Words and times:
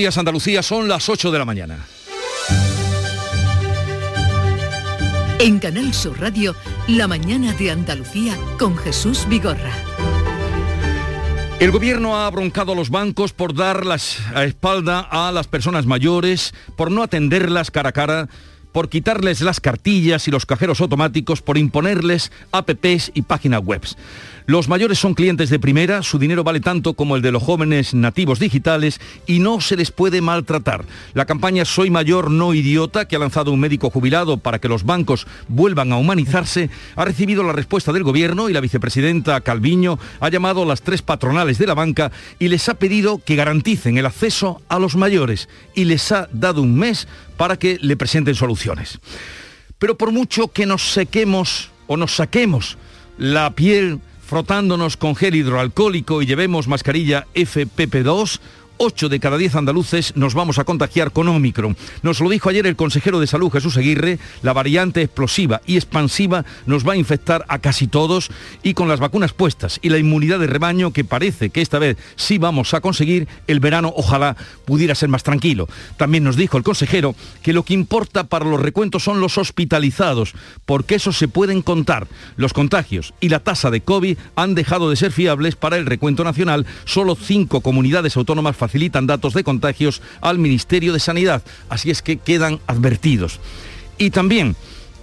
Días 0.00 0.16
Andalucía 0.16 0.62
son 0.62 0.88
las 0.88 1.10
8 1.10 1.30
de 1.30 1.38
la 1.38 1.44
mañana. 1.44 1.86
En 5.38 5.58
Canal 5.58 5.92
Sur 5.92 6.18
Radio, 6.18 6.56
La 6.88 7.06
mañana 7.06 7.52
de 7.52 7.70
Andalucía 7.70 8.34
con 8.58 8.78
Jesús 8.78 9.26
Vigorra. 9.28 9.74
El 11.58 11.70
gobierno 11.70 12.16
ha 12.16 12.30
broncado 12.30 12.72
a 12.72 12.74
los 12.74 12.88
bancos 12.88 13.34
por 13.34 13.52
dar 13.52 13.84
la 13.84 13.96
espalda 13.96 15.00
a 15.00 15.32
las 15.32 15.48
personas 15.48 15.84
mayores, 15.84 16.54
por 16.76 16.90
no 16.90 17.02
atenderlas 17.02 17.70
cara 17.70 17.90
a 17.90 17.92
cara 17.92 18.28
por 18.72 18.88
quitarles 18.88 19.40
las 19.40 19.60
cartillas 19.60 20.28
y 20.28 20.30
los 20.30 20.46
cajeros 20.46 20.80
automáticos, 20.80 21.42
por 21.42 21.58
imponerles 21.58 22.32
apps 22.52 23.10
y 23.14 23.22
páginas 23.22 23.62
web. 23.62 23.82
Los 24.46 24.68
mayores 24.68 24.98
son 24.98 25.14
clientes 25.14 25.48
de 25.48 25.60
primera, 25.60 26.02
su 26.02 26.18
dinero 26.18 26.42
vale 26.42 26.58
tanto 26.58 26.94
como 26.94 27.14
el 27.14 27.22
de 27.22 27.30
los 27.30 27.42
jóvenes 27.42 27.94
nativos 27.94 28.40
digitales 28.40 29.00
y 29.26 29.38
no 29.38 29.60
se 29.60 29.76
les 29.76 29.92
puede 29.92 30.22
maltratar. 30.22 30.84
La 31.14 31.24
campaña 31.24 31.64
Soy 31.64 31.88
mayor, 31.88 32.32
no 32.32 32.52
idiota, 32.52 33.06
que 33.06 33.14
ha 33.14 33.20
lanzado 33.20 33.52
un 33.52 33.60
médico 33.60 33.90
jubilado 33.90 34.38
para 34.38 34.58
que 34.58 34.68
los 34.68 34.84
bancos 34.84 35.28
vuelvan 35.46 35.92
a 35.92 35.98
humanizarse, 35.98 36.68
ha 36.96 37.04
recibido 37.04 37.44
la 37.44 37.52
respuesta 37.52 37.92
del 37.92 38.02
gobierno 38.02 38.48
y 38.48 38.52
la 38.52 38.60
vicepresidenta 38.60 39.40
Calviño 39.40 40.00
ha 40.18 40.28
llamado 40.30 40.62
a 40.62 40.66
las 40.66 40.82
tres 40.82 41.02
patronales 41.02 41.58
de 41.58 41.68
la 41.68 41.74
banca 41.74 42.10
y 42.40 42.48
les 42.48 42.68
ha 42.68 42.74
pedido 42.74 43.18
que 43.18 43.36
garanticen 43.36 43.98
el 43.98 44.06
acceso 44.06 44.62
a 44.68 44.80
los 44.80 44.96
mayores 44.96 45.48
y 45.76 45.84
les 45.84 46.10
ha 46.10 46.28
dado 46.32 46.62
un 46.62 46.76
mes 46.76 47.06
para 47.40 47.58
que 47.58 47.78
le 47.80 47.96
presenten 47.96 48.34
soluciones. 48.34 48.98
Pero 49.78 49.96
por 49.96 50.12
mucho 50.12 50.48
que 50.48 50.66
nos 50.66 50.92
sequemos 50.92 51.70
o 51.86 51.96
nos 51.96 52.16
saquemos 52.16 52.76
la 53.16 53.54
piel 53.54 54.00
frotándonos 54.26 54.98
con 54.98 55.16
gel 55.16 55.34
hidroalcohólico 55.36 56.20
y 56.20 56.26
llevemos 56.26 56.68
mascarilla 56.68 57.26
FPP2, 57.34 58.40
8 58.82 59.10
de 59.10 59.20
cada 59.20 59.36
10 59.36 59.56
andaluces 59.56 60.16
nos 60.16 60.32
vamos 60.32 60.58
a 60.58 60.64
contagiar 60.64 61.12
con 61.12 61.28
Omicron. 61.28 61.76
Nos 62.02 62.18
lo 62.20 62.30
dijo 62.30 62.48
ayer 62.48 62.66
el 62.66 62.76
consejero 62.76 63.20
de 63.20 63.26
salud 63.26 63.52
Jesús 63.52 63.76
Aguirre, 63.76 64.18
la 64.40 64.54
variante 64.54 65.02
explosiva 65.02 65.60
y 65.66 65.76
expansiva 65.76 66.46
nos 66.64 66.88
va 66.88 66.94
a 66.94 66.96
infectar 66.96 67.44
a 67.48 67.58
casi 67.58 67.88
todos 67.88 68.30
y 68.62 68.72
con 68.72 68.88
las 68.88 68.98
vacunas 68.98 69.34
puestas 69.34 69.80
y 69.82 69.90
la 69.90 69.98
inmunidad 69.98 70.38
de 70.38 70.46
rebaño 70.46 70.94
que 70.94 71.04
parece 71.04 71.50
que 71.50 71.60
esta 71.60 71.78
vez 71.78 71.98
sí 72.16 72.38
vamos 72.38 72.72
a 72.72 72.80
conseguir, 72.80 73.28
el 73.48 73.60
verano 73.60 73.92
ojalá 73.94 74.34
pudiera 74.64 74.94
ser 74.94 75.10
más 75.10 75.24
tranquilo. 75.24 75.68
También 75.98 76.24
nos 76.24 76.36
dijo 76.36 76.56
el 76.56 76.64
consejero 76.64 77.14
que 77.42 77.52
lo 77.52 77.64
que 77.64 77.74
importa 77.74 78.24
para 78.24 78.46
los 78.46 78.62
recuentos 78.62 79.04
son 79.04 79.20
los 79.20 79.36
hospitalizados, 79.36 80.32
porque 80.64 80.94
eso 80.94 81.12
se 81.12 81.28
pueden 81.28 81.60
contar. 81.60 82.08
Los 82.36 82.54
contagios 82.54 83.12
y 83.20 83.28
la 83.28 83.40
tasa 83.40 83.70
de 83.70 83.82
COVID 83.82 84.16
han 84.36 84.54
dejado 84.54 84.88
de 84.88 84.96
ser 84.96 85.12
fiables 85.12 85.54
para 85.54 85.76
el 85.76 85.84
recuento 85.84 86.24
nacional. 86.24 86.64
Solo 86.86 87.14
cinco 87.14 87.60
comunidades 87.60 88.16
autónomas 88.16 88.56
datos 89.02 89.34
de 89.34 89.44
contagios 89.44 90.02
al 90.20 90.38
Ministerio 90.38 90.92
de 90.92 91.00
Sanidad. 91.00 91.42
Así 91.68 91.90
es 91.90 92.02
que 92.02 92.16
quedan 92.16 92.60
advertidos. 92.66 93.40
Y 93.98 94.10
también 94.10 94.56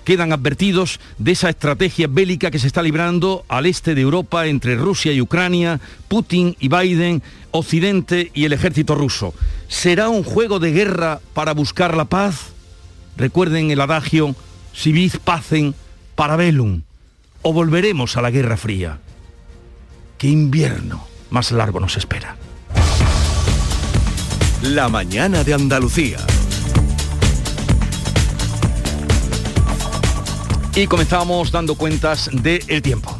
quedan 0.08 0.32
advertidos 0.32 1.02
de 1.18 1.34
esa 1.34 1.50
estrategia 1.50 2.08
bélica 2.10 2.50
que 2.50 2.60
se 2.60 2.68
está 2.68 2.82
librando 2.82 3.44
al 3.50 3.66
este 3.66 3.94
de 3.94 4.02
Europa 4.02 4.48
entre 4.48 4.76
Rusia 4.76 5.12
y 5.12 5.20
Ucrania, 5.20 5.82
Putin 6.08 6.56
y 6.62 6.70
Biden, 6.70 7.22
Occidente 7.52 8.32
y 8.34 8.46
el 8.46 8.54
ejército 8.54 8.96
ruso. 8.96 9.34
¿Será 9.68 10.08
un 10.08 10.24
juego 10.24 10.60
de 10.60 10.72
guerra 10.72 11.20
para 11.34 11.54
buscar 11.54 11.98
la 11.98 12.06
paz? 12.06 12.54
Recuerden 13.18 13.70
el 13.70 13.82
adagio, 13.82 14.34
si 14.74 14.94
vis 14.94 15.18
pacem 15.18 15.74
para 16.16 16.38
velum, 16.38 16.84
o 17.42 17.52
volveremos 17.52 18.16
a 18.16 18.22
la 18.22 18.32
Guerra 18.32 18.56
Fría. 18.56 19.00
¿Qué 20.18 20.28
invierno 20.28 21.06
más 21.30 21.52
largo 21.52 21.82
nos 21.82 21.98
espera? 21.98 22.38
La 24.68 24.90
mañana 24.90 25.46
de 25.46 25.54
Andalucía. 25.54 26.18
Y 30.76 30.88
comenzamos 30.88 31.54
dando 31.54 31.76
cuentas 31.76 32.30
del 32.34 32.82
tiempo. 32.82 33.18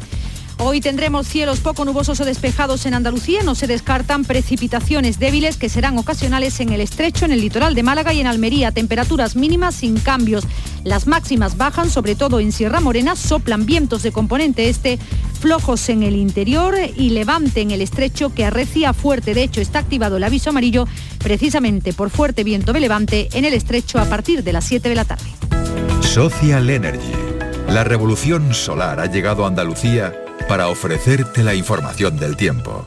Hoy 0.58 0.80
tendremos 0.80 1.26
cielos 1.26 1.60
poco 1.60 1.84
nubosos 1.84 2.20
o 2.20 2.24
despejados 2.24 2.84
en 2.84 2.92
Andalucía. 2.92 3.44
No 3.44 3.54
se 3.54 3.66
descartan 3.66 4.24
precipitaciones 4.24 5.18
débiles 5.18 5.56
que 5.56 5.68
serán 5.68 5.96
ocasionales 5.96 6.58
en 6.60 6.72
el 6.72 6.80
estrecho, 6.80 7.24
en 7.24 7.32
el 7.32 7.40
litoral 7.40 7.74
de 7.74 7.84
Málaga 7.84 8.12
y 8.12 8.20
en 8.20 8.26
Almería. 8.26 8.72
Temperaturas 8.72 9.34
mínimas 9.34 9.76
sin 9.76 9.98
cambios. 9.98 10.44
Las 10.82 11.06
máximas 11.06 11.56
bajan, 11.56 11.90
sobre 11.90 12.16
todo 12.16 12.40
en 12.40 12.50
Sierra 12.50 12.80
Morena. 12.80 13.14
Soplan 13.14 13.66
vientos 13.66 14.02
de 14.02 14.12
componente 14.12 14.68
este, 14.68 14.98
flojos 15.38 15.88
en 15.88 16.02
el 16.02 16.16
interior 16.16 16.74
y 16.96 17.10
levante 17.10 17.60
en 17.60 17.70
el 17.70 17.80
estrecho 17.80 18.34
que 18.34 18.44
arrecia 18.44 18.92
fuerte. 18.92 19.34
De 19.34 19.42
hecho, 19.42 19.60
está 19.60 19.78
activado 19.78 20.16
el 20.16 20.24
aviso 20.24 20.50
amarillo 20.50 20.86
precisamente 21.18 21.92
por 21.92 22.10
fuerte 22.10 22.44
viento 22.44 22.72
de 22.72 22.80
levante 22.80 23.28
en 23.32 23.44
el 23.44 23.54
estrecho 23.54 23.98
a 23.98 24.04
partir 24.04 24.42
de 24.42 24.52
las 24.52 24.64
7 24.64 24.88
de 24.88 24.94
la 24.94 25.04
tarde. 25.04 25.30
Social 26.00 26.68
Energy. 26.68 27.12
La 27.68 27.84
revolución 27.84 28.54
solar 28.54 29.00
ha 29.00 29.06
llegado 29.06 29.44
a 29.44 29.48
Andalucía 29.48 30.14
para 30.48 30.68
ofrecerte 30.68 31.42
la 31.42 31.54
información 31.54 32.16
del 32.16 32.36
tiempo. 32.36 32.86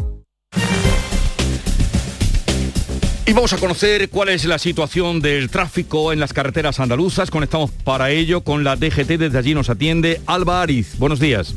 Y 3.25 3.33
vamos 3.33 3.53
a 3.53 3.57
conocer 3.57 4.09
cuál 4.09 4.29
es 4.29 4.45
la 4.45 4.57
situación 4.57 5.21
del 5.21 5.49
tráfico 5.49 6.11
en 6.11 6.19
las 6.19 6.33
carreteras 6.33 6.79
andaluzas. 6.79 7.29
Conectamos 7.29 7.69
para 7.71 8.09
ello 8.09 8.41
con 8.41 8.63
la 8.63 8.75
DGT. 8.75 9.17
Desde 9.17 9.37
allí 9.37 9.53
nos 9.53 9.69
atiende 9.69 10.21
Alba 10.25 10.61
Ariz. 10.61 10.97
Buenos 10.97 11.19
días. 11.19 11.53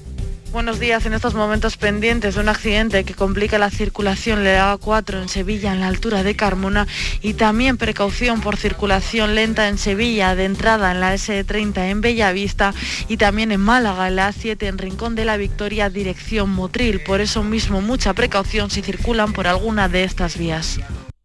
Buenos 0.52 0.78
días. 0.78 1.04
En 1.06 1.14
estos 1.14 1.34
momentos 1.34 1.76
pendientes 1.78 2.34
de 2.34 2.41
un 2.41 2.48
accidente 2.48 3.02
que 3.02 3.14
complica 3.14 3.58
la 3.58 3.70
circulación 3.70 4.44
le 4.44 4.56
A4 4.56 5.22
en 5.22 5.28
Sevilla 5.28 5.72
en 5.72 5.80
la 5.80 5.88
altura 5.88 6.22
de 6.22 6.36
Carmona 6.36 6.86
y 7.22 7.32
también 7.34 7.76
precaución 7.76 8.41
por 8.41 8.56
circulación 8.56 9.34
lenta 9.34 9.66
en 9.66 9.78
Sevilla 9.78 10.36
de 10.36 10.44
entrada 10.44 10.92
en 10.92 11.00
la 11.00 11.14
S30 11.14 11.91
en 11.91 12.00
Bellavista 12.02 12.72
y 13.08 13.16
también 13.16 13.50
en 13.50 13.62
Málaga 13.62 14.06
en 14.06 14.16
la 14.16 14.31
A7 14.31 14.62
en 14.69 14.78
Rincón 14.78 15.16
de 15.16 15.25
la 15.25 15.38
Victoria 15.38 15.91
dirección 15.91 16.50
Motril. 16.50 17.00
Por 17.00 17.20
eso 17.20 17.42
mismo 17.42 17.81
mucha 17.81 18.12
precaución 18.12 18.70
si 18.70 18.82
circulan 18.82 19.32
por 19.32 19.48
alguna 19.48 19.88
de 19.88 20.04
estas 20.04 20.38
vías. 20.38 20.78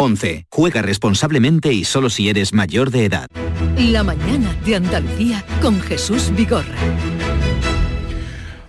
11. 0.00 0.46
Juega 0.48 0.80
responsablemente 0.80 1.74
y 1.74 1.84
solo 1.84 2.08
si 2.08 2.30
eres 2.30 2.54
mayor 2.54 2.90
de 2.90 3.04
edad. 3.04 3.28
La 3.76 4.02
mañana 4.02 4.56
de 4.64 4.76
Andalucía 4.76 5.44
con 5.60 5.78
Jesús 5.78 6.32
Vigorra. 6.34 6.74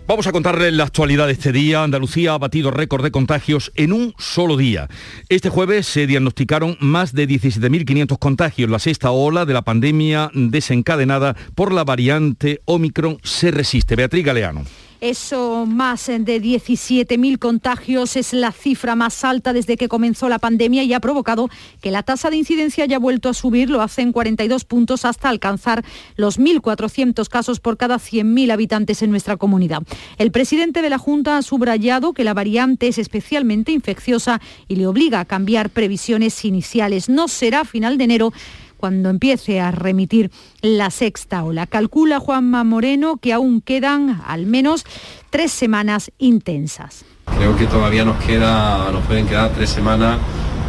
Vamos 0.08 0.28
a 0.28 0.34
contarles 0.34 0.74
la 0.74 0.84
actualidad 0.84 1.28
de 1.28 1.32
este 1.34 1.54
día. 1.54 1.84
Andalucía 1.84 2.34
ha 2.34 2.38
batido 2.38 2.70
récord 2.70 3.02
de 3.02 3.12
contagios 3.12 3.72
en 3.76 3.94
un 3.94 4.14
solo 4.18 4.58
día. 4.58 4.90
Este 5.30 5.48
jueves 5.48 5.88
se 5.88 6.06
diagnosticaron 6.06 6.76
más 6.82 7.14
de 7.14 7.30
17.500 7.30 8.20
contagios. 8.20 8.70
La 8.70 8.80
sexta 8.80 9.12
ola 9.12 9.46
de 9.46 9.54
la 9.54 9.62
pandemia 9.62 10.32
desencadenada 10.34 11.38
por 11.56 11.72
la 11.72 11.86
variante 11.86 12.60
Omicron 12.66 13.20
se 13.24 13.52
resiste. 13.52 13.96
Beatriz 13.96 14.26
Galeano. 14.26 14.66
Eso 15.02 15.66
más 15.66 16.06
de 16.06 16.40
17.000 16.40 17.40
contagios 17.40 18.16
es 18.16 18.34
la 18.34 18.52
cifra 18.52 18.96
más 18.96 19.24
alta 19.24 19.52
desde 19.52 19.76
que 19.76 19.88
comenzó 19.88 20.30
la 20.30 20.38
pandemia 20.38 20.84
y 20.84 20.94
ha 20.94 21.00
provocado 21.00 21.50
que 21.82 21.90
la 21.90 22.04
tasa 22.04 22.30
de 22.30 22.38
incidencia 22.38 22.84
haya 22.84 23.00
vuelto 23.00 23.28
a 23.28 23.34
subir, 23.34 23.72
lo 23.72 23.82
hace 23.82 24.04
en 24.04 24.12
42 24.12 24.64
puntos 24.64 25.04
hasta 25.04 25.30
alcanzar 25.30 25.84
los 26.18 26.40
1.400 26.40 27.28
casos 27.30 27.60
por 27.60 27.78
cada 27.78 27.96
100.000 27.96 28.52
habitantes 28.52 29.02
en 29.02 29.10
nuestra 29.10 29.38
comunidad. 29.38 29.82
El 30.20 30.32
presidente 30.32 30.84
de 30.84 30.92
la 30.92 31.00
Junta 31.00 31.38
ha 31.38 31.42
subrayado 31.42 32.14
que 32.14 32.24
la 32.24 32.36
variante 32.36 32.88
es 32.88 33.00
especialmente 33.00 33.72
infecciosa 33.72 34.40
y 34.68 34.76
le 34.76 34.86
obliga 34.86 35.20
a 35.20 35.26
cambiar 35.26 35.72
previsiones 35.72 36.46
iniciales. 36.46 37.10
No 37.10 37.28
será 37.28 37.66
final 37.66 37.98
de 37.98 38.04
enero 38.04 38.34
cuando 38.82 39.10
empiece 39.10 39.62
a 39.62 39.70
remitir 39.70 40.32
la 40.62 40.90
sexta 40.90 41.44
ola. 41.44 41.68
Calcula 41.68 42.20
Juanma 42.20 42.64
Moreno 42.64 43.18
que 43.18 43.32
aún 43.32 43.62
quedan 43.62 44.22
al 44.26 44.48
menos 44.48 44.86
tres 45.30 45.52
semanas 45.52 46.12
intensas. 46.18 47.06
Creo 47.38 47.56
que 47.56 47.68
todavía 47.68 48.04
nos 48.04 48.22
queda, 48.24 48.92
nos 48.92 49.06
pueden 49.06 49.28
quedar 49.28 49.52
tres 49.52 49.70
semanas 49.70 50.18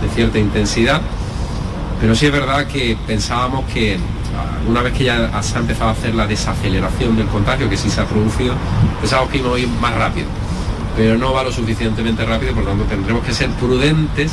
de 0.02 0.08
cierta 0.10 0.38
intensidad, 0.38 1.00
pero 2.00 2.14
sí 2.14 2.26
es 2.26 2.32
verdad 2.32 2.66
que 2.66 2.98
pensábamos 3.06 3.64
que 3.72 3.96
ah, 3.96 4.68
una 4.68 4.82
vez 4.82 4.92
que 4.92 5.04
ya 5.04 5.42
se 5.42 5.56
ha 5.56 5.60
empezado 5.60 5.88
a 5.88 5.92
hacer 5.92 6.14
la 6.14 6.26
desaceleración 6.26 7.16
del 7.16 7.28
contagio, 7.28 7.70
que 7.70 7.78
sí 7.78 7.88
se 7.88 8.02
ha 8.02 8.04
producido, 8.04 8.54
pensábamos 9.00 9.32
que 9.32 9.38
íbamos 9.38 9.56
a 9.56 9.60
ir 9.60 9.68
más 9.80 9.94
rápido, 9.94 10.26
pero 10.96 11.16
no 11.16 11.32
va 11.32 11.44
lo 11.44 11.50
suficientemente 11.50 12.26
rápido, 12.26 12.52
por 12.52 12.64
lo 12.64 12.70
tanto 12.70 12.84
tendremos 12.84 13.24
que 13.24 13.32
ser 13.32 13.48
prudentes 13.52 14.32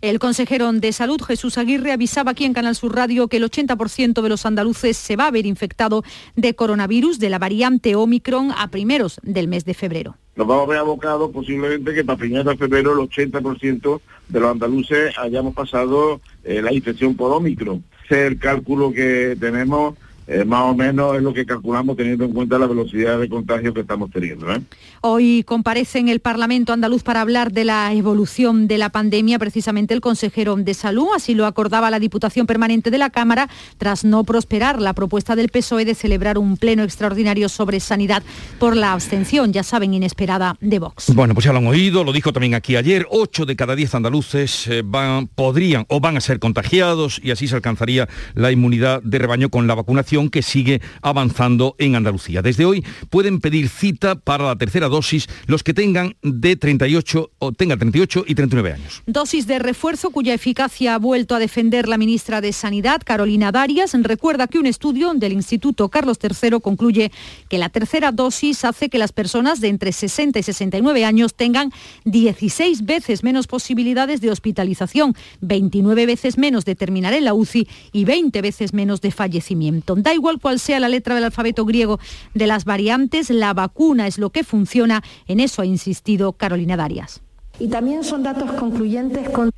el 0.00 0.18
consejero 0.18 0.72
de 0.72 0.92
Salud, 0.92 1.20
Jesús 1.22 1.58
Aguirre, 1.58 1.92
avisaba 1.92 2.32
aquí 2.32 2.44
en 2.44 2.52
Canal 2.52 2.74
Sur 2.74 2.94
Radio 2.94 3.28
que 3.28 3.38
el 3.38 3.44
80% 3.44 4.22
de 4.22 4.28
los 4.28 4.46
andaluces 4.46 4.96
se 4.96 5.16
va 5.16 5.26
a 5.26 5.30
ver 5.30 5.46
infectado 5.46 6.02
de 6.34 6.54
coronavirus 6.54 7.18
de 7.18 7.30
la 7.30 7.38
variante 7.38 7.94
Omicron 7.94 8.52
a 8.56 8.68
primeros 8.68 9.20
del 9.22 9.48
mes 9.48 9.64
de 9.64 9.74
febrero. 9.74 10.16
Nos 10.36 10.46
vamos 10.46 10.66
a 10.66 10.70
ver 10.70 10.78
abocados 10.78 11.30
posiblemente 11.32 11.94
que 11.94 12.04
para 12.04 12.18
finales 12.18 12.46
de 12.46 12.56
febrero 12.56 12.92
el 12.92 13.08
80% 13.08 14.00
de 14.28 14.40
los 14.40 14.50
andaluces 14.50 15.16
hayamos 15.18 15.54
pasado 15.54 16.20
eh, 16.44 16.60
la 16.60 16.72
infección 16.72 17.16
por 17.16 17.32
Omicron. 17.32 17.82
Es 18.04 18.18
el 18.18 18.38
cálculo 18.38 18.92
que 18.92 19.36
tenemos 19.40 19.94
eh, 20.26 20.44
más 20.44 20.62
o 20.62 20.74
menos 20.74 21.16
es 21.16 21.22
lo 21.22 21.32
que 21.32 21.46
calculamos 21.46 21.96
teniendo 21.96 22.24
en 22.24 22.32
cuenta 22.32 22.58
la 22.58 22.66
velocidad 22.66 23.18
de 23.18 23.28
contagio 23.28 23.72
que 23.72 23.80
estamos 23.80 24.10
teniendo. 24.10 24.52
¿eh? 24.52 24.60
Hoy 25.00 25.44
comparece 25.44 25.98
en 25.98 26.08
el 26.08 26.20
Parlamento 26.20 26.72
andaluz 26.72 27.02
para 27.02 27.20
hablar 27.20 27.52
de 27.52 27.64
la 27.64 27.92
evolución 27.92 28.66
de 28.66 28.78
la 28.78 28.90
pandemia 28.90 29.38
precisamente 29.38 29.94
el 29.94 30.00
consejero 30.00 30.56
de 30.56 30.74
Salud, 30.74 31.08
así 31.14 31.34
lo 31.34 31.46
acordaba 31.46 31.90
la 31.90 32.00
Diputación 32.00 32.46
Permanente 32.46 32.90
de 32.90 32.98
la 32.98 33.10
Cámara 33.10 33.48
tras 33.78 34.04
no 34.04 34.24
prosperar 34.24 34.80
la 34.80 34.94
propuesta 34.94 35.36
del 35.36 35.48
PSOE 35.48 35.84
de 35.84 35.94
celebrar 35.94 36.38
un 36.38 36.56
pleno 36.56 36.82
extraordinario 36.82 37.48
sobre 37.48 37.78
sanidad 37.80 38.22
por 38.58 38.76
la 38.76 38.92
abstención, 38.92 39.52
ya 39.52 39.62
saben, 39.62 39.94
inesperada 39.94 40.56
de 40.60 40.78
Vox. 40.78 41.14
Bueno, 41.14 41.34
pues 41.34 41.44
ya 41.44 41.52
lo 41.52 41.58
han 41.58 41.66
oído, 41.66 42.02
lo 42.02 42.12
dijo 42.12 42.32
también 42.32 42.54
aquí 42.54 42.76
ayer, 42.76 43.06
8 43.10 43.46
de 43.46 43.56
cada 43.56 43.76
10 43.76 43.94
andaluces 43.94 44.66
eh, 44.66 44.82
van, 44.84 45.28
podrían 45.28 45.86
o 45.88 46.00
van 46.00 46.16
a 46.16 46.20
ser 46.20 46.38
contagiados 46.38 47.20
y 47.22 47.30
así 47.30 47.46
se 47.46 47.54
alcanzaría 47.54 48.08
la 48.34 48.50
inmunidad 48.50 49.02
de 49.02 49.18
rebaño 49.18 49.50
con 49.50 49.66
la 49.66 49.74
vacunación 49.74 50.15
que 50.16 50.42
sigue 50.42 50.80
avanzando 51.02 51.76
en 51.78 51.94
Andalucía. 51.94 52.40
Desde 52.40 52.64
hoy 52.64 52.84
pueden 53.10 53.40
pedir 53.40 53.68
cita 53.68 54.14
para 54.16 54.44
la 54.44 54.56
tercera 54.56 54.88
dosis 54.88 55.28
los 55.46 55.62
que 55.62 55.74
tengan 55.74 56.16
de 56.22 56.56
38 56.56 57.30
o 57.38 57.52
tengan 57.52 57.78
38 57.78 58.24
y 58.26 58.34
39 58.34 58.72
años. 58.72 59.02
Dosis 59.06 59.46
de 59.46 59.58
refuerzo 59.58 60.10
cuya 60.10 60.32
eficacia 60.32 60.94
ha 60.94 60.98
vuelto 60.98 61.34
a 61.34 61.38
defender 61.38 61.86
la 61.86 61.98
ministra 61.98 62.40
de 62.40 62.52
Sanidad, 62.52 63.02
Carolina 63.04 63.52
Darias. 63.52 63.92
Recuerda 64.02 64.46
que 64.46 64.58
un 64.58 64.66
estudio 64.66 65.12
del 65.14 65.32
Instituto 65.32 65.88
Carlos 65.90 66.18
III 66.22 66.60
concluye 66.62 67.12
que 67.48 67.58
la 67.58 67.68
tercera 67.68 68.10
dosis 68.10 68.64
hace 68.64 68.88
que 68.88 68.98
las 68.98 69.12
personas 69.12 69.60
de 69.60 69.68
entre 69.68 69.92
60 69.92 70.38
y 70.38 70.42
69 70.42 71.04
años 71.04 71.34
tengan 71.34 71.72
16 72.04 72.84
veces 72.86 73.22
menos 73.22 73.46
posibilidades 73.46 74.20
de 74.20 74.30
hospitalización, 74.30 75.14
29 75.42 76.06
veces 76.06 76.38
menos 76.38 76.64
de 76.64 76.74
terminar 76.74 77.12
en 77.12 77.24
la 77.24 77.34
UCI 77.34 77.68
y 77.92 78.04
20 78.04 78.40
veces 78.40 78.72
menos 78.72 79.00
de 79.00 79.10
fallecimiento. 79.10 79.94
Da 80.06 80.14
igual 80.14 80.38
cuál 80.40 80.60
sea 80.60 80.78
la 80.78 80.88
letra 80.88 81.16
del 81.16 81.24
alfabeto 81.24 81.64
griego 81.64 81.98
de 82.32 82.46
las 82.46 82.64
variantes, 82.64 83.28
la 83.28 83.52
vacuna 83.54 84.06
es 84.06 84.18
lo 84.18 84.30
que 84.30 84.44
funciona. 84.44 85.02
En 85.26 85.40
eso 85.40 85.62
ha 85.62 85.66
insistido 85.66 86.32
Carolina 86.34 86.76
Darias. 86.76 87.22
Y 87.58 87.66
también 87.66 88.04
son 88.04 88.22
datos 88.22 88.52
concluyentes 88.52 89.28
con 89.30 89.50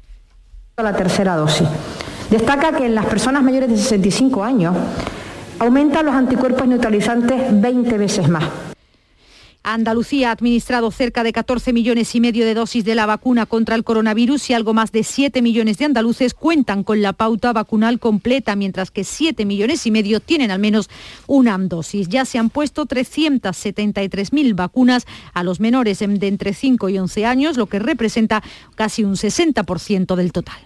la 0.78 0.96
tercera 0.96 1.36
dosis. 1.36 1.68
Destaca 2.30 2.74
que 2.74 2.86
en 2.86 2.94
las 2.94 3.04
personas 3.04 3.42
mayores 3.42 3.68
de 3.68 3.76
65 3.76 4.42
años 4.42 4.74
aumentan 5.58 6.06
los 6.06 6.14
anticuerpos 6.14 6.66
neutralizantes 6.66 7.60
20 7.60 7.98
veces 7.98 8.26
más. 8.30 8.44
Andalucía 9.62 10.30
ha 10.30 10.32
administrado 10.32 10.90
cerca 10.90 11.22
de 11.22 11.32
14 11.32 11.72
millones 11.72 12.14
y 12.14 12.20
medio 12.20 12.46
de 12.46 12.54
dosis 12.54 12.84
de 12.84 12.94
la 12.94 13.06
vacuna 13.06 13.44
contra 13.44 13.74
el 13.74 13.84
coronavirus 13.84 14.48
y 14.50 14.54
algo 14.54 14.72
más 14.72 14.92
de 14.92 15.04
7 15.04 15.42
millones 15.42 15.78
de 15.78 15.84
andaluces 15.84 16.32
cuentan 16.32 16.84
con 16.84 17.02
la 17.02 17.12
pauta 17.12 17.52
vacunal 17.52 17.98
completa, 17.98 18.56
mientras 18.56 18.90
que 18.90 19.04
7 19.04 19.44
millones 19.44 19.86
y 19.86 19.90
medio 19.90 20.20
tienen 20.20 20.50
al 20.50 20.58
menos 20.58 20.88
una 21.26 21.58
dosis. 21.58 22.08
Ya 22.08 22.24
se 22.24 22.38
han 22.38 22.50
puesto 22.50 22.86
373.000 22.86 24.54
vacunas 24.54 25.06
a 25.34 25.42
los 25.42 25.60
menores 25.60 25.98
de 25.98 26.28
entre 26.28 26.54
5 26.54 26.88
y 26.88 26.98
11 26.98 27.26
años, 27.26 27.56
lo 27.56 27.66
que 27.66 27.78
representa 27.78 28.42
casi 28.74 29.04
un 29.04 29.16
60% 29.16 30.14
del 30.14 30.32
total. 30.32 30.58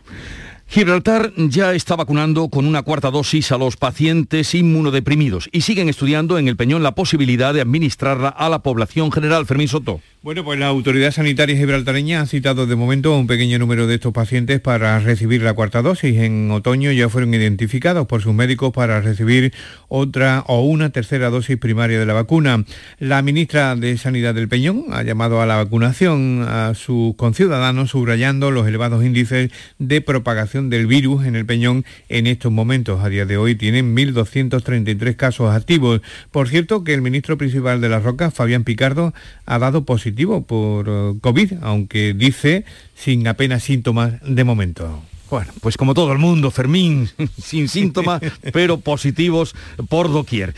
Gibraltar 0.73 1.35
ya 1.37 1.75
está 1.75 1.97
vacunando 1.97 2.49
con 2.49 2.67
una 2.67 2.81
cuarta 2.81 3.11
dosis 3.11 3.53
a 3.53 3.59
los 3.59 3.77
pacientes 3.77 4.55
inmunodeprimidos 4.55 5.51
y 5.53 5.61
siguen 5.61 5.91
estudiando 5.91 6.39
en 6.39 6.49
el 6.49 6.57
Peñón 6.57 6.83
la 6.83 6.95
posibilidad 6.95 7.53
de 7.53 7.61
administrarla 7.61 8.31
a 8.31 8.49
la 8.49 8.63
población 8.63 9.13
general. 9.13 9.45
Fermín 9.45 9.69
Soto. 9.69 10.01
Bueno, 10.25 10.45
pues 10.45 10.57
la 10.57 10.69
autoridad 10.69 11.11
sanitaria 11.11 11.57
gibraltareña 11.57 12.21
ha 12.21 12.27
citado 12.27 12.69
de 12.69 12.77
momento 12.77 13.19
un 13.19 13.27
pequeño 13.27 13.59
número 13.59 13.89
de 13.89 13.97
estos 13.97 14.13
pacientes 14.13 14.61
para 14.61 15.01
recibir 15.01 15.43
la 15.43 15.53
cuarta 15.53 15.83
dosis. 15.83 16.17
En 16.17 16.49
otoño 16.53 16.93
ya 16.93 17.09
fueron 17.09 17.35
identificados 17.35 18.07
por 18.07 18.23
sus 18.23 18.33
médicos 18.33 18.73
para 18.73 19.01
recibir 19.01 19.53
otra 19.89 20.45
o 20.47 20.63
una 20.63 20.91
tercera 20.91 21.29
dosis 21.29 21.57
primaria 21.57 21.99
de 21.99 22.07
la 22.07 22.13
vacuna. 22.13 22.65
La 23.01 23.21
ministra 23.23 23.75
de 23.75 23.99
Sanidad 23.99 24.33
del 24.33 24.47
Peñón 24.47 24.85
ha 24.93 25.03
llamado 25.03 25.43
a 25.43 25.47
la 25.47 25.57
vacunación 25.57 26.47
a 26.47 26.75
sus 26.75 27.17
conciudadanos, 27.17 27.91
subrayando 27.91 28.53
los 28.53 28.69
elevados 28.69 29.05
índices 29.05 29.51
de 29.81 30.03
propagación 30.03 30.71
del 30.71 30.87
virus 30.87 31.27
en 31.27 31.35
el 31.35 31.47
Peñón 31.47 31.85
en 32.09 32.29
estos 32.29 32.53
momentos. 32.53 33.03
A 33.03 33.09
día 33.09 33.27
de 33.27 33.39
hoy 33.39 33.57
tienen 33.57 33.97
1.233 33.97 35.17
casos 35.17 35.53
activos. 35.53 36.01
Por 36.31 36.49
cierto, 36.49 36.85
que 36.85 36.95
el 36.95 37.03
ministro 37.03 37.37
principal 37.37 37.81
de 37.81 37.89
las 37.89 38.05
Rocas, 38.05 38.33
Fabián 38.33 38.63
Picardo, 38.63 39.13
ha 39.47 39.59
dado 39.59 39.85
positivo 39.85 40.12
por 40.43 40.87
eh, 40.88 41.14
COVID, 41.20 41.55
aunque 41.62 42.14
dice 42.14 42.64
sin 42.94 43.26
apenas 43.26 43.62
síntomas 43.62 44.14
de 44.23 44.44
momento. 44.44 45.03
Bueno, 45.31 45.50
pues 45.62 45.79
como 45.79 45.94
todo 45.94 46.12
el 46.12 46.19
mundo, 46.19 46.50
Fermín, 46.50 47.09
sin 47.43 47.69
síntomas, 47.69 48.20
pero 48.53 48.81
positivos 48.81 49.55
por 49.88 50.12
doquier. 50.12 50.55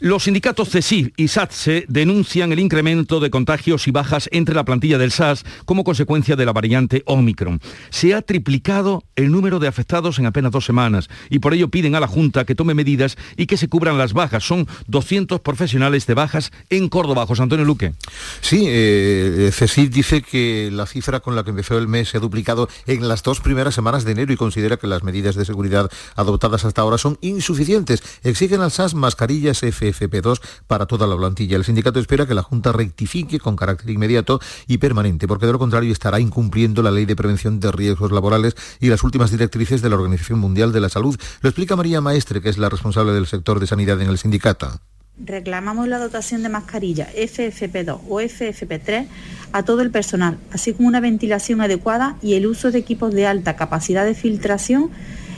Los 0.00 0.24
sindicatos 0.24 0.68
CESIF 0.68 1.08
y 1.16 1.26
SATSE 1.26 1.84
denuncian 1.88 2.52
el 2.52 2.60
incremento 2.60 3.18
de 3.18 3.30
contagios 3.30 3.88
y 3.88 3.90
bajas 3.90 4.28
entre 4.30 4.54
la 4.54 4.64
plantilla 4.64 4.96
del 4.96 5.10
SAS 5.10 5.44
como 5.64 5.82
consecuencia 5.82 6.36
de 6.36 6.46
la 6.46 6.52
variante 6.52 7.02
Omicron. 7.04 7.60
Se 7.90 8.14
ha 8.14 8.22
triplicado 8.22 9.02
el 9.16 9.32
número 9.32 9.58
de 9.58 9.66
afectados 9.66 10.20
en 10.20 10.26
apenas 10.26 10.52
dos 10.52 10.64
semanas 10.64 11.08
y 11.30 11.40
por 11.40 11.52
ello 11.52 11.68
piden 11.68 11.96
a 11.96 12.00
la 12.00 12.06
Junta 12.06 12.44
que 12.44 12.54
tome 12.54 12.74
medidas 12.74 13.16
y 13.36 13.46
que 13.46 13.56
se 13.56 13.68
cubran 13.68 13.98
las 13.98 14.12
bajas. 14.12 14.44
Son 14.44 14.68
200 14.86 15.40
profesionales 15.40 16.06
de 16.06 16.14
bajas 16.14 16.52
en 16.70 16.88
Córdoba. 16.88 17.26
José 17.26 17.42
Antonio 17.42 17.64
Luque. 17.64 17.92
Sí, 18.40 18.66
eh, 18.68 19.50
CESIF 19.52 19.90
dice 19.90 20.22
que 20.22 20.70
la 20.72 20.86
cifra 20.86 21.18
con 21.18 21.34
la 21.34 21.42
que 21.42 21.50
empezó 21.50 21.76
el 21.76 21.88
mes 21.88 22.10
se 22.10 22.18
ha 22.18 22.20
duplicado 22.20 22.68
en 22.86 23.08
las 23.08 23.24
dos 23.24 23.40
primeras 23.40 23.74
semanas 23.74 24.04
de 24.04 24.12
enero 24.12 24.32
y 24.32 24.36
considera 24.36 24.76
que 24.76 24.86
las 24.86 25.02
medidas 25.02 25.34
de 25.34 25.44
seguridad 25.44 25.90
adoptadas 26.14 26.64
hasta 26.64 26.82
ahora 26.82 26.98
son 26.98 27.18
insuficientes. 27.20 28.00
Exigen 28.22 28.60
al 28.60 28.70
SAS 28.70 28.94
mascarillas 28.94 29.60
F 29.64 29.87
FP2 29.92 30.40
para 30.66 30.86
toda 30.86 31.06
la 31.06 31.16
plantilla. 31.16 31.56
El 31.56 31.64
sindicato 31.64 31.98
espera 32.00 32.26
que 32.26 32.34
la 32.34 32.42
Junta 32.42 32.72
rectifique 32.72 33.38
con 33.38 33.56
carácter 33.56 33.90
inmediato 33.90 34.40
y 34.66 34.78
permanente, 34.78 35.28
porque 35.28 35.46
de 35.46 35.52
lo 35.52 35.58
contrario 35.58 35.92
estará 35.92 36.20
incumpliendo 36.20 36.82
la 36.82 36.90
ley 36.90 37.04
de 37.04 37.16
prevención 37.16 37.60
de 37.60 37.72
riesgos 37.72 38.12
laborales 38.12 38.54
y 38.80 38.88
las 38.88 39.02
últimas 39.04 39.30
directrices 39.30 39.82
de 39.82 39.90
la 39.90 39.96
Organización 39.96 40.38
Mundial 40.38 40.72
de 40.72 40.80
la 40.80 40.88
Salud. 40.88 41.18
Lo 41.40 41.48
explica 41.48 41.76
María 41.76 42.00
Maestre, 42.00 42.40
que 42.40 42.48
es 42.48 42.58
la 42.58 42.68
responsable 42.68 43.12
del 43.12 43.26
sector 43.26 43.60
de 43.60 43.66
sanidad 43.66 44.00
en 44.00 44.08
el 44.08 44.18
sindicato 44.18 44.80
reclamamos 45.24 45.88
la 45.88 45.98
dotación 45.98 46.42
de 46.42 46.48
mascarilla 46.48 47.08
FFP2 47.12 48.00
o 48.08 48.20
FFP3 48.20 49.06
a 49.52 49.62
todo 49.64 49.80
el 49.82 49.90
personal, 49.90 50.38
así 50.52 50.72
como 50.72 50.88
una 50.88 51.00
ventilación 51.00 51.60
adecuada 51.60 52.16
y 52.22 52.34
el 52.34 52.46
uso 52.46 52.70
de 52.70 52.78
equipos 52.78 53.12
de 53.12 53.26
alta 53.26 53.56
capacidad 53.56 54.04
de 54.04 54.14
filtración 54.14 54.90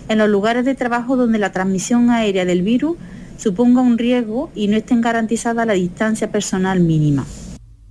en 0.08 0.18
los 0.18 0.28
lugares 0.28 0.64
de 0.64 0.74
trabajo 0.74 1.16
donde 1.16 1.38
la 1.38 1.52
transmisión 1.52 2.10
aérea 2.10 2.44
del 2.44 2.62
virus 2.62 2.96
suponga 3.40 3.80
un 3.80 3.96
riesgo 3.96 4.50
y 4.54 4.68
no 4.68 4.76
estén 4.76 5.00
garantizadas 5.00 5.66
la 5.66 5.72
distancia 5.72 6.30
personal 6.30 6.80
mínima 6.80 7.24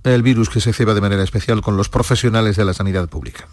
el 0.04 0.22
virus 0.22 0.48
que 0.48 0.60
se 0.60 0.72
ceba 0.72 0.94
de 0.94 1.00
manera 1.00 1.22
especial 1.22 1.60
con 1.60 1.76
los 1.76 1.88
profesionales 1.88 2.56
de 2.56 2.64
la 2.64 2.72
sanidad 2.72 3.08
pública. 3.08 3.48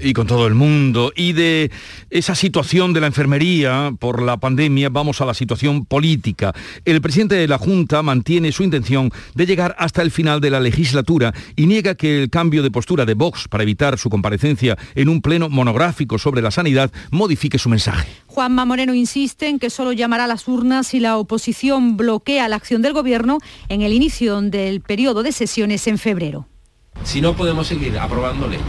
Y 0.00 0.12
con 0.12 0.26
todo 0.26 0.46
el 0.46 0.54
mundo. 0.54 1.12
Y 1.14 1.32
de 1.32 1.70
esa 2.10 2.34
situación 2.34 2.92
de 2.92 3.00
la 3.00 3.06
enfermería 3.06 3.92
por 3.98 4.22
la 4.22 4.38
pandemia 4.38 4.88
vamos 4.88 5.20
a 5.20 5.24
la 5.24 5.34
situación 5.34 5.86
política. 5.86 6.52
El 6.84 7.00
presidente 7.00 7.36
de 7.36 7.46
la 7.46 7.58
Junta 7.58 8.02
mantiene 8.02 8.50
su 8.50 8.64
intención 8.64 9.12
de 9.34 9.46
llegar 9.46 9.76
hasta 9.78 10.02
el 10.02 10.10
final 10.10 10.40
de 10.40 10.50
la 10.50 10.60
legislatura 10.60 11.32
y 11.54 11.66
niega 11.66 11.94
que 11.94 12.22
el 12.22 12.30
cambio 12.30 12.62
de 12.62 12.70
postura 12.70 13.04
de 13.04 13.14
Vox 13.14 13.46
para 13.48 13.62
evitar 13.62 13.98
su 13.98 14.10
comparecencia 14.10 14.76
en 14.94 15.08
un 15.08 15.22
pleno 15.22 15.48
monográfico 15.48 16.18
sobre 16.18 16.42
la 16.42 16.50
sanidad 16.50 16.90
modifique 17.12 17.58
su 17.58 17.68
mensaje. 17.68 18.08
Juanma 18.34 18.64
Moreno 18.64 18.94
insiste 18.94 19.46
en 19.46 19.60
que 19.60 19.70
solo 19.70 19.92
llamará 19.92 20.24
a 20.24 20.26
las 20.26 20.48
urnas 20.48 20.88
si 20.88 20.98
la 20.98 21.18
oposición 21.18 21.96
bloquea 21.96 22.48
la 22.48 22.56
acción 22.56 22.82
del 22.82 22.92
gobierno 22.92 23.38
en 23.68 23.82
el 23.82 23.92
inicio 23.92 24.40
del 24.40 24.80
periodo 24.80 25.22
de 25.22 25.30
sesiones 25.30 25.86
en 25.86 25.98
febrero. 25.98 26.48
Si 27.04 27.20
no 27.20 27.34
podemos 27.34 27.68
seguir 27.68 27.96
aprobando 27.96 28.48
leyes, 28.48 28.66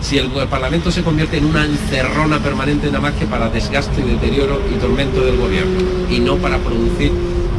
si 0.00 0.18
el, 0.18 0.28
Parlamento 0.48 0.92
se 0.92 1.02
convierte 1.02 1.38
en 1.38 1.46
una 1.46 1.64
encerrona 1.64 2.38
permanente 2.38 2.86
nada 2.86 3.00
más 3.00 3.14
que 3.14 3.26
para 3.26 3.48
desgaste, 3.48 4.02
deterioro 4.02 4.62
y 4.72 4.78
tormento 4.78 5.24
del 5.24 5.36
gobierno 5.36 5.80
y 6.08 6.20
no 6.20 6.36
para 6.36 6.58
producir 6.58 7.10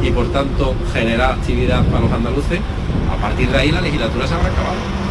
y 0.02 0.12
por 0.12 0.32
tanto 0.32 0.74
generar 0.94 1.34
actividad 1.34 1.84
para 1.88 2.00
los 2.00 2.12
andaluces, 2.14 2.62
a 3.12 3.22
partir 3.22 3.50
de 3.50 3.58
ahí 3.58 3.72
la 3.74 3.82
legislatura 3.82 4.26
se 4.26 4.34
habrá 4.34 4.48
acabado. 4.48 5.09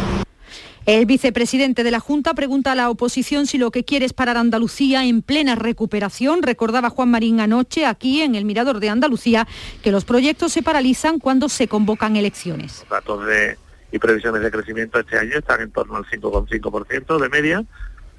El 0.89 1.05
vicepresidente 1.05 1.83
de 1.83 1.91
la 1.91 1.99
Junta 1.99 2.33
pregunta 2.33 2.71
a 2.71 2.75
la 2.75 2.89
oposición 2.89 3.45
si 3.45 3.59
lo 3.59 3.69
que 3.69 3.85
quiere 3.85 4.07
es 4.07 4.13
parar 4.13 4.37
Andalucía 4.37 5.05
en 5.05 5.21
plena 5.21 5.53
recuperación. 5.53 6.41
Recordaba 6.41 6.89
Juan 6.89 7.11
Marín 7.11 7.39
anoche 7.41 7.85
aquí 7.85 8.23
en 8.23 8.33
el 8.33 8.43
Mirador 8.43 8.79
de 8.79 8.89
Andalucía 8.89 9.47
que 9.83 9.91
los 9.91 10.03
proyectos 10.03 10.51
se 10.51 10.63
paralizan 10.63 11.19
cuando 11.19 11.47
se 11.47 11.67
convocan 11.67 12.15
elecciones. 12.15 12.87
Datos 12.89 13.23
de, 13.27 13.55
y 13.91 13.99
previsiones 13.99 14.41
de 14.41 14.49
crecimiento 14.49 14.99
este 14.99 15.19
año 15.19 15.37
están 15.37 15.61
en 15.61 15.69
torno 15.69 15.95
al 15.95 16.05
5,5% 16.05 17.21
de 17.21 17.29
media 17.29 17.63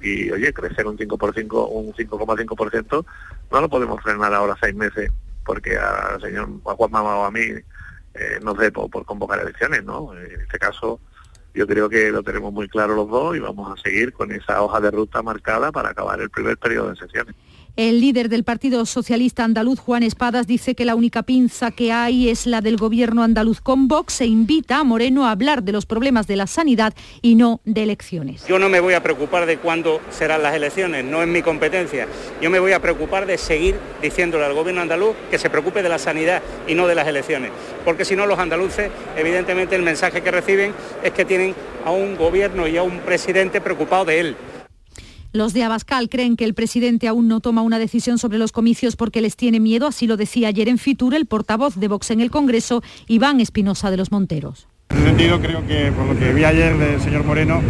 y 0.01 0.31
oye, 0.31 0.53
crecer 0.53 0.87
un 0.87 0.97
5,5% 0.97 1.67
un 1.69 1.91
5,5% 1.91 3.05
no 3.51 3.59
lo 3.59 3.67
podemos 3.67 4.01
frenar 4.01 4.33
ahora 4.33 4.55
seis 4.61 4.73
meses 4.73 5.11
porque 5.43 5.77
al 5.77 6.21
señor 6.21 6.47
Juan 6.63 6.89
Mama 6.89 7.17
o 7.17 7.25
a 7.25 7.31
mí 7.31 7.41
eh, 7.41 8.39
nos 8.41 8.57
dé 8.57 8.71
por 8.71 9.03
convocar 9.03 9.41
elecciones, 9.41 9.83
¿no? 9.83 10.13
En 10.15 10.39
este 10.39 10.57
caso 10.57 11.01
yo 11.53 11.67
creo 11.67 11.89
que 11.89 12.11
lo 12.11 12.23
tenemos 12.23 12.53
muy 12.53 12.67
claro 12.67 12.95
los 12.95 13.09
dos 13.09 13.35
y 13.35 13.39
vamos 13.39 13.71
a 13.71 13.81
seguir 13.81 14.13
con 14.13 14.31
esa 14.31 14.61
hoja 14.61 14.79
de 14.79 14.91
ruta 14.91 15.21
marcada 15.21 15.71
para 15.71 15.89
acabar 15.89 16.19
el 16.21 16.29
primer 16.29 16.57
periodo 16.57 16.89
de 16.89 16.95
sesiones. 16.95 17.35
El 17.77 18.01
líder 18.01 18.27
del 18.27 18.43
Partido 18.43 18.85
Socialista 18.85 19.45
Andaluz, 19.45 19.79
Juan 19.79 20.03
Espadas, 20.03 20.45
dice 20.45 20.75
que 20.75 20.83
la 20.83 20.93
única 20.93 21.23
pinza 21.23 21.71
que 21.71 21.93
hay 21.93 22.27
es 22.27 22.45
la 22.45 22.59
del 22.59 22.75
gobierno 22.75 23.23
andaluz 23.23 23.61
con 23.61 23.87
Vox 23.87 24.19
e 24.19 24.25
invita 24.25 24.79
a 24.79 24.83
Moreno 24.83 25.25
a 25.25 25.31
hablar 25.31 25.63
de 25.63 25.71
los 25.71 25.85
problemas 25.85 26.27
de 26.27 26.35
la 26.35 26.47
sanidad 26.47 26.93
y 27.21 27.35
no 27.35 27.61
de 27.63 27.83
elecciones. 27.83 28.45
Yo 28.45 28.59
no 28.59 28.67
me 28.67 28.81
voy 28.81 28.93
a 28.93 29.01
preocupar 29.01 29.45
de 29.45 29.57
cuándo 29.57 30.01
serán 30.09 30.43
las 30.43 30.53
elecciones, 30.53 31.05
no 31.05 31.21
es 31.21 31.29
mi 31.29 31.41
competencia. 31.41 32.07
Yo 32.41 32.49
me 32.49 32.59
voy 32.59 32.73
a 32.73 32.81
preocupar 32.81 33.25
de 33.25 33.37
seguir 33.37 33.79
diciéndole 34.01 34.43
al 34.43 34.53
gobierno 34.53 34.81
andaluz 34.81 35.15
que 35.29 35.39
se 35.39 35.49
preocupe 35.49 35.81
de 35.81 35.87
la 35.87 35.97
sanidad 35.97 36.41
y 36.67 36.75
no 36.75 36.87
de 36.87 36.95
las 36.95 37.07
elecciones. 37.07 37.51
Porque 37.85 38.03
si 38.03 38.17
no, 38.17 38.25
los 38.25 38.37
andaluces, 38.37 38.91
evidentemente, 39.15 39.77
el 39.77 39.83
mensaje 39.83 40.21
que 40.21 40.31
reciben 40.31 40.73
es 41.03 41.11
que 41.11 41.23
tienen 41.23 41.55
a 41.85 41.91
un 41.91 42.17
gobierno 42.17 42.67
y 42.67 42.75
a 42.75 42.83
un 42.83 42.99
presidente 42.99 43.61
preocupado 43.61 44.03
de 44.03 44.19
él. 44.19 44.35
Los 45.33 45.53
de 45.53 45.63
Abascal 45.63 46.09
creen 46.09 46.35
que 46.35 46.43
el 46.43 46.53
presidente 46.53 47.07
aún 47.07 47.29
no 47.29 47.39
toma 47.39 47.61
una 47.61 47.79
decisión 47.79 48.17
sobre 48.17 48.37
los 48.37 48.51
comicios 48.51 48.97
porque 48.97 49.21
les 49.21 49.37
tiene 49.37 49.61
miedo, 49.61 49.87
así 49.87 50.05
lo 50.05 50.17
decía 50.17 50.49
ayer 50.49 50.67
en 50.67 50.77
Fitur 50.77 51.15
el 51.15 51.25
portavoz 51.25 51.75
de 51.77 51.87
Vox 51.87 52.11
en 52.11 52.19
el 52.19 52.29
Congreso, 52.29 52.83
Iván 53.07 53.39
Espinosa 53.39 53.89
de 53.91 53.95
los 53.95 54.11
Monteros. 54.11 54.67
En 54.89 54.97
ese 54.97 55.07
sentido 55.07 55.39
creo 55.39 55.65
que 55.65 55.93
por 55.93 56.05
lo 56.05 56.19
que 56.19 56.33
vi 56.33 56.43
ayer 56.43 56.77
del 56.77 56.99
señor 56.99 57.23
Moreno, 57.23 57.61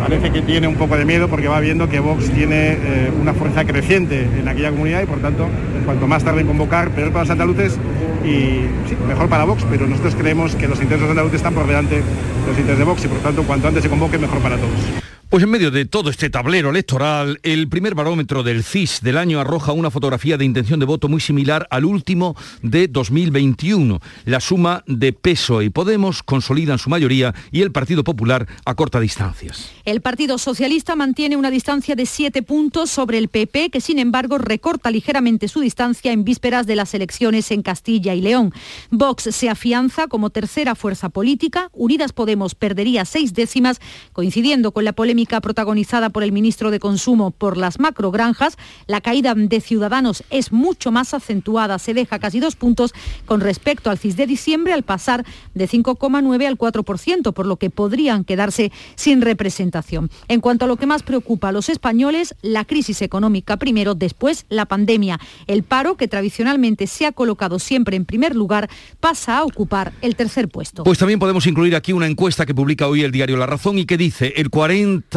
parece 0.00 0.32
que 0.32 0.42
tiene 0.42 0.66
un 0.66 0.74
poco 0.74 0.96
de 0.96 1.04
miedo 1.04 1.28
porque 1.28 1.46
va 1.46 1.60
viendo 1.60 1.88
que 1.88 2.00
Vox 2.00 2.28
tiene 2.32 2.72
eh, 2.72 3.12
una 3.20 3.32
fuerza 3.32 3.64
creciente 3.64 4.22
en 4.22 4.48
aquella 4.48 4.70
comunidad 4.70 5.02
y 5.02 5.06
por 5.06 5.20
tanto, 5.20 5.46
cuanto 5.84 6.08
más 6.08 6.24
tarde 6.24 6.40
en 6.40 6.48
convocar, 6.48 6.90
peor 6.90 7.12
para 7.12 7.22
los 7.22 7.30
andaluces 7.30 7.78
y 8.24 8.66
sí, 8.88 8.96
mejor 9.06 9.28
para 9.28 9.44
Vox, 9.44 9.64
pero 9.70 9.86
nosotros 9.86 10.16
creemos 10.16 10.56
que 10.56 10.66
los 10.66 10.82
intereses 10.82 11.08
andaluces 11.08 11.36
están 11.36 11.54
por 11.54 11.68
delante 11.68 11.94
de 11.96 12.02
los 12.48 12.58
intereses 12.58 12.78
de 12.78 12.84
Vox 12.84 13.04
y 13.04 13.08
por 13.08 13.18
tanto, 13.18 13.44
cuanto 13.44 13.68
antes 13.68 13.84
se 13.84 13.88
convoque, 13.88 14.18
mejor 14.18 14.40
para 14.40 14.56
todos. 14.56 15.01
Pues 15.32 15.44
en 15.44 15.50
medio 15.50 15.70
de 15.70 15.86
todo 15.86 16.10
este 16.10 16.28
tablero 16.28 16.68
electoral, 16.68 17.40
el 17.42 17.66
primer 17.66 17.94
barómetro 17.94 18.42
del 18.42 18.62
CIS 18.62 19.00
del 19.00 19.16
año 19.16 19.40
arroja 19.40 19.72
una 19.72 19.90
fotografía 19.90 20.36
de 20.36 20.44
intención 20.44 20.78
de 20.78 20.84
voto 20.84 21.08
muy 21.08 21.22
similar 21.22 21.66
al 21.70 21.86
último 21.86 22.36
de 22.60 22.86
2021. 22.86 23.98
La 24.26 24.40
suma 24.40 24.84
de 24.86 25.14
peso 25.14 25.62
y 25.62 25.70
Podemos 25.70 26.22
consolidan 26.22 26.78
su 26.78 26.90
mayoría 26.90 27.34
y 27.50 27.62
el 27.62 27.72
Partido 27.72 28.04
Popular 28.04 28.46
a 28.66 28.74
corta 28.74 29.00
distancias. 29.00 29.70
El 29.86 30.02
Partido 30.02 30.36
Socialista 30.36 30.96
mantiene 30.96 31.38
una 31.38 31.50
distancia 31.50 31.94
de 31.94 32.04
siete 32.04 32.42
puntos 32.42 32.90
sobre 32.90 33.16
el 33.16 33.28
PP, 33.28 33.70
que 33.70 33.80
sin 33.80 33.98
embargo 34.00 34.36
recorta 34.36 34.90
ligeramente 34.90 35.48
su 35.48 35.60
distancia 35.60 36.12
en 36.12 36.24
vísperas 36.24 36.66
de 36.66 36.76
las 36.76 36.92
elecciones 36.92 37.50
en 37.52 37.62
Castilla 37.62 38.14
y 38.14 38.20
León. 38.20 38.52
Vox 38.90 39.30
se 39.34 39.48
afianza 39.48 40.08
como 40.08 40.28
tercera 40.28 40.74
fuerza 40.74 41.08
política. 41.08 41.70
Unidas 41.72 42.12
Podemos 42.12 42.54
perdería 42.54 43.06
seis 43.06 43.32
décimas, 43.32 43.80
coincidiendo 44.12 44.72
con 44.72 44.84
la 44.84 44.92
polémica 44.92 45.21
protagonizada 45.26 46.10
por 46.10 46.22
el 46.22 46.32
ministro 46.32 46.70
de 46.70 46.80
Consumo 46.80 47.30
por 47.30 47.56
las 47.56 47.78
macrogranjas, 47.78 48.56
la 48.86 49.00
caída 49.00 49.34
de 49.34 49.60
Ciudadanos 49.60 50.24
es 50.30 50.52
mucho 50.52 50.90
más 50.90 51.14
acentuada, 51.14 51.78
se 51.78 51.94
deja 51.94 52.18
casi 52.18 52.40
dos 52.40 52.56
puntos 52.56 52.92
con 53.26 53.40
respecto 53.40 53.90
al 53.90 53.98
CIS 53.98 54.16
de 54.16 54.26
diciembre 54.26 54.72
al 54.72 54.82
pasar 54.82 55.24
de 55.54 55.68
5,9 55.68 56.46
al 56.46 56.58
4%, 56.58 57.32
por 57.32 57.46
lo 57.46 57.56
que 57.56 57.70
podrían 57.70 58.24
quedarse 58.24 58.72
sin 58.94 59.22
representación. 59.22 60.10
En 60.28 60.40
cuanto 60.40 60.64
a 60.64 60.68
lo 60.68 60.76
que 60.76 60.86
más 60.86 61.02
preocupa 61.02 61.48
a 61.48 61.52
los 61.52 61.68
españoles, 61.68 62.34
la 62.42 62.64
crisis 62.64 63.02
económica 63.02 63.56
primero, 63.56 63.94
después 63.94 64.46
la 64.48 64.66
pandemia. 64.66 65.20
El 65.46 65.62
paro, 65.62 65.96
que 65.96 66.08
tradicionalmente 66.08 66.86
se 66.86 67.06
ha 67.06 67.12
colocado 67.12 67.58
siempre 67.58 67.96
en 67.96 68.04
primer 68.04 68.34
lugar, 68.34 68.68
pasa 69.00 69.38
a 69.38 69.44
ocupar 69.44 69.92
el 70.00 70.16
tercer 70.16 70.48
puesto. 70.48 70.84
Pues 70.84 70.98
también 70.98 71.18
podemos 71.18 71.46
incluir 71.46 71.76
aquí 71.76 71.92
una 71.92 72.06
encuesta 72.06 72.46
que 72.46 72.54
publica 72.54 72.88
hoy 72.88 73.02
el 73.02 73.12
diario 73.12 73.36
La 73.36 73.46
Razón 73.46 73.78
y 73.78 73.86
que 73.86 73.96
dice 73.96 74.34
el 74.36 74.50
40 74.50 75.11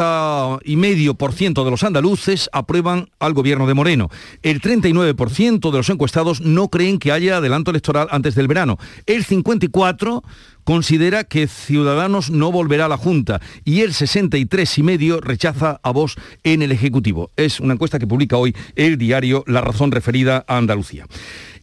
y 0.63 0.75
medio 0.75 1.15
por 1.15 1.31
ciento 1.31 1.63
de 1.63 1.71
los 1.71 1.83
andaluces 1.83 2.49
aprueban 2.51 3.09
al 3.19 3.33
gobierno 3.33 3.65
de 3.65 3.73
Moreno. 3.73 4.09
El 4.41 4.61
39% 4.61 5.71
de 5.71 5.77
los 5.77 5.89
encuestados 5.89 6.41
no 6.41 6.69
creen 6.69 6.99
que 6.99 7.11
haya 7.11 7.37
adelanto 7.37 7.71
electoral 7.71 8.07
antes 8.11 8.35
del 8.35 8.47
verano. 8.47 8.77
El 9.05 9.23
54 9.23 10.23
considera 10.65 11.23
que 11.23 11.47
Ciudadanos 11.47 12.29
no 12.29 12.51
volverá 12.51 12.85
a 12.85 12.89
la 12.89 12.97
Junta 12.97 13.39
y 13.63 13.81
el 13.81 13.93
63 13.93 14.77
y 14.77 14.83
medio 14.83 15.21
rechaza 15.21 15.79
a 15.81 15.91
Vox 15.91 16.15
en 16.43 16.61
el 16.61 16.73
Ejecutivo. 16.73 17.31
Es 17.37 17.61
una 17.61 17.73
encuesta 17.73 17.99
que 17.99 18.07
publica 18.07 18.35
hoy 18.35 18.53
el 18.75 18.97
diario 18.97 19.43
La 19.47 19.61
Razón 19.61 19.91
referida 19.91 20.43
a 20.47 20.57
Andalucía. 20.57 21.05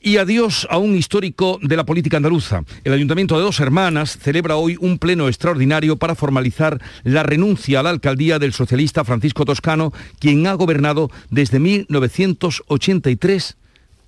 Y 0.05 0.17
adiós 0.17 0.67
a 0.69 0.79
un 0.79 0.97
histórico 0.97 1.61
de 1.63 1.77
la 1.77 1.87
política 1.87 2.17
andaluza. 2.17 2.65
El 2.83 2.93
Ayuntamiento 2.93 3.37
de 3.37 3.45
Dos 3.45 3.61
Hermanas 3.61 4.19
celebra 4.21 4.57
hoy 4.57 4.77
un 4.81 4.99
pleno 4.99 5.29
extraordinario 5.29 5.97
para 5.97 6.17
formalizar 6.17 6.81
la 7.05 7.23
renuncia 7.23 7.79
a 7.79 7.85
la 7.85 7.91
alcaldía 7.91 8.41
del 8.41 8.53
socialista 8.53 9.05
Francisco 9.05 9.45
Toscano, 9.45 9.93
quien 10.19 10.49
ha 10.49 10.55
gobernado 10.55 11.09
desde 11.31 11.61
1983 11.61 13.57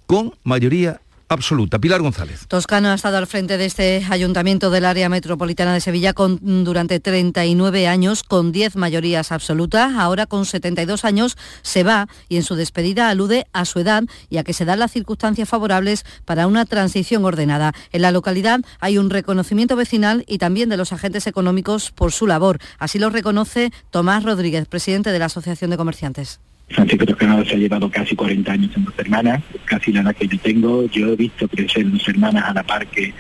con 0.07 0.35
mayoría 0.43 1.01
absoluta. 1.35 1.79
Pilar 1.79 2.01
González. 2.01 2.47
Toscano 2.49 2.89
ha 2.89 2.95
estado 2.95 3.19
al 3.19 3.27
frente 3.27 3.59
de 3.59 3.67
este 3.67 4.07
ayuntamiento 4.09 4.71
del 4.71 4.87
área 4.87 5.09
metropolitana 5.09 5.75
de 5.75 5.81
Sevilla 5.81 6.15
con, 6.15 6.65
durante 6.65 7.01
39 7.01 7.87
años, 7.87 8.23
con 8.23 8.53
10 8.53 8.77
mayorías 8.77 9.33
absolutas. 9.33 9.93
Ahora 9.97 10.27
con 10.27 10.47
72 10.47 11.05
años 11.05 11.37
se 11.63 11.83
va 11.85 12.09
y 12.29 12.37
en 12.37 12.43
su 12.43 12.55
despedida 12.55 13.11
alude 13.11 13.47
a 13.53 13.65
su 13.65 13.81
edad 13.81 14.05
y 14.31 14.39
a 14.39 14.45
que 14.45 14.53
se 14.53 14.65
dan 14.65 14.79
las 14.79 14.93
circunstancias 14.93 15.49
favorables 15.49 16.05
para 16.25 16.47
una 16.47 16.65
transición 16.65 17.25
ordenada. 17.25 17.73
En 17.93 18.03
la 18.03 18.13
localidad 18.13 18.61
hay 18.81 18.99
un 18.99 19.11
reconocimiento 19.11 19.77
vecinal 19.77 20.25
y 20.27 20.39
también 20.39 20.69
de 20.69 20.77
los 20.77 20.93
agentes 20.93 21.27
económicos 21.27 21.91
por 21.91 22.13
su 22.13 22.27
labor. 22.27 22.59
Así 22.79 22.99
lo 22.99 23.11
reconoce 23.11 23.73
Tomás 23.91 24.23
Rodríguez, 24.23 24.67
presidente 24.67 25.11
de 25.13 25.19
la 25.19 25.27
Asociación 25.27 25.71
de 25.71 25.77
Comerciantes. 25.77 26.41
Francisco 26.69 27.07
Toscano 27.07 27.45
se 27.45 27.55
ha 27.55 27.59
llevado 27.59 27.91
casi 27.91 28.17
40 28.17 28.53
años 28.53 28.71
en 28.77 28.85
dos 28.85 28.95
hermanas, 28.99 29.43
casi 29.65 29.93
la 29.93 30.01
edad 30.01 30.17
que 30.17 30.27
yo 30.27 30.39
tengo. 30.39 30.87
Yo 30.87 31.13
he 31.13 31.17
visto 31.17 31.47
crecer 31.49 31.91
dos 31.91 32.09
hermanas 32.09 32.45
a 32.49 32.55
la 32.55 32.63
par 32.63 32.87
que, 32.87 33.13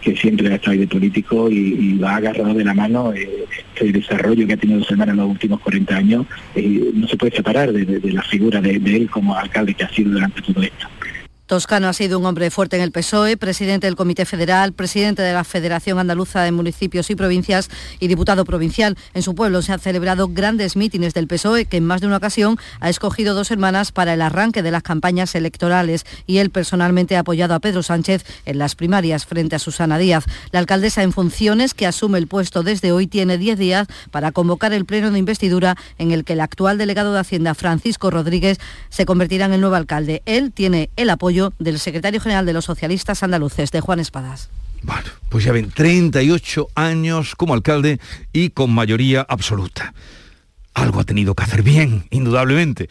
que 0.00 0.16
siempre 0.16 0.48
ha 0.52 0.56
estado 0.56 0.76
de 0.76 0.86
político 0.86 1.50
y, 1.50 1.98
y 1.98 2.04
ha 2.04 2.16
agarrado 2.16 2.54
de 2.54 2.64
la 2.64 2.74
mano. 2.74 3.12
Eh, 3.12 3.46
este 3.74 3.92
desarrollo 3.92 4.46
que 4.46 4.52
ha 4.52 4.56
tenido 4.56 4.80
dos 4.80 4.90
hermanas 4.90 5.14
en 5.14 5.20
los 5.20 5.30
últimos 5.30 5.60
40 5.60 5.96
años 5.96 6.26
eh, 6.54 6.90
no 6.94 7.08
se 7.08 7.16
puede 7.16 7.34
separar 7.34 7.72
de 7.72 8.12
la 8.12 8.22
figura 8.22 8.60
de, 8.60 8.78
de 8.78 8.96
él 8.96 9.10
como 9.10 9.34
alcalde 9.34 9.74
que 9.74 9.84
ha 9.84 9.88
sido 9.90 10.12
durante 10.12 10.42
todo 10.42 10.62
esto. 10.62 10.86
Toscano 11.50 11.88
ha 11.88 11.92
sido 11.92 12.20
un 12.20 12.26
hombre 12.26 12.48
fuerte 12.52 12.76
en 12.76 12.82
el 12.82 12.92
PSOE, 12.92 13.36
presidente 13.36 13.88
del 13.88 13.96
Comité 13.96 14.24
Federal, 14.24 14.72
presidente 14.72 15.20
de 15.22 15.32
la 15.32 15.42
Federación 15.42 15.98
Andaluza 15.98 16.42
de 16.42 16.52
Municipios 16.52 17.10
y 17.10 17.16
Provincias 17.16 17.68
y 17.98 18.06
diputado 18.06 18.44
provincial. 18.44 18.96
En 19.14 19.22
su 19.24 19.34
pueblo 19.34 19.60
se 19.60 19.72
han 19.72 19.80
celebrado 19.80 20.28
grandes 20.28 20.76
mítines 20.76 21.12
del 21.12 21.26
PSOE 21.26 21.64
que 21.64 21.78
en 21.78 21.86
más 21.86 22.02
de 22.02 22.06
una 22.06 22.18
ocasión 22.18 22.56
ha 22.78 22.88
escogido 22.88 23.34
dos 23.34 23.50
hermanas 23.50 23.90
para 23.90 24.14
el 24.14 24.22
arranque 24.22 24.62
de 24.62 24.70
las 24.70 24.84
campañas 24.84 25.34
electorales 25.34 26.06
y 26.24 26.38
él 26.38 26.50
personalmente 26.50 27.16
ha 27.16 27.20
apoyado 27.20 27.54
a 27.54 27.58
Pedro 27.58 27.82
Sánchez 27.82 28.24
en 28.46 28.58
las 28.58 28.76
primarias 28.76 29.26
frente 29.26 29.56
a 29.56 29.58
Susana 29.58 29.98
Díaz. 29.98 30.26
La 30.52 30.60
alcaldesa 30.60 31.02
en 31.02 31.10
funciones, 31.10 31.74
que 31.74 31.88
asume 31.88 32.18
el 32.18 32.28
puesto 32.28 32.62
desde 32.62 32.92
hoy, 32.92 33.08
tiene 33.08 33.38
10 33.38 33.58
días 33.58 33.88
para 34.12 34.30
convocar 34.30 34.72
el 34.72 34.84
pleno 34.84 35.10
de 35.10 35.18
investidura 35.18 35.76
en 35.98 36.12
el 36.12 36.22
que 36.22 36.34
el 36.34 36.42
actual 36.42 36.78
delegado 36.78 37.12
de 37.12 37.18
Hacienda, 37.18 37.54
Francisco 37.54 38.08
Rodríguez, 38.12 38.60
se 38.88 39.04
convertirá 39.04 39.46
en 39.46 39.54
el 39.54 39.60
nuevo 39.60 39.74
alcalde. 39.74 40.22
Él 40.26 40.52
tiene 40.52 40.90
el 40.94 41.10
apoyo 41.10 41.39
del 41.58 41.78
secretario 41.78 42.20
general 42.20 42.46
de 42.46 42.52
los 42.52 42.66
socialistas 42.66 43.22
andaluces, 43.22 43.70
de 43.70 43.80
Juan 43.80 44.00
Espadas. 44.00 44.50
Bueno, 44.82 45.08
pues 45.28 45.44
ya 45.44 45.52
ven, 45.52 45.70
38 45.70 46.68
años 46.74 47.34
como 47.34 47.54
alcalde 47.54 48.00
y 48.32 48.50
con 48.50 48.72
mayoría 48.72 49.26
absoluta. 49.28 49.94
Algo 50.72 51.00
ha 51.00 51.04
tenido 51.04 51.34
que 51.34 51.42
hacer 51.42 51.62
bien, 51.62 52.04
indudablemente. 52.10 52.88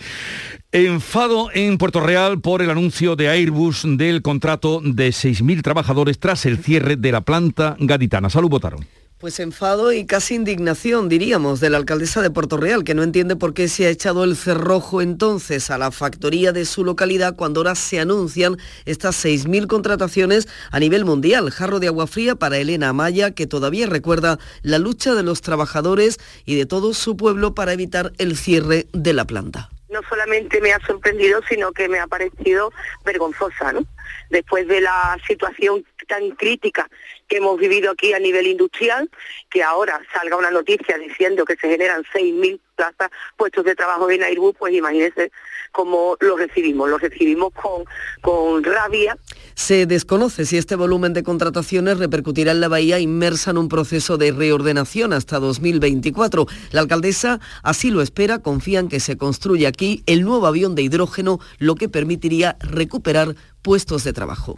Enfado 0.72 1.50
en 1.54 1.78
Puerto 1.78 2.02
Real 2.02 2.42
por 2.42 2.62
el 2.62 2.70
anuncio 2.70 3.16
de 3.16 3.30
Airbus 3.30 3.84
del 3.86 4.22
contrato 4.22 4.82
de 4.84 5.10
6.000 5.10 5.64
trabajadores 5.64 6.20
tras 6.20 6.46
el 6.46 6.58
cierre 6.58 6.98
de 6.98 7.12
la 7.12 7.22
planta 7.22 7.76
gaditana. 7.80 8.30
Salud, 8.30 8.50
votaron. 8.50 8.86
Pues 9.20 9.42
enfado 9.42 9.92
y 9.92 10.06
casi 10.06 10.36
indignación, 10.36 11.10
diríamos, 11.10 11.60
de 11.60 11.70
la 11.70 11.76
alcaldesa 11.76 12.22
de 12.22 12.30
Puerto 12.30 12.56
Real, 12.56 12.86
que 12.86 12.94
no 12.94 13.04
entiende 13.04 13.36
por 13.36 13.54
qué 13.54 13.68
se 13.68 13.86
ha 13.86 13.90
echado 13.90 14.24
el 14.24 14.38
cerrojo 14.38 15.02
entonces 15.02 15.70
a 15.70 15.78
la 15.78 15.92
factoría 15.92 16.54
de 16.54 16.64
su 16.64 16.86
localidad 16.86 17.36
cuando 17.36 17.60
ahora 17.60 17.76
se 17.76 18.00
anuncian 18.00 18.56
estas 18.86 19.26
6.000 19.26 19.68
contrataciones 19.68 20.48
a 20.72 20.80
nivel 20.80 21.04
mundial. 21.04 21.52
Jarro 21.52 21.82
de 21.82 21.88
agua 21.88 22.08
fría 22.08 22.36
para 22.36 22.60
Elena 22.60 22.88
Amaya, 22.88 23.32
que 23.32 23.46
todavía 23.46 23.88
recuerda 23.88 24.40
la 24.62 24.80
lucha 24.80 25.14
de 25.16 25.24
los 25.24 25.42
trabajadores 25.42 26.18
y 26.46 26.56
de 26.56 26.66
todo 26.66 26.94
su 26.94 27.18
pueblo 27.18 27.54
para 27.54 27.74
evitar 27.74 28.14
el 28.20 28.38
cierre 28.38 28.88
de 28.94 29.12
la 29.12 29.26
planta 29.26 29.70
no 29.90 30.02
solamente 30.08 30.62
me 30.62 30.72
ha 30.72 30.80
sorprendido, 30.86 31.42
sino 31.50 31.72
que 31.72 31.90
me 31.90 32.00
ha 32.00 32.08
parecido 32.08 32.72
vergonzosa, 33.04 33.74
¿no? 33.74 33.82
Después 34.30 34.68
de 34.68 34.82
la 34.82 35.18
situación 35.28 35.84
tan 36.10 36.32
crítica 36.32 36.90
que 37.30 37.38
hemos 37.38 37.58
vivido 37.58 37.92
aquí 37.92 38.12
a 38.12 38.20
nivel 38.20 38.48
industrial, 38.48 39.10
que 39.50 39.64
ahora 39.64 40.02
salga 40.12 40.36
una 40.36 40.52
noticia 40.52 40.98
diciendo 40.98 41.46
que 41.46 41.56
se 41.56 41.70
generan 41.70 42.04
6.000 42.14 42.60
plazas, 42.76 43.12
puestos 43.38 43.64
de 43.64 43.76
trabajo 43.76 44.10
en 44.10 44.24
Airbus, 44.24 44.56
pues 44.58 44.74
imagínense 44.74 45.32
cómo 45.72 46.18
lo 46.20 46.38
recibimos. 46.38 46.90
Lo 46.90 46.98
recibimos 46.98 47.54
con, 47.54 47.84
con 48.22 48.64
rabia. 48.64 49.18
Se 49.54 49.86
desconoce 49.86 50.46
si 50.46 50.58
este 50.58 50.76
volumen 50.76 51.14
de 51.14 51.22
contrataciones 51.22 52.00
repercutirá 52.00 52.52
en 52.52 52.62
la 52.62 52.68
bahía 52.68 53.00
inmersa 53.00 53.52
en 53.52 53.58
un 53.58 53.70
proceso 53.70 54.18
de 54.18 54.32
reordenación 54.32 55.14
hasta 55.14 55.40
2024. 55.40 56.48
La 56.72 56.82
alcaldesa 56.82 57.40
así 57.62 57.92
lo 57.92 58.02
espera, 58.02 58.40
confía 58.40 58.80
en 58.80 58.90
que 58.90 59.00
se 59.00 59.18
construya 59.18 59.70
aquí 59.70 60.04
el 60.08 60.24
nuevo 60.24 60.48
avión 60.48 60.74
de 60.74 60.82
hidrógeno, 60.82 61.40
lo 61.60 61.76
que 61.76 61.90
permitiría 61.90 62.58
recuperar 62.62 63.36
puestos 63.62 64.04
de 64.04 64.14
trabajo. 64.14 64.58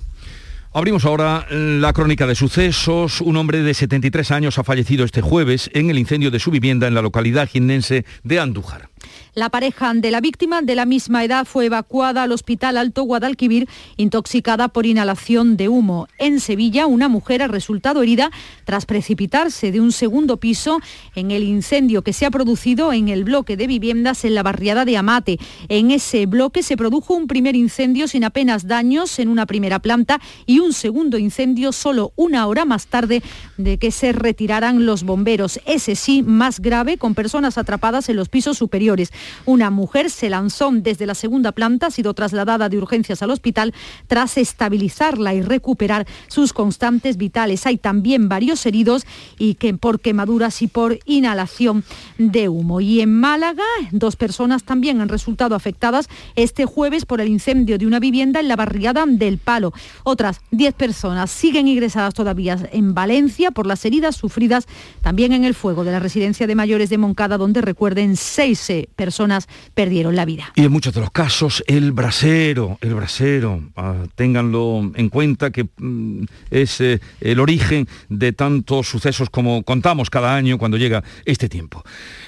Abrimos 0.73 1.03
ahora 1.03 1.45
la 1.49 1.91
crónica 1.91 2.25
de 2.25 2.35
sucesos. 2.35 3.19
Un 3.19 3.35
hombre 3.35 3.61
de 3.61 3.73
73 3.73 4.31
años 4.31 4.57
ha 4.57 4.63
fallecido 4.63 5.03
este 5.03 5.21
jueves 5.21 5.69
en 5.73 5.89
el 5.89 5.97
incendio 5.97 6.31
de 6.31 6.39
su 6.39 6.49
vivienda 6.49 6.87
en 6.87 6.93
la 6.93 7.01
localidad 7.01 7.49
jiennense 7.49 8.05
de 8.23 8.39
Andújar. 8.39 8.90
La 9.33 9.49
pareja 9.49 9.93
de 9.93 10.11
la 10.11 10.19
víctima 10.19 10.61
de 10.61 10.75
la 10.75 10.85
misma 10.85 11.23
edad 11.23 11.45
fue 11.45 11.67
evacuada 11.67 12.23
al 12.23 12.33
Hospital 12.33 12.75
Alto 12.75 13.03
Guadalquivir 13.03 13.69
intoxicada 13.95 14.67
por 14.67 14.85
inhalación 14.85 15.55
de 15.55 15.69
humo. 15.69 16.09
En 16.17 16.41
Sevilla, 16.41 16.85
una 16.85 17.07
mujer 17.07 17.41
ha 17.41 17.47
resultado 17.47 18.01
herida 18.03 18.29
tras 18.65 18.85
precipitarse 18.85 19.71
de 19.71 19.79
un 19.79 19.93
segundo 19.93 20.35
piso 20.35 20.81
en 21.15 21.31
el 21.31 21.43
incendio 21.43 22.01
que 22.01 22.11
se 22.11 22.25
ha 22.25 22.31
producido 22.31 22.91
en 22.91 23.07
el 23.07 23.23
bloque 23.23 23.55
de 23.55 23.67
viviendas 23.67 24.25
en 24.25 24.35
la 24.35 24.43
barriada 24.43 24.83
de 24.83 24.97
Amate. 24.97 25.39
En 25.69 25.91
ese 25.91 26.25
bloque 26.25 26.61
se 26.61 26.75
produjo 26.75 27.13
un 27.13 27.27
primer 27.27 27.55
incendio 27.55 28.09
sin 28.09 28.25
apenas 28.25 28.67
daños 28.67 29.17
en 29.17 29.29
una 29.29 29.45
primera 29.45 29.79
planta 29.79 30.19
y 30.45 30.59
un 30.59 30.73
segundo 30.73 31.17
incendio 31.17 31.71
solo 31.71 32.11
una 32.17 32.47
hora 32.47 32.65
más 32.65 32.87
tarde 32.87 33.23
de 33.55 33.77
que 33.77 33.91
se 33.91 34.11
retiraran 34.11 34.85
los 34.85 35.03
bomberos. 35.03 35.61
Ese 35.65 35.95
sí, 35.95 36.21
más 36.21 36.59
grave, 36.59 36.97
con 36.97 37.15
personas 37.15 37.57
atrapadas 37.57 38.09
en 38.09 38.17
los 38.17 38.27
pisos 38.27 38.57
superiores. 38.57 39.13
Una 39.45 39.69
mujer 39.69 40.09
se 40.09 40.29
lanzó 40.29 40.71
desde 40.71 41.05
la 41.05 41.15
segunda 41.15 41.51
planta, 41.51 41.87
ha 41.87 41.91
sido 41.91 42.13
trasladada 42.13 42.69
de 42.69 42.77
urgencias 42.77 43.21
al 43.21 43.31
hospital 43.31 43.73
tras 44.07 44.37
estabilizarla 44.37 45.33
y 45.33 45.41
recuperar 45.41 46.07
sus 46.27 46.53
constantes 46.53 47.17
vitales. 47.17 47.65
Hay 47.65 47.77
también 47.77 48.29
varios 48.29 48.65
heridos 48.65 49.05
y 49.37 49.55
que 49.55 49.73
por 49.73 49.99
quemaduras 49.99 50.61
y 50.61 50.67
por 50.67 50.99
inhalación 51.05 51.83
de 52.17 52.49
humo. 52.49 52.81
Y 52.81 53.01
en 53.01 53.19
Málaga, 53.19 53.63
dos 53.91 54.15
personas 54.15 54.63
también 54.63 55.01
han 55.01 55.09
resultado 55.09 55.55
afectadas 55.55 56.07
este 56.35 56.65
jueves 56.65 57.05
por 57.05 57.21
el 57.21 57.27
incendio 57.27 57.77
de 57.77 57.87
una 57.87 57.99
vivienda 57.99 58.39
en 58.39 58.47
la 58.47 58.55
barriada 58.55 59.05
del 59.07 59.37
Palo. 59.37 59.73
Otras 60.03 60.41
diez 60.51 60.73
personas 60.73 61.31
siguen 61.31 61.67
ingresadas 61.67 62.13
todavía 62.13 62.57
en 62.71 62.93
Valencia 62.93 63.51
por 63.51 63.65
las 63.65 63.83
heridas 63.85 64.15
sufridas 64.15 64.67
también 65.01 65.33
en 65.33 65.43
el 65.43 65.53
fuego 65.53 65.83
de 65.83 65.91
la 65.91 65.99
residencia 65.99 66.47
de 66.47 66.55
mayores 66.55 66.89
de 66.89 66.97
Moncada, 66.97 67.37
donde 67.37 67.61
recuerden 67.61 68.15
seis 68.15 68.69
eh, 68.69 68.89
personas 68.95 69.10
personas 69.11 69.49
perdieron 69.73 70.15
la 70.15 70.23
vida. 70.23 70.53
Y 70.55 70.63
en 70.63 70.71
muchos 70.71 70.93
de 70.93 71.01
los 71.01 71.11
casos, 71.11 71.61
el 71.67 71.91
brasero, 71.91 72.77
el 72.79 72.95
brasero, 72.95 73.61
ah, 73.75 74.05
ténganlo 74.15 74.89
en 74.95 75.09
cuenta 75.09 75.51
que 75.51 75.67
mm, 75.77 76.23
es 76.49 76.79
eh, 76.79 77.01
el 77.19 77.41
origen 77.41 77.89
de 78.07 78.31
tantos 78.31 78.87
sucesos 78.87 79.29
como 79.29 79.63
contamos 79.63 80.09
cada 80.09 80.33
año 80.33 80.57
cuando 80.57 80.77
llega 80.77 81.03
este 81.25 81.49
tiempo. 81.49 81.83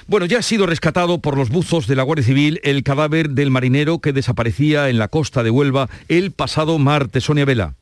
Bueno, 0.08 0.26
ya 0.26 0.40
ha 0.40 0.42
sido 0.42 0.66
rescatado 0.66 1.20
por 1.20 1.38
los 1.38 1.48
buzos 1.48 1.86
de 1.86 1.96
la 1.96 2.02
Guardia 2.02 2.26
Civil 2.26 2.60
el 2.64 2.82
cadáver 2.82 3.30
del 3.30 3.50
marinero 3.50 4.00
que 4.00 4.12
desaparecía 4.12 4.90
en 4.90 4.98
la 4.98 5.08
costa 5.08 5.42
de 5.42 5.48
Huelva 5.48 5.88
el 6.08 6.32
pasado 6.32 6.78
martes. 6.78 7.24
Sonia 7.24 7.46
Vela. 7.46 7.76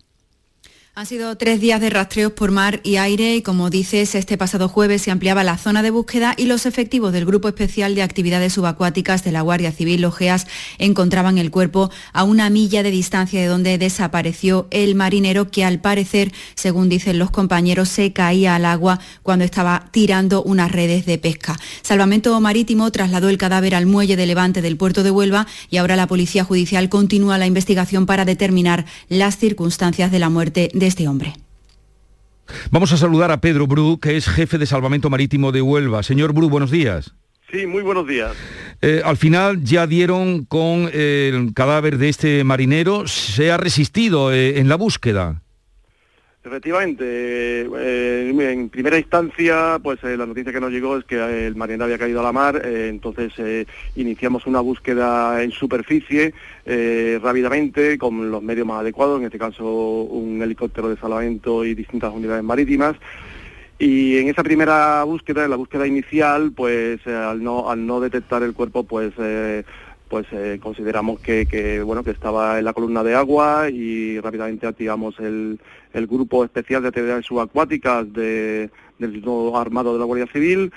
Han 0.94 1.06
sido 1.06 1.34
tres 1.38 1.58
días 1.58 1.80
de 1.80 1.88
rastreos 1.88 2.32
por 2.32 2.50
mar 2.50 2.80
y 2.82 2.96
aire 2.96 3.34
y 3.36 3.40
como 3.40 3.70
dices, 3.70 4.14
este 4.14 4.36
pasado 4.36 4.68
jueves 4.68 5.00
se 5.00 5.10
ampliaba 5.10 5.42
la 5.42 5.56
zona 5.56 5.82
de 5.82 5.90
búsqueda 5.90 6.34
y 6.36 6.44
los 6.44 6.66
efectivos 6.66 7.14
del 7.14 7.24
Grupo 7.24 7.48
Especial 7.48 7.94
de 7.94 8.02
Actividades 8.02 8.52
Subacuáticas 8.52 9.24
de 9.24 9.32
la 9.32 9.40
Guardia 9.40 9.72
Civil 9.72 10.02
Logeas 10.02 10.46
encontraban 10.76 11.38
el 11.38 11.50
cuerpo 11.50 11.90
a 12.12 12.24
una 12.24 12.50
milla 12.50 12.82
de 12.82 12.90
distancia 12.90 13.40
de 13.40 13.46
donde 13.46 13.78
desapareció 13.78 14.68
el 14.70 14.94
marinero 14.94 15.50
que 15.50 15.64
al 15.64 15.80
parecer, 15.80 16.30
según 16.56 16.90
dicen 16.90 17.18
los 17.18 17.30
compañeros, 17.30 17.88
se 17.88 18.12
caía 18.12 18.54
al 18.54 18.66
agua 18.66 19.00
cuando 19.22 19.46
estaba 19.46 19.88
tirando 19.92 20.42
unas 20.42 20.70
redes 20.70 21.06
de 21.06 21.16
pesca. 21.16 21.58
Salvamento 21.80 22.38
Marítimo 22.38 22.92
trasladó 22.92 23.30
el 23.30 23.38
cadáver 23.38 23.74
al 23.74 23.86
muelle 23.86 24.16
de 24.16 24.26
Levante 24.26 24.60
del 24.60 24.76
puerto 24.76 25.02
de 25.02 25.10
Huelva 25.10 25.46
y 25.70 25.78
ahora 25.78 25.96
la 25.96 26.06
Policía 26.06 26.44
Judicial 26.44 26.90
continúa 26.90 27.38
la 27.38 27.46
investigación 27.46 28.04
para 28.04 28.26
determinar 28.26 28.84
las 29.08 29.38
circunstancias 29.38 30.12
de 30.12 30.18
la 30.18 30.28
muerte 30.28 30.70
este 30.86 31.08
hombre. 31.08 31.34
Vamos 32.70 32.92
a 32.92 32.96
saludar 32.96 33.30
a 33.30 33.40
Pedro 33.40 33.66
Bru, 33.66 33.98
que 33.98 34.16
es 34.16 34.28
jefe 34.28 34.58
de 34.58 34.66
salvamento 34.66 35.10
marítimo 35.10 35.52
de 35.52 35.62
Huelva. 35.62 36.02
Señor 36.02 36.32
Bru, 36.32 36.48
buenos 36.48 36.70
días. 36.70 37.14
Sí, 37.50 37.66
muy 37.66 37.82
buenos 37.82 38.06
días. 38.06 38.32
Eh, 38.80 39.02
al 39.04 39.16
final 39.16 39.62
ya 39.62 39.86
dieron 39.86 40.44
con 40.44 40.90
el 40.92 41.52
cadáver 41.54 41.98
de 41.98 42.08
este 42.08 42.44
marinero. 42.44 43.06
¿Se 43.06 43.52
ha 43.52 43.58
resistido 43.58 44.32
eh, 44.32 44.58
en 44.58 44.68
la 44.68 44.76
búsqueda? 44.76 45.42
Efectivamente, 46.44 47.04
eh, 47.06 48.28
en 48.52 48.68
primera 48.68 48.98
instancia, 48.98 49.78
pues 49.80 50.02
eh, 50.02 50.16
la 50.16 50.26
noticia 50.26 50.52
que 50.52 50.58
nos 50.58 50.72
llegó 50.72 50.96
es 50.96 51.04
que 51.04 51.46
el 51.46 51.54
marinero 51.54 51.84
había 51.84 51.98
caído 51.98 52.18
a 52.18 52.24
la 52.24 52.32
mar, 52.32 52.60
eh, 52.64 52.88
entonces 52.88 53.32
iniciamos 53.94 54.44
una 54.46 54.58
búsqueda 54.58 55.40
en 55.40 55.52
superficie 55.52 56.34
rápidamente 57.22 57.96
con 57.96 58.32
los 58.32 58.42
medios 58.42 58.66
más 58.66 58.80
adecuados, 58.80 59.20
en 59.20 59.26
este 59.26 59.38
caso 59.38 59.64
un 59.64 60.42
helicóptero 60.42 60.88
de 60.88 60.96
salvamento 60.96 61.64
y 61.64 61.74
distintas 61.74 62.12
unidades 62.12 62.42
marítimas. 62.42 62.96
Y 63.78 64.18
en 64.18 64.28
esa 64.28 64.42
primera 64.42 65.04
búsqueda, 65.04 65.44
en 65.44 65.50
la 65.50 65.56
búsqueda 65.56 65.86
inicial, 65.86 66.52
pues 66.52 67.06
al 67.06 67.42
no, 67.42 67.70
al 67.70 67.86
no 67.86 68.00
detectar 68.00 68.42
el 68.42 68.52
cuerpo, 68.52 68.82
pues 68.82 69.12
pues 70.12 70.26
consideramos 70.60 71.20
que, 71.20 71.82
bueno 71.82 72.04
que 72.04 72.10
estaba 72.10 72.58
en 72.58 72.66
la 72.66 72.74
columna 72.74 73.02
de 73.02 73.14
agua 73.14 73.70
y 73.70 74.20
rápidamente 74.20 74.66
activamos 74.66 75.18
el, 75.18 75.58
el 75.94 76.06
Grupo 76.06 76.44
Especial 76.44 76.82
de 76.82 76.88
Actividades 76.88 77.24
Subacuáticas 77.24 78.12
de, 78.12 78.68
del 78.98 79.24
Armado 79.54 79.94
de 79.94 79.98
la 79.98 80.04
Guardia 80.04 80.26
Civil. 80.30 80.70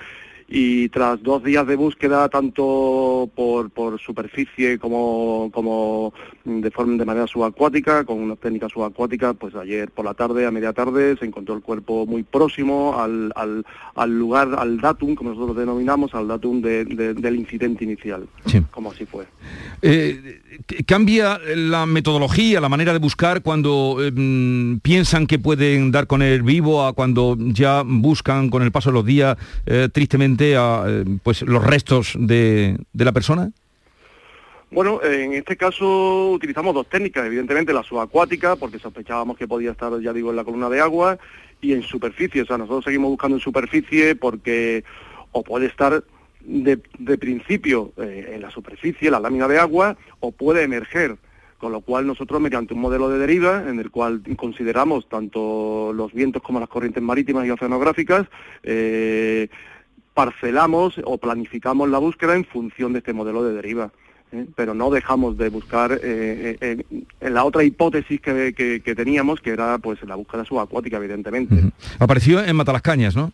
Y 0.48 0.88
tras 0.88 1.22
dos 1.22 1.44
días 1.44 1.66
de 1.66 1.76
búsqueda 1.76 2.30
tanto 2.30 3.28
por, 3.34 3.68
por 3.68 4.00
superficie 4.00 4.78
como, 4.78 5.50
como 5.52 6.14
de 6.46 6.70
forma 6.70 6.96
de 6.96 7.04
manera 7.04 7.26
subacuática, 7.26 8.04
con 8.04 8.20
unas 8.20 8.38
técnicas 8.38 8.72
subacuáticas, 8.72 9.34
pues 9.38 9.54
ayer 9.54 9.90
por 9.90 10.04
la 10.04 10.14
tarde, 10.14 10.46
a 10.46 10.50
media 10.50 10.72
tarde, 10.72 11.16
se 11.18 11.24
encontró 11.24 11.54
el 11.54 11.62
cuerpo 11.62 12.06
muy 12.06 12.22
próximo 12.22 12.98
al, 12.98 13.32
al, 13.34 14.18
lugar, 14.18 14.54
al 14.56 14.80
datum, 14.80 15.14
como 15.14 15.30
nosotros 15.30 15.56
denominamos, 15.56 16.14
al 16.14 16.28
datum 16.28 16.62
del 16.62 17.36
incidente 17.36 17.84
inicial, 17.84 18.28
como 18.70 18.92
así 18.92 19.04
fue. 19.06 19.26
Eh, 19.82 20.40
¿Cambia 20.86 21.38
la 21.54 21.84
metodología, 21.86 22.60
la 22.60 22.68
manera 22.68 22.92
de 22.92 22.98
buscar 22.98 23.42
cuando 23.42 23.98
em, 24.00 24.78
piensan 24.80 25.26
que 25.26 25.38
pueden 25.38 25.90
dar 25.90 26.06
con 26.06 26.22
el 26.22 26.42
vivo 26.42 26.86
a 26.86 26.92
cuando 26.92 27.36
ya 27.38 27.82
buscan 27.84 28.48
con 28.50 28.62
el 28.62 28.72
paso 28.72 28.90
de 28.90 28.94
los 28.94 29.04
días 29.04 29.36
eh, 29.66 29.88
tristemente 29.92 30.56
a 30.56 30.84
eh, 30.86 31.04
pues, 31.22 31.42
los 31.42 31.64
restos 31.64 32.14
de, 32.18 32.78
la 32.94 33.12
persona? 33.12 33.50
Bueno, 34.70 35.00
en 35.02 35.32
este 35.32 35.56
caso 35.56 36.32
utilizamos 36.32 36.74
dos 36.74 36.88
técnicas, 36.88 37.24
evidentemente 37.24 37.72
la 37.72 37.84
subacuática, 37.84 38.56
porque 38.56 38.80
sospechábamos 38.80 39.36
que 39.36 39.46
podía 39.46 39.70
estar, 39.70 39.98
ya 40.00 40.12
digo, 40.12 40.30
en 40.30 40.36
la 40.36 40.44
columna 40.44 40.68
de 40.68 40.80
agua, 40.80 41.18
y 41.60 41.72
en 41.72 41.82
superficie, 41.82 42.42
o 42.42 42.46
sea, 42.46 42.58
nosotros 42.58 42.84
seguimos 42.84 43.10
buscando 43.10 43.36
en 43.36 43.40
superficie 43.40 44.14
porque 44.14 44.84
o 45.32 45.42
puede 45.42 45.66
estar 45.66 46.04
de, 46.40 46.78
principio 47.18 47.92
eh, 47.96 48.32
en 48.34 48.42
la 48.42 48.50
superficie, 48.50 49.10
la 49.10 49.20
lámina 49.20 49.48
de 49.48 49.58
agua, 49.58 49.96
o 50.20 50.32
puede 50.32 50.62
emerger. 50.62 51.16
Con 51.58 51.72
lo 51.72 51.80
cual 51.80 52.06
nosotros, 52.06 52.38
mediante 52.38 52.74
un 52.74 52.80
modelo 52.80 53.08
de 53.08 53.18
deriva, 53.18 53.64
en 53.66 53.80
el 53.80 53.90
cual 53.90 54.20
consideramos 54.36 55.08
tanto 55.08 55.90
los 55.94 56.12
vientos 56.12 56.42
como 56.42 56.60
las 56.60 56.68
corrientes 56.68 57.02
marítimas 57.02 57.46
y 57.46 57.50
oceanográficas, 57.50 58.26
eh, 58.62 59.48
parcelamos 60.12 61.00
o 61.02 61.16
planificamos 61.16 61.88
la 61.88 61.98
búsqueda 61.98 62.34
en 62.34 62.44
función 62.44 62.92
de 62.92 62.98
este 62.98 63.14
modelo 63.14 63.42
de 63.42 63.54
deriva. 63.54 63.90
¿Eh? 64.32 64.46
pero 64.54 64.74
no 64.74 64.90
dejamos 64.90 65.36
de 65.38 65.48
buscar 65.48 65.98
en 66.02 66.84
la 67.20 67.44
otra 67.44 67.64
hipótesis 67.64 68.20
que, 68.20 68.94
teníamos, 68.96 69.40
que 69.40 69.50
era 69.50 69.78
pues 69.78 70.02
la 70.02 70.14
búsqueda 70.14 70.44
subacuática, 70.44 70.96
evidentemente. 70.96 71.70
Apareció 71.98 72.44
en 72.44 72.56
Matalascañas, 72.56 73.16
¿no? 73.16 73.32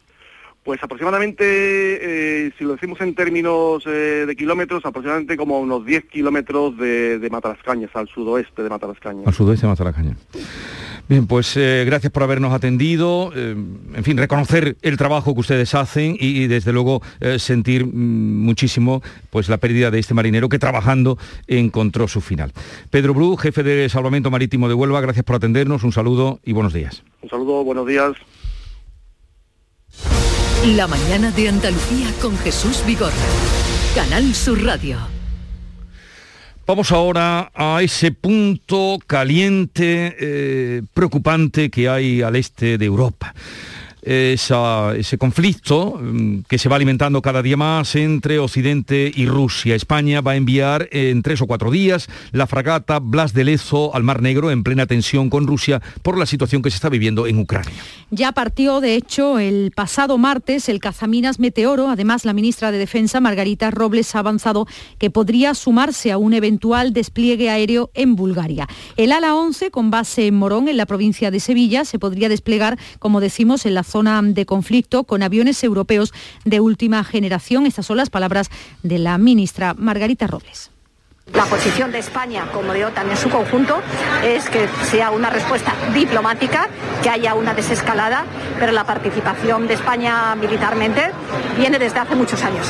Pues 0.64 0.80
aproximadamente, 0.80 1.44
eh, 1.44 2.52
si 2.56 2.62
lo 2.62 2.74
decimos 2.74 3.00
en 3.00 3.16
términos 3.16 3.82
eh, 3.84 4.24
de 4.26 4.36
kilómetros, 4.36 4.86
aproximadamente 4.86 5.36
como 5.36 5.58
unos 5.58 5.84
10 5.84 6.04
kilómetros 6.04 6.76
de, 6.76 7.18
de 7.18 7.30
Matarascañas, 7.30 7.90
al 7.94 8.06
sudoeste 8.06 8.62
de 8.62 8.68
Matarascañas. 8.68 9.26
Al 9.26 9.34
sudoeste 9.34 9.66
de 9.66 9.70
Matarascañas. 9.70 10.16
Bien, 11.08 11.26
pues 11.26 11.56
eh, 11.56 11.82
gracias 11.84 12.12
por 12.12 12.22
habernos 12.22 12.52
atendido, 12.52 13.32
eh, 13.34 13.50
en 13.50 14.04
fin, 14.04 14.16
reconocer 14.16 14.76
el 14.82 14.96
trabajo 14.96 15.34
que 15.34 15.40
ustedes 15.40 15.74
hacen 15.74 16.16
y, 16.18 16.42
y 16.42 16.46
desde 16.46 16.72
luego 16.72 17.02
eh, 17.20 17.38
sentir 17.38 17.84
mm, 17.86 18.44
muchísimo 18.44 19.02
pues 19.30 19.48
la 19.48 19.58
pérdida 19.58 19.90
de 19.90 19.98
este 19.98 20.14
marinero 20.14 20.48
que 20.48 20.58
trabajando 20.58 21.18
encontró 21.46 22.08
su 22.08 22.20
final. 22.20 22.52
Pedro 22.90 23.14
Bru, 23.14 23.36
jefe 23.36 23.62
de 23.62 23.88
Salvamento 23.88 24.30
Marítimo 24.30 24.68
de 24.68 24.74
Huelva, 24.74 25.00
gracias 25.00 25.24
por 25.24 25.36
atendernos, 25.36 25.82
un 25.82 25.92
saludo 25.92 26.40
y 26.44 26.52
buenos 26.52 26.72
días. 26.72 27.02
Un 27.20 27.28
saludo, 27.28 27.64
buenos 27.64 27.86
días. 27.86 28.12
La 30.76 30.86
mañana 30.86 31.32
de 31.32 31.48
Andalucía 31.48 32.06
con 32.20 32.36
Jesús 32.38 32.84
Vigorra. 32.86 33.12
Canal 33.96 34.32
Sur 34.34 34.62
Radio. 34.62 35.21
Vamos 36.64 36.92
ahora 36.92 37.50
a 37.54 37.82
ese 37.82 38.12
punto 38.12 38.98
caliente, 39.04 40.16
eh, 40.18 40.82
preocupante 40.94 41.70
que 41.70 41.88
hay 41.88 42.22
al 42.22 42.36
este 42.36 42.78
de 42.78 42.84
Europa. 42.86 43.34
Ese 44.02 45.16
conflicto 45.18 45.98
mm, 46.00 46.40
que 46.48 46.58
se 46.58 46.68
va 46.68 46.76
alimentando 46.76 47.22
cada 47.22 47.40
día 47.40 47.56
más 47.56 47.94
entre 47.94 48.38
Occidente 48.38 49.12
y 49.14 49.26
Rusia. 49.26 49.74
España 49.74 50.20
va 50.20 50.32
a 50.32 50.36
enviar 50.36 50.88
en 50.90 51.22
tres 51.22 51.40
o 51.40 51.46
cuatro 51.46 51.70
días 51.70 52.08
la 52.32 52.46
fragata 52.46 52.98
Blas 52.98 53.32
de 53.32 53.44
Lezo 53.44 53.94
al 53.94 54.02
Mar 54.02 54.20
Negro 54.20 54.50
en 54.50 54.64
plena 54.64 54.86
tensión 54.86 55.30
con 55.30 55.46
Rusia 55.46 55.80
por 56.02 56.18
la 56.18 56.26
situación 56.26 56.62
que 56.62 56.70
se 56.70 56.76
está 56.76 56.88
viviendo 56.88 57.26
en 57.26 57.38
Ucrania. 57.38 57.72
Ya 58.10 58.32
partió, 58.32 58.80
de 58.80 58.96
hecho, 58.96 59.38
el 59.38 59.72
pasado 59.74 60.18
martes 60.18 60.68
el 60.68 60.80
cazaminas 60.80 61.38
Meteoro. 61.38 61.88
Además, 61.88 62.24
la 62.24 62.32
ministra 62.32 62.72
de 62.72 62.78
Defensa, 62.78 63.20
Margarita 63.20 63.70
Robles, 63.70 64.14
ha 64.14 64.18
avanzado 64.18 64.66
que 64.98 65.10
podría 65.10 65.54
sumarse 65.54 66.12
a 66.12 66.18
un 66.18 66.34
eventual 66.34 66.92
despliegue 66.92 67.50
aéreo 67.50 67.90
en 67.94 68.16
Bulgaria. 68.16 68.68
El 68.96 69.12
ala 69.12 69.34
11, 69.34 69.70
con 69.70 69.90
base 69.90 70.26
en 70.26 70.34
Morón, 70.34 70.68
en 70.68 70.76
la 70.76 70.86
provincia 70.86 71.30
de 71.30 71.40
Sevilla, 71.40 71.84
se 71.84 71.98
podría 71.98 72.28
desplegar, 72.28 72.78
como 72.98 73.20
decimos, 73.20 73.64
en 73.66 73.74
la 73.74 73.84
zona 73.92 74.20
de 74.22 74.46
conflicto 74.46 75.04
con 75.04 75.22
aviones 75.22 75.62
europeos 75.62 76.12
de 76.44 76.60
última 76.60 77.04
generación. 77.04 77.66
Estas 77.66 77.86
son 77.86 77.98
las 77.98 78.10
palabras 78.10 78.50
de 78.82 78.98
la 78.98 79.18
ministra 79.18 79.74
Margarita 79.74 80.26
Robles. 80.26 80.70
La 81.32 81.44
posición 81.44 81.92
de 81.92 81.98
España 81.98 82.48
como 82.52 82.72
de 82.72 82.84
OTAN 82.84 83.08
en 83.10 83.16
su 83.16 83.28
conjunto 83.30 83.80
es 84.24 84.48
que 84.50 84.66
sea 84.90 85.10
una 85.12 85.30
respuesta 85.30 85.72
diplomática, 85.94 86.68
que 87.02 87.10
haya 87.10 87.34
una 87.34 87.54
desescalada, 87.54 88.24
pero 88.58 88.72
la 88.72 88.84
participación 88.84 89.68
de 89.68 89.74
España 89.74 90.34
militarmente 90.34 91.12
viene 91.56 91.78
desde 91.78 92.00
hace 92.00 92.16
muchos 92.16 92.42
años. 92.42 92.66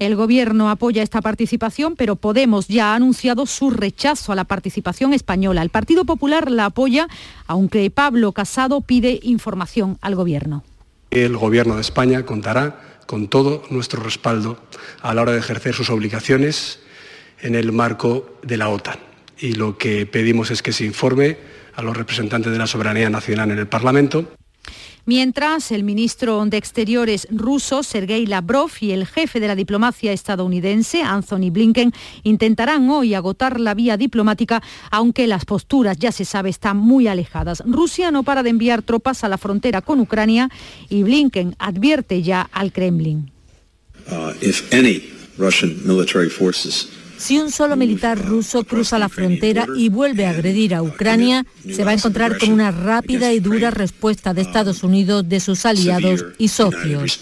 El 0.00 0.16
Gobierno 0.16 0.70
apoya 0.70 1.02
esta 1.02 1.20
participación, 1.20 1.94
pero 1.94 2.16
Podemos 2.16 2.68
ya 2.68 2.92
ha 2.92 2.94
anunciado 2.94 3.44
su 3.44 3.68
rechazo 3.68 4.32
a 4.32 4.34
la 4.34 4.44
participación 4.44 5.12
española. 5.12 5.60
El 5.60 5.68
Partido 5.68 6.06
Popular 6.06 6.50
la 6.50 6.64
apoya, 6.64 7.06
aunque 7.46 7.90
Pablo 7.90 8.32
Casado 8.32 8.80
pide 8.80 9.20
información 9.22 9.98
al 10.00 10.14
Gobierno. 10.14 10.64
El 11.10 11.36
Gobierno 11.36 11.74
de 11.74 11.82
España 11.82 12.24
contará 12.24 12.80
con 13.06 13.28
todo 13.28 13.62
nuestro 13.68 14.02
respaldo 14.02 14.58
a 15.02 15.12
la 15.12 15.20
hora 15.20 15.32
de 15.32 15.40
ejercer 15.40 15.74
sus 15.74 15.90
obligaciones 15.90 16.80
en 17.42 17.54
el 17.54 17.70
marco 17.70 18.38
de 18.42 18.56
la 18.56 18.70
OTAN. 18.70 18.98
Y 19.38 19.52
lo 19.52 19.76
que 19.76 20.06
pedimos 20.06 20.50
es 20.50 20.62
que 20.62 20.72
se 20.72 20.86
informe 20.86 21.36
a 21.74 21.82
los 21.82 21.94
representantes 21.94 22.50
de 22.50 22.58
la 22.58 22.66
soberanía 22.66 23.10
nacional 23.10 23.50
en 23.50 23.58
el 23.58 23.66
Parlamento 23.66 24.32
Mientras, 25.06 25.72
el 25.72 25.82
ministro 25.82 26.44
de 26.46 26.56
Exteriores 26.56 27.26
ruso, 27.30 27.82
Sergei 27.82 28.26
Lavrov, 28.26 28.70
y 28.80 28.92
el 28.92 29.06
jefe 29.06 29.40
de 29.40 29.48
la 29.48 29.54
diplomacia 29.54 30.12
estadounidense, 30.12 31.02
Anthony 31.02 31.50
Blinken, 31.50 31.92
intentarán 32.22 32.88
hoy 32.90 33.14
agotar 33.14 33.58
la 33.60 33.74
vía 33.74 33.96
diplomática, 33.96 34.62
aunque 34.90 35.26
las 35.26 35.44
posturas, 35.44 35.98
ya 35.98 36.12
se 36.12 36.24
sabe, 36.24 36.50
están 36.50 36.76
muy 36.76 37.08
alejadas. 37.08 37.62
Rusia 37.66 38.10
no 38.10 38.22
para 38.22 38.42
de 38.42 38.50
enviar 38.50 38.82
tropas 38.82 39.24
a 39.24 39.28
la 39.28 39.38
frontera 39.38 39.80
con 39.82 40.00
Ucrania 40.00 40.48
y 40.88 41.02
Blinken 41.02 41.56
advierte 41.58 42.22
ya 42.22 42.48
al 42.52 42.72
Kremlin. 42.72 43.30
Uh, 44.10 44.32
Si 47.20 47.38
un 47.38 47.50
solo 47.50 47.76
militar 47.76 48.18
ruso 48.18 48.64
cruza 48.64 48.98
la 48.98 49.10
frontera 49.10 49.66
y 49.76 49.90
vuelve 49.90 50.24
a 50.24 50.30
agredir 50.30 50.74
a 50.74 50.82
Ucrania, 50.82 51.44
se 51.70 51.84
va 51.84 51.90
a 51.90 51.94
encontrar 51.94 52.38
con 52.38 52.50
una 52.50 52.70
rápida 52.70 53.30
y 53.34 53.40
dura 53.40 53.70
respuesta 53.70 54.32
de 54.32 54.40
Estados 54.40 54.82
Unidos, 54.82 55.28
de 55.28 55.38
sus 55.38 55.66
aliados 55.66 56.24
y 56.38 56.48
socios. 56.48 57.20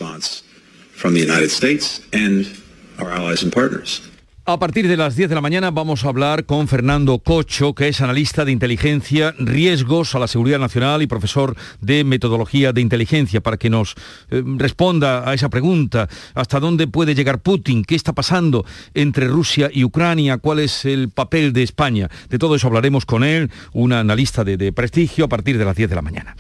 A 4.50 4.58
partir 4.58 4.88
de 4.88 4.96
las 4.96 5.14
10 5.14 5.28
de 5.28 5.34
la 5.34 5.42
mañana 5.42 5.70
vamos 5.70 6.06
a 6.06 6.08
hablar 6.08 6.46
con 6.46 6.68
Fernando 6.68 7.18
Cocho, 7.18 7.74
que 7.74 7.88
es 7.88 8.00
analista 8.00 8.46
de 8.46 8.52
inteligencia, 8.52 9.34
riesgos 9.38 10.14
a 10.14 10.18
la 10.18 10.26
seguridad 10.26 10.58
nacional 10.58 11.02
y 11.02 11.06
profesor 11.06 11.54
de 11.82 12.02
metodología 12.02 12.72
de 12.72 12.80
inteligencia, 12.80 13.42
para 13.42 13.58
que 13.58 13.68
nos 13.68 13.94
eh, 14.30 14.42
responda 14.56 15.28
a 15.28 15.34
esa 15.34 15.50
pregunta. 15.50 16.08
¿Hasta 16.34 16.61
dónde 16.61 16.87
puede 16.87 17.14
llegar 17.14 17.40
Putin? 17.40 17.84
¿Qué 17.84 17.94
está 17.94 18.14
pasando 18.14 18.64
entre 18.94 19.28
Rusia 19.28 19.68
y 19.70 19.84
Ucrania? 19.84 20.38
¿Cuál 20.38 20.61
es 20.61 20.87
el 20.87 21.11
papel 21.11 21.52
de 21.52 21.64
España? 21.64 22.08
De 22.30 22.38
todo 22.38 22.54
eso 22.54 22.68
hablaremos 22.68 23.04
con 23.04 23.24
él, 23.24 23.50
un 23.74 23.92
analista 23.92 24.44
de, 24.44 24.56
de 24.56 24.72
prestigio, 24.72 25.26
a 25.26 25.28
partir 25.28 25.58
de 25.58 25.66
las 25.66 25.76
10 25.76 25.90
de 25.90 25.94
la 25.94 26.00
mañana. 26.00 26.34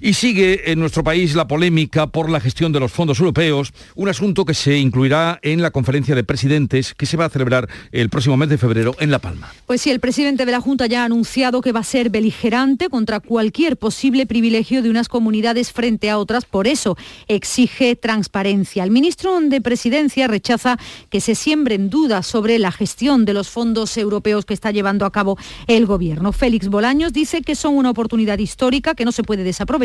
Y 0.00 0.14
sigue 0.14 0.70
en 0.70 0.80
nuestro 0.80 1.04
país 1.04 1.34
la 1.34 1.46
polémica 1.46 2.06
por 2.06 2.30
la 2.30 2.40
gestión 2.40 2.72
de 2.72 2.80
los 2.80 2.92
fondos 2.92 3.18
europeos, 3.20 3.72
un 3.94 4.08
asunto 4.08 4.44
que 4.44 4.54
se 4.54 4.78
incluirá 4.78 5.38
en 5.42 5.62
la 5.62 5.70
conferencia 5.70 6.14
de 6.14 6.24
presidentes 6.24 6.94
que 6.94 7.06
se 7.06 7.16
va 7.16 7.26
a 7.26 7.30
celebrar 7.30 7.68
el 7.92 8.10
próximo 8.10 8.36
mes 8.36 8.48
de 8.48 8.58
febrero 8.58 8.94
en 8.98 9.10
La 9.10 9.18
Palma. 9.18 9.52
Pues 9.66 9.80
sí, 9.80 9.90
el 9.90 10.00
presidente 10.00 10.46
de 10.46 10.52
la 10.52 10.60
Junta 10.60 10.86
ya 10.86 11.02
ha 11.02 11.04
anunciado 11.06 11.60
que 11.60 11.72
va 11.72 11.80
a 11.80 11.84
ser 11.84 12.10
beligerante 12.10 12.88
contra 12.88 13.20
cualquier 13.20 13.76
posible 13.76 14.26
privilegio 14.26 14.82
de 14.82 14.90
unas 14.90 15.08
comunidades 15.08 15.72
frente 15.72 16.10
a 16.10 16.18
otras, 16.18 16.44
por 16.44 16.66
eso 16.66 16.96
exige 17.28 17.96
transparencia. 17.96 18.84
El 18.84 18.90
ministro 18.90 19.40
de 19.40 19.60
Presidencia 19.60 20.26
rechaza 20.26 20.78
que 21.10 21.20
se 21.20 21.34
siembren 21.34 21.90
dudas 21.90 22.26
sobre 22.26 22.58
la 22.58 22.72
gestión 22.72 23.24
de 23.24 23.34
los 23.34 23.48
fondos 23.48 23.96
europeos 23.96 24.44
que 24.44 24.54
está 24.54 24.70
llevando 24.70 25.06
a 25.06 25.12
cabo 25.12 25.38
el 25.66 25.86
gobierno. 25.86 26.32
Félix 26.32 26.68
Bolaños 26.68 27.12
dice 27.12 27.42
que 27.42 27.54
son 27.54 27.76
una 27.76 27.90
oportunidad 27.90 28.38
histórica 28.38 28.94
que 28.94 29.04
no 29.04 29.12
se 29.12 29.22
puede 29.22 29.44
desaprovechar, 29.44 29.83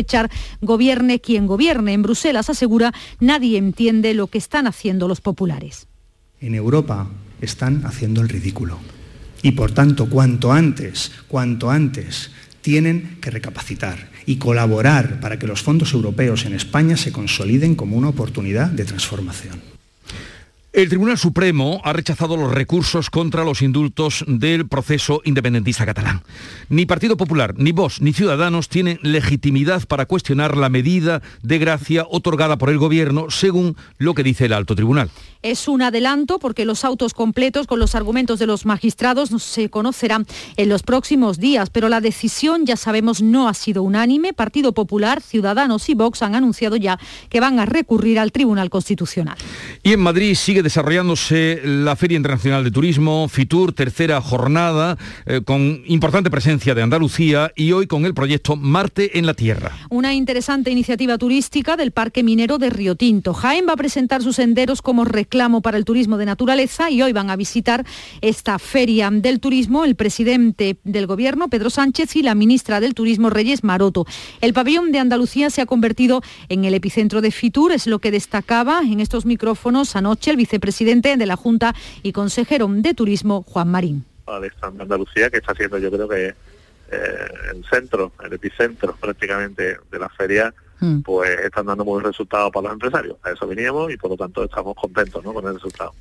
gobierne 0.61 1.19
quien 1.19 1.47
gobierne. 1.47 1.93
En 1.93 2.01
Bruselas 2.01 2.49
asegura 2.49 2.93
nadie 3.19 3.57
entiende 3.57 4.13
lo 4.13 4.27
que 4.27 4.37
están 4.37 4.67
haciendo 4.67 5.07
los 5.07 5.21
populares. 5.21 5.87
En 6.39 6.55
Europa 6.55 7.09
están 7.41 7.85
haciendo 7.85 8.21
el 8.21 8.29
ridículo. 8.29 8.77
Y 9.41 9.51
por 9.51 9.71
tanto, 9.71 10.09
cuanto 10.09 10.51
antes, 10.51 11.11
cuanto 11.27 11.69
antes, 11.69 12.31
tienen 12.61 13.17
que 13.21 13.31
recapacitar 13.31 14.09
y 14.25 14.37
colaborar 14.37 15.19
para 15.19 15.39
que 15.39 15.47
los 15.47 15.61
fondos 15.61 15.93
europeos 15.93 16.45
en 16.45 16.53
España 16.53 16.97
se 16.97 17.11
consoliden 17.11 17.75
como 17.75 17.97
una 17.97 18.09
oportunidad 18.09 18.67
de 18.67 18.85
transformación. 18.85 19.68
El 20.71 20.87
Tribunal 20.87 21.17
Supremo 21.17 21.81
ha 21.83 21.93
rechazado 21.93 22.37
los 22.37 22.53
recursos 22.53 23.09
contra 23.09 23.43
los 23.43 23.63
indultos 23.63 24.23
del 24.27 24.67
proceso 24.67 25.19
independentista 25.25 25.83
catalán. 25.83 26.21
Ni 26.69 26.85
Partido 26.85 27.17
Popular, 27.17 27.55
ni 27.57 27.71
Vox, 27.71 28.01
ni 28.01 28.13
Ciudadanos 28.13 28.69
tienen 28.69 28.99
legitimidad 29.01 29.87
para 29.87 30.05
cuestionar 30.05 30.55
la 30.55 30.69
medida 30.69 31.23
de 31.41 31.57
gracia 31.57 32.05
otorgada 32.07 32.59
por 32.59 32.69
el 32.69 32.77
Gobierno, 32.77 33.31
según 33.31 33.77
lo 33.97 34.13
que 34.13 34.21
dice 34.21 34.45
el 34.45 34.53
Alto 34.53 34.75
Tribunal. 34.75 35.09
Es 35.41 35.69
un 35.69 35.81
adelanto 35.81 36.37
porque 36.37 36.65
los 36.65 36.83
autos 36.83 37.13
completos 37.13 37.65
con 37.65 37.79
los 37.79 37.95
argumentos 37.95 38.39
de 38.39 38.45
los 38.45 38.65
magistrados 38.65 39.31
no 39.31 39.39
se 39.39 39.69
conocerán 39.69 40.27
en 40.57 40.67
los 40.67 40.83
próximos 40.83 41.39
días, 41.39 41.69
pero 41.69 41.87
la 41.87 42.01
decisión, 42.01 42.65
ya 42.65 42.75
sabemos, 42.75 43.21
no 43.21 43.47
ha 43.47 43.53
sido 43.53 43.83
unánime. 43.83 44.33
Partido 44.33 44.73
Popular, 44.73 45.21
Ciudadanos 45.21 45.87
y 45.87 45.93
Vox 45.93 46.23
han 46.23 46.35
anunciado 46.35 46.75
ya 46.75 46.99
que 47.29 47.39
van 47.39 47.57
a 47.57 47.65
recurrir 47.65 48.19
al 48.19 48.33
Tribunal 48.33 48.69
Constitucional. 48.69 49.37
Y 49.81 49.93
en 49.93 50.01
Madrid 50.01 50.35
sigue 50.35 50.61
desarrollándose 50.61 51.61
la 51.63 51.95
Feria 51.95 52.17
Internacional 52.17 52.65
de 52.65 52.71
Turismo, 52.71 53.29
FITUR, 53.29 53.71
tercera 53.71 54.19
jornada, 54.19 54.97
eh, 55.25 55.39
con 55.45 55.83
importante 55.85 56.29
presencia 56.29 56.75
de 56.75 56.81
Andalucía 56.81 57.53
y 57.55 57.71
hoy 57.71 57.87
con 57.87 58.05
el 58.05 58.13
proyecto 58.13 58.57
Marte 58.57 59.17
en 59.17 59.25
la 59.25 59.35
Tierra. 59.35 59.71
Una 59.89 60.13
interesante 60.13 60.69
iniciativa 60.69 61.17
turística 61.17 61.77
del 61.77 61.91
Parque 61.91 62.23
Minero 62.23 62.57
de 62.57 62.69
Río 62.69 62.95
Tinto. 62.95 63.33
Jaén 63.33 63.65
va 63.69 63.73
a 63.73 63.77
presentar 63.77 64.21
sus 64.21 64.35
senderos 64.35 64.81
como 64.81 65.05
reclamo 65.29 65.61
para 65.61 65.77
el 65.77 65.85
turismo 65.85 66.17
de 66.17 66.25
naturaleza 66.25 66.89
y 66.89 67.03
hoy 67.03 67.13
van 67.13 67.29
a 67.29 67.35
visitar 67.35 67.85
esta 68.21 68.57
feria 68.57 69.11
del 69.11 69.39
turismo 69.39 69.85
el 69.85 69.93
presidente 69.93 70.77
del 70.83 71.05
gobierno, 71.05 71.49
Pedro 71.49 71.69
Sánchez, 71.69 72.15
y 72.15 72.23
la 72.23 72.33
ministra 72.33 72.79
del 72.79 72.95
Turismo, 72.95 73.29
Reyes 73.29 73.63
Maroto. 73.63 74.07
El 74.41 74.53
pabellón 74.53 74.91
de 74.91 74.97
Andalucía 74.97 75.51
se 75.51 75.61
ha 75.61 75.67
convertido 75.67 76.23
en 76.49 76.65
el 76.65 76.73
epicentro 76.73 77.21
de 77.21 77.29
FITUR, 77.29 77.73
es 77.73 77.85
lo 77.85 77.99
que 77.99 78.09
destacaba 78.09 78.81
en 78.81 78.99
estos 78.99 79.27
micrófonos 79.27 79.95
anoche 79.95 80.31
el 80.31 80.37
vicepresidente 80.37 81.15
de 81.15 81.25
la 81.27 81.35
Junta 81.35 81.75
y 82.01 82.11
consejero 82.11 82.67
de 82.67 82.95
Turismo, 82.95 83.43
Juan 83.43 83.67
Marín. 83.67 84.05
Andalucía, 84.61 85.29
que 85.29 85.37
está 85.37 85.53
siendo 85.53 85.77
yo 85.77 85.91
creo 85.91 86.07
que 86.07 86.25
eh, 86.27 86.35
el 87.53 87.63
centro, 87.69 88.13
el 88.25 88.33
epicentro 88.33 88.95
prácticamente 88.99 89.77
de 89.91 89.99
la 89.99 90.09
feria 90.09 90.51
Mm. 90.79 91.01
pues 91.01 91.39
están 91.39 91.65
dando 91.65 91.83
buenos 91.83 92.11
resultados 92.11 92.51
para 92.51 92.65
los 92.65 92.73
empresarios. 92.73 93.17
A 93.23 93.31
eso 93.31 93.47
veníamos 93.47 93.91
y 93.91 93.97
por 93.97 94.11
lo 94.11 94.17
tanto 94.17 94.43
estamos 94.43 94.75
contentos 94.75 95.23
¿no? 95.23 95.33
con 95.33 95.45
el 95.47 95.55
resultado. 95.55 95.93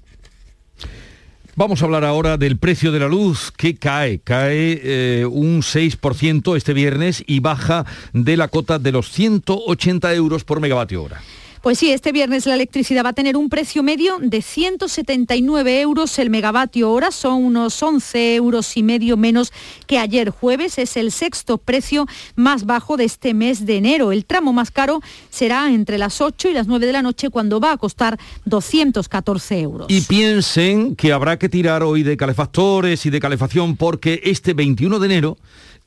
Vamos 1.58 1.82
a 1.82 1.86
hablar 1.86 2.04
ahora 2.04 2.36
del 2.36 2.56
precio 2.56 2.92
de 2.92 3.00
la 3.00 3.08
luz 3.08 3.50
que 3.50 3.74
cae, 3.74 4.20
cae 4.20 4.80
eh, 4.80 5.26
un 5.26 5.62
6% 5.62 6.56
este 6.56 6.72
viernes 6.72 7.24
y 7.26 7.40
baja 7.40 7.84
de 8.12 8.36
la 8.36 8.46
cota 8.46 8.78
de 8.78 8.92
los 8.92 9.10
180 9.10 10.14
euros 10.14 10.44
por 10.44 10.60
megavatio 10.60 11.02
hora. 11.02 11.20
Pues 11.62 11.78
sí, 11.78 11.90
este 11.90 12.12
viernes 12.12 12.46
la 12.46 12.54
electricidad 12.54 13.04
va 13.04 13.10
a 13.10 13.14
tener 13.14 13.36
un 13.36 13.48
precio 13.48 13.82
medio 13.82 14.18
de 14.20 14.42
179 14.42 15.80
euros 15.80 16.18
el 16.18 16.30
megavatio 16.30 16.90
hora, 16.92 17.10
son 17.10 17.44
unos 17.44 17.82
11 17.82 18.36
euros 18.36 18.76
y 18.76 18.82
medio 18.82 19.16
menos 19.16 19.52
que 19.86 19.98
ayer 19.98 20.30
jueves, 20.30 20.78
es 20.78 20.96
el 20.96 21.10
sexto 21.10 21.58
precio 21.58 22.06
más 22.36 22.64
bajo 22.64 22.96
de 22.96 23.04
este 23.04 23.34
mes 23.34 23.66
de 23.66 23.76
enero. 23.76 24.12
El 24.12 24.24
tramo 24.24 24.52
más 24.52 24.70
caro 24.70 25.00
será 25.30 25.72
entre 25.72 25.98
las 25.98 26.20
8 26.20 26.50
y 26.50 26.52
las 26.52 26.68
9 26.68 26.86
de 26.86 26.92
la 26.92 27.02
noche 27.02 27.30
cuando 27.30 27.58
va 27.60 27.72
a 27.72 27.76
costar 27.76 28.18
214 28.44 29.60
euros. 29.60 29.86
Y 29.90 30.02
piensen 30.02 30.94
que 30.94 31.12
habrá 31.12 31.38
que 31.38 31.48
tirar 31.48 31.82
hoy 31.82 32.02
de 32.02 32.16
calefactores 32.16 33.04
y 33.04 33.10
de 33.10 33.20
calefacción 33.20 33.76
porque 33.76 34.20
este 34.24 34.54
21 34.54 34.98
de 34.98 35.06
enero 35.06 35.38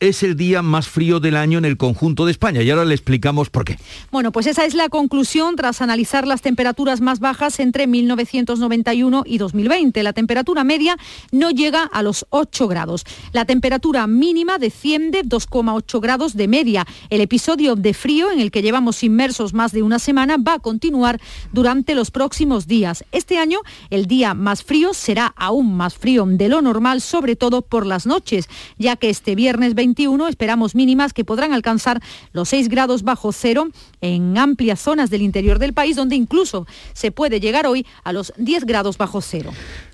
es 0.01 0.23
el 0.23 0.35
día 0.35 0.63
más 0.63 0.89
frío 0.89 1.19
del 1.19 1.37
año 1.37 1.59
en 1.59 1.65
el 1.65 1.77
conjunto 1.77 2.25
de 2.25 2.31
España 2.31 2.63
y 2.63 2.69
ahora 2.71 2.85
le 2.85 2.95
explicamos 2.95 3.51
por 3.51 3.63
qué. 3.63 3.77
Bueno, 4.11 4.31
pues 4.31 4.47
esa 4.47 4.65
es 4.65 4.73
la 4.73 4.89
conclusión 4.89 5.55
tras 5.55 5.79
analizar 5.79 6.25
las 6.27 6.41
temperaturas 6.41 7.01
más 7.01 7.19
bajas 7.19 7.59
entre 7.59 7.85
1991 7.85 9.23
y 9.27 9.37
2020. 9.37 10.01
La 10.01 10.13
temperatura 10.13 10.63
media 10.63 10.97
no 11.31 11.51
llega 11.51 11.83
a 11.83 12.01
los 12.01 12.25
8 12.31 12.67
grados. 12.67 13.05
La 13.31 13.45
temperatura 13.45 14.07
mínima 14.07 14.57
desciende 14.57 15.21
2,8 15.23 16.01
grados 16.01 16.35
de 16.35 16.47
media. 16.47 16.87
El 17.11 17.21
episodio 17.21 17.75
de 17.75 17.93
frío 17.93 18.31
en 18.31 18.39
el 18.39 18.49
que 18.49 18.63
llevamos 18.63 19.03
inmersos 19.03 19.53
más 19.53 19.71
de 19.71 19.83
una 19.83 19.99
semana 19.99 20.37
va 20.37 20.55
a 20.55 20.59
continuar 20.59 21.21
durante 21.51 21.93
los 21.93 22.09
próximos 22.09 22.65
días. 22.65 23.05
Este 23.11 23.37
año 23.37 23.59
el 23.91 24.07
día 24.07 24.33
más 24.33 24.63
frío 24.63 24.95
será 24.95 25.31
aún 25.37 25.77
más 25.77 25.93
frío 25.93 26.25
de 26.25 26.49
lo 26.49 26.63
normal, 26.63 27.01
sobre 27.01 27.35
todo 27.35 27.61
por 27.61 27.85
las 27.85 28.07
noches, 28.07 28.49
ya 28.79 28.95
que 28.95 29.11
este 29.11 29.35
viernes 29.35 29.75
20 29.75 29.90
esperamos 30.27 30.75
mínimas 30.75 31.13
que 31.13 31.25
podrán 31.25 31.53
alcanzar 31.53 32.01
los 32.33 32.49
6 32.49 32.69
grados 32.69 33.03
bajo 33.03 33.31
cero 33.31 33.69
en 34.01 34.37
amplias 34.37 34.79
zonas 34.79 35.09
del 35.09 35.21
interior 35.21 35.59
del 35.59 35.73
país, 35.73 35.95
donde 35.95 36.15
incluso 36.15 36.65
se 36.93 37.11
puede 37.11 37.39
llegar 37.39 37.67
hoy 37.67 37.85
a 38.03 38.13
los 38.13 38.33
10 38.37 38.65
grados 38.65 38.97
bajo 38.97 39.21
cero. 39.21 39.51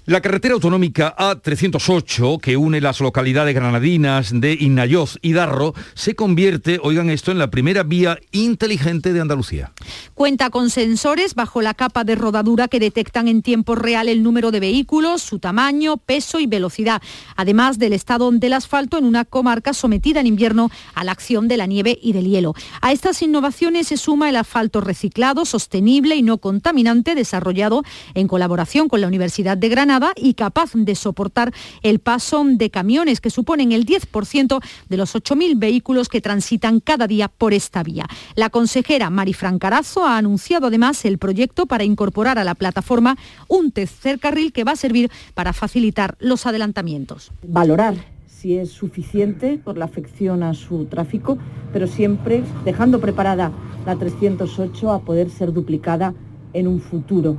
La 0.09 0.21
carretera 0.21 0.53
autonómica 0.53 1.13
A308, 1.17 2.39
que 2.39 2.55
une 2.55 2.79
las 2.79 3.01
localidades 3.01 3.53
granadinas 3.53 4.31
de 4.33 4.53
Innayoz 4.53 5.19
y 5.21 5.33
Darro, 5.33 5.73
se 5.95 6.15
convierte, 6.15 6.79
oigan 6.81 7.09
esto, 7.09 7.33
en 7.33 7.39
la 7.39 7.49
primera 7.49 7.83
vía 7.83 8.17
inteligente 8.31 9.11
de 9.11 9.19
Andalucía. 9.19 9.73
Cuenta 10.13 10.49
con 10.49 10.69
sensores 10.69 11.35
bajo 11.35 11.61
la 11.61 11.73
capa 11.73 12.05
de 12.05 12.15
rodadura 12.15 12.69
que 12.69 12.79
detectan 12.79 13.27
en 13.27 13.41
tiempo 13.41 13.75
real 13.75 14.07
el 14.07 14.23
número 14.23 14.51
de 14.51 14.61
vehículos, 14.61 15.21
su 15.21 15.39
tamaño, 15.39 15.97
peso 15.97 16.39
y 16.39 16.47
velocidad, 16.47 17.01
además 17.35 17.77
del 17.77 17.91
estado 17.91 18.31
del 18.31 18.53
asfalto 18.53 18.97
en 18.97 19.03
una 19.03 19.25
comarca 19.25 19.73
sometida 19.73 20.21
en 20.21 20.27
invierno 20.27 20.71
a 20.95 21.03
la 21.03 21.11
acción 21.11 21.49
de 21.49 21.57
la 21.57 21.65
nieve 21.65 21.99
y 22.01 22.13
del 22.13 22.29
hielo. 22.29 22.53
A 22.79 22.93
estas 22.93 23.21
innovaciones 23.21 23.87
se 23.87 23.97
suma 23.97 24.29
el 24.29 24.37
asfalto 24.37 24.79
reciclado, 24.79 25.43
sostenible 25.43 26.15
y 26.15 26.21
no 26.21 26.37
contaminante 26.37 27.13
desarrollado 27.13 27.83
en 28.13 28.29
colaboración 28.29 28.87
con 28.87 29.01
la 29.01 29.07
Universidad 29.07 29.57
de 29.57 29.67
Granada 29.67 29.96
y 30.15 30.33
capaz 30.33 30.71
de 30.73 30.95
soportar 30.95 31.53
el 31.81 31.99
paso 31.99 32.43
de 32.45 32.69
camiones 32.69 33.21
que 33.21 33.29
suponen 33.29 33.71
el 33.71 33.85
10% 33.85 34.61
de 34.89 34.97
los 34.97 35.15
8.000 35.15 35.57
vehículos 35.57 36.09
que 36.09 36.21
transitan 36.21 36.79
cada 36.79 37.07
día 37.07 37.27
por 37.27 37.53
esta 37.53 37.83
vía. 37.83 38.05
La 38.35 38.49
consejera 38.49 39.09
Marifran 39.09 39.59
Carazo 39.59 40.05
ha 40.05 40.17
anunciado 40.17 40.67
además 40.67 41.03
el 41.05 41.17
proyecto 41.17 41.65
para 41.65 41.83
incorporar 41.83 42.37
a 42.37 42.43
la 42.43 42.55
plataforma 42.55 43.17
un 43.47 43.71
tercer 43.71 44.19
carril 44.19 44.53
que 44.53 44.63
va 44.63 44.73
a 44.73 44.75
servir 44.75 45.09
para 45.33 45.53
facilitar 45.53 46.15
los 46.19 46.45
adelantamientos. 46.45 47.31
Valorar 47.43 47.95
si 48.27 48.55
es 48.55 48.69
suficiente 48.69 49.57
por 49.57 49.77
la 49.77 49.85
afección 49.85 50.43
a 50.43 50.53
su 50.53 50.85
tráfico, 50.85 51.39
pero 51.73 51.87
siempre 51.87 52.43
dejando 52.65 52.99
preparada 52.99 53.51
la 53.85 53.95
308 53.95 54.91
a 54.91 54.99
poder 54.99 55.31
ser 55.31 55.53
duplicada 55.53 56.13
en 56.53 56.67
un 56.67 56.79
futuro. 56.79 57.37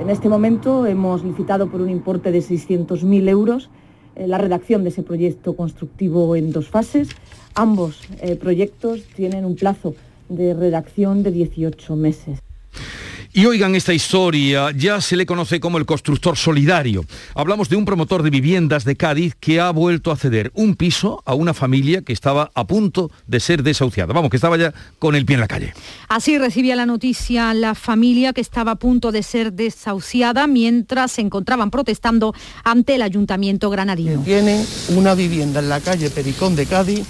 En 0.00 0.08
este 0.08 0.28
momento 0.28 0.86
hemos 0.86 1.24
licitado 1.24 1.68
por 1.68 1.80
un 1.80 1.90
importe 1.90 2.30
de 2.30 2.38
600.000 2.38 3.28
euros 3.28 3.70
eh, 4.14 4.26
la 4.28 4.38
redacción 4.38 4.84
de 4.84 4.90
ese 4.90 5.02
proyecto 5.02 5.56
constructivo 5.56 6.36
en 6.36 6.52
dos 6.52 6.68
fases. 6.68 7.08
Ambos 7.54 8.00
eh, 8.20 8.36
proyectos 8.36 9.02
tienen 9.16 9.44
un 9.44 9.56
plazo 9.56 9.94
de 10.28 10.54
redacción 10.54 11.22
de 11.22 11.32
18 11.32 11.96
meses. 11.96 12.38
Y 13.36 13.46
oigan 13.46 13.74
esta 13.74 13.92
historia, 13.92 14.70
ya 14.70 15.00
se 15.00 15.16
le 15.16 15.26
conoce 15.26 15.58
como 15.58 15.78
el 15.78 15.86
constructor 15.86 16.36
solidario. 16.36 17.04
Hablamos 17.34 17.68
de 17.68 17.74
un 17.74 17.84
promotor 17.84 18.22
de 18.22 18.30
viviendas 18.30 18.84
de 18.84 18.94
Cádiz 18.94 19.34
que 19.40 19.58
ha 19.58 19.72
vuelto 19.72 20.12
a 20.12 20.16
ceder 20.16 20.52
un 20.54 20.76
piso 20.76 21.20
a 21.26 21.34
una 21.34 21.52
familia 21.52 22.02
que 22.02 22.12
estaba 22.12 22.52
a 22.54 22.64
punto 22.64 23.10
de 23.26 23.40
ser 23.40 23.64
desahuciada. 23.64 24.12
Vamos, 24.12 24.30
que 24.30 24.36
estaba 24.36 24.56
ya 24.56 24.72
con 25.00 25.16
el 25.16 25.26
pie 25.26 25.34
en 25.34 25.40
la 25.40 25.48
calle. 25.48 25.74
Así 26.08 26.38
recibía 26.38 26.76
la 26.76 26.86
noticia 26.86 27.52
la 27.54 27.74
familia 27.74 28.32
que 28.32 28.40
estaba 28.40 28.70
a 28.70 28.76
punto 28.76 29.10
de 29.10 29.24
ser 29.24 29.52
desahuciada 29.52 30.46
mientras 30.46 31.10
se 31.10 31.22
encontraban 31.22 31.72
protestando 31.72 32.34
ante 32.62 32.94
el 32.94 33.02
ayuntamiento 33.02 33.68
granadino. 33.68 34.22
Tiene 34.22 34.64
una 34.90 35.16
vivienda 35.16 35.58
en 35.58 35.70
la 35.70 35.80
calle 35.80 36.08
Pericón 36.08 36.54
de 36.54 36.66
Cádiz 36.66 37.04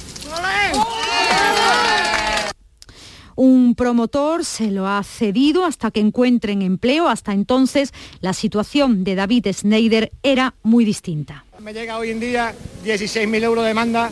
un 3.37 3.75
promotor 3.75 4.45
se 4.45 4.71
lo 4.71 4.87
ha 4.87 5.03
cedido 5.03 5.65
hasta 5.65 5.91
que 5.91 6.01
encuentren 6.01 6.63
empleo. 6.63 7.09
Hasta 7.09 7.33
entonces 7.33 7.93
la 8.21 8.33
situación 8.33 9.05
de 9.05 9.15
David 9.15 9.47
Schneider 9.53 10.13
era 10.23 10.55
muy 10.63 10.85
distinta. 10.85 11.45
Me 11.61 11.73
llega 11.73 11.99
hoy 11.99 12.11
en 12.11 12.21
día 12.21 12.55
16.000 12.85 13.43
euros 13.43 13.65
de 13.65 13.69
demanda 13.69 14.11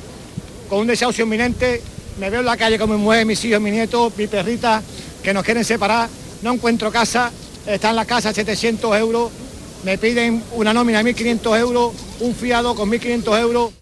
con 0.68 0.80
un 0.80 0.87
desahucio 0.87 1.24
inminente. 1.24 1.82
Me 2.18 2.30
veo 2.30 2.40
en 2.40 2.46
la 2.46 2.56
calle 2.56 2.78
con 2.78 2.90
mi 2.90 2.96
mujer, 2.96 3.26
mis 3.26 3.44
hijos, 3.44 3.61
mi 3.61 3.70
nieto, 3.70 4.12
mi 4.16 4.26
perrita, 4.26 4.82
que 5.22 5.32
nos 5.32 5.44
quieren 5.44 5.64
separar. 5.64 6.08
No 6.42 6.52
encuentro 6.52 6.90
casa, 6.90 7.30
está 7.66 7.90
en 7.90 7.96
la 7.96 8.04
casa 8.04 8.32
700 8.32 8.96
euros. 8.96 9.30
Me 9.85 9.98
piden 9.98 10.42
una 10.52 10.72
nómina 10.72 11.02
de 11.02 11.14
1.500 11.14 11.58
euros, 11.58 11.92
un 12.20 12.35
fiado 12.35 12.74
con 12.74 12.90
1.500 12.90 13.40
euros. 13.40 13.72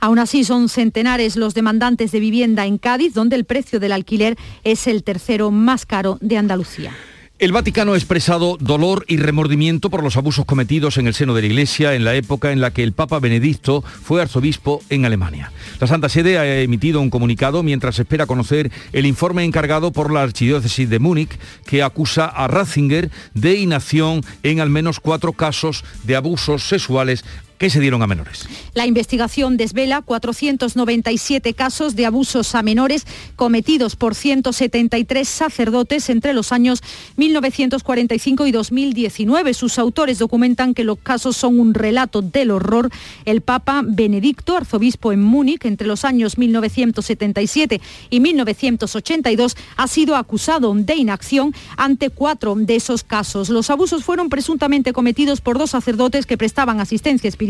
Aún 0.00 0.18
así, 0.18 0.44
son 0.44 0.68
centenares 0.68 1.36
los 1.36 1.54
demandantes 1.54 2.12
de 2.12 2.20
vivienda 2.20 2.66
en 2.66 2.78
Cádiz, 2.78 3.14
donde 3.14 3.36
el 3.36 3.44
precio 3.44 3.80
del 3.80 3.92
alquiler 3.92 4.36
es 4.64 4.86
el 4.86 5.02
tercero 5.02 5.50
más 5.50 5.86
caro 5.86 6.18
de 6.20 6.38
Andalucía. 6.38 6.92
El 7.40 7.52
Vaticano 7.52 7.92
ha 7.92 7.96
expresado 7.96 8.56
dolor 8.58 9.04
y 9.06 9.16
remordimiento 9.16 9.90
por 9.90 10.02
los 10.02 10.16
abusos 10.16 10.44
cometidos 10.44 10.98
en 10.98 11.06
el 11.06 11.14
seno 11.14 11.34
de 11.34 11.42
la 11.42 11.46
Iglesia 11.46 11.94
en 11.94 12.02
la 12.02 12.16
época 12.16 12.50
en 12.50 12.60
la 12.60 12.72
que 12.72 12.82
el 12.82 12.92
Papa 12.92 13.20
Benedicto 13.20 13.82
fue 13.82 14.20
arzobispo 14.20 14.82
en 14.90 15.04
Alemania. 15.04 15.52
La 15.78 15.86
Santa 15.86 16.08
Sede 16.08 16.36
ha 16.36 16.60
emitido 16.60 17.00
un 17.00 17.10
comunicado 17.10 17.62
mientras 17.62 17.96
espera 18.00 18.26
conocer 18.26 18.72
el 18.92 19.06
informe 19.06 19.44
encargado 19.44 19.92
por 19.92 20.12
la 20.12 20.22
Archidiócesis 20.22 20.90
de 20.90 20.98
Múnich 20.98 21.38
que 21.64 21.84
acusa 21.84 22.24
a 22.24 22.48
Ratzinger 22.48 23.08
de 23.34 23.54
inacción 23.54 24.22
en 24.42 24.58
al 24.58 24.68
menos 24.68 24.98
cuatro 24.98 25.32
casos 25.32 25.84
de 26.02 26.16
abusos 26.16 26.64
sexuales 26.64 27.24
que 27.58 27.70
se 27.70 27.80
dieron 27.80 28.02
a 28.02 28.06
menores. 28.06 28.48
La 28.72 28.86
investigación 28.86 29.56
desvela 29.56 30.00
497 30.00 31.54
casos 31.54 31.96
de 31.96 32.06
abusos 32.06 32.54
a 32.54 32.62
menores 32.62 33.04
cometidos 33.34 33.96
por 33.96 34.14
173 34.14 35.28
sacerdotes 35.28 36.08
entre 36.08 36.32
los 36.34 36.52
años 36.52 36.82
1945 37.16 38.46
y 38.46 38.52
2019. 38.52 39.54
Sus 39.54 39.78
autores 39.78 40.18
documentan 40.18 40.72
que 40.72 40.84
los 40.84 40.98
casos 40.98 41.36
son 41.36 41.58
un 41.58 41.74
relato 41.74 42.22
del 42.22 42.52
horror. 42.52 42.90
El 43.24 43.40
Papa 43.40 43.82
Benedicto, 43.84 44.56
arzobispo 44.56 45.12
en 45.12 45.22
Múnich 45.22 45.64
entre 45.64 45.88
los 45.88 46.04
años 46.04 46.38
1977 46.38 47.80
y 48.10 48.20
1982, 48.20 49.56
ha 49.76 49.88
sido 49.88 50.14
acusado 50.14 50.72
de 50.74 50.94
inacción 50.94 51.52
ante 51.76 52.10
cuatro 52.10 52.54
de 52.54 52.76
esos 52.76 53.02
casos. 53.02 53.48
Los 53.48 53.70
abusos 53.70 54.04
fueron 54.04 54.28
presuntamente 54.28 54.92
cometidos 54.92 55.40
por 55.40 55.58
dos 55.58 55.70
sacerdotes 55.70 56.24
que 56.24 56.38
prestaban 56.38 56.80
asistencia 56.80 57.28
espiritual 57.28 57.47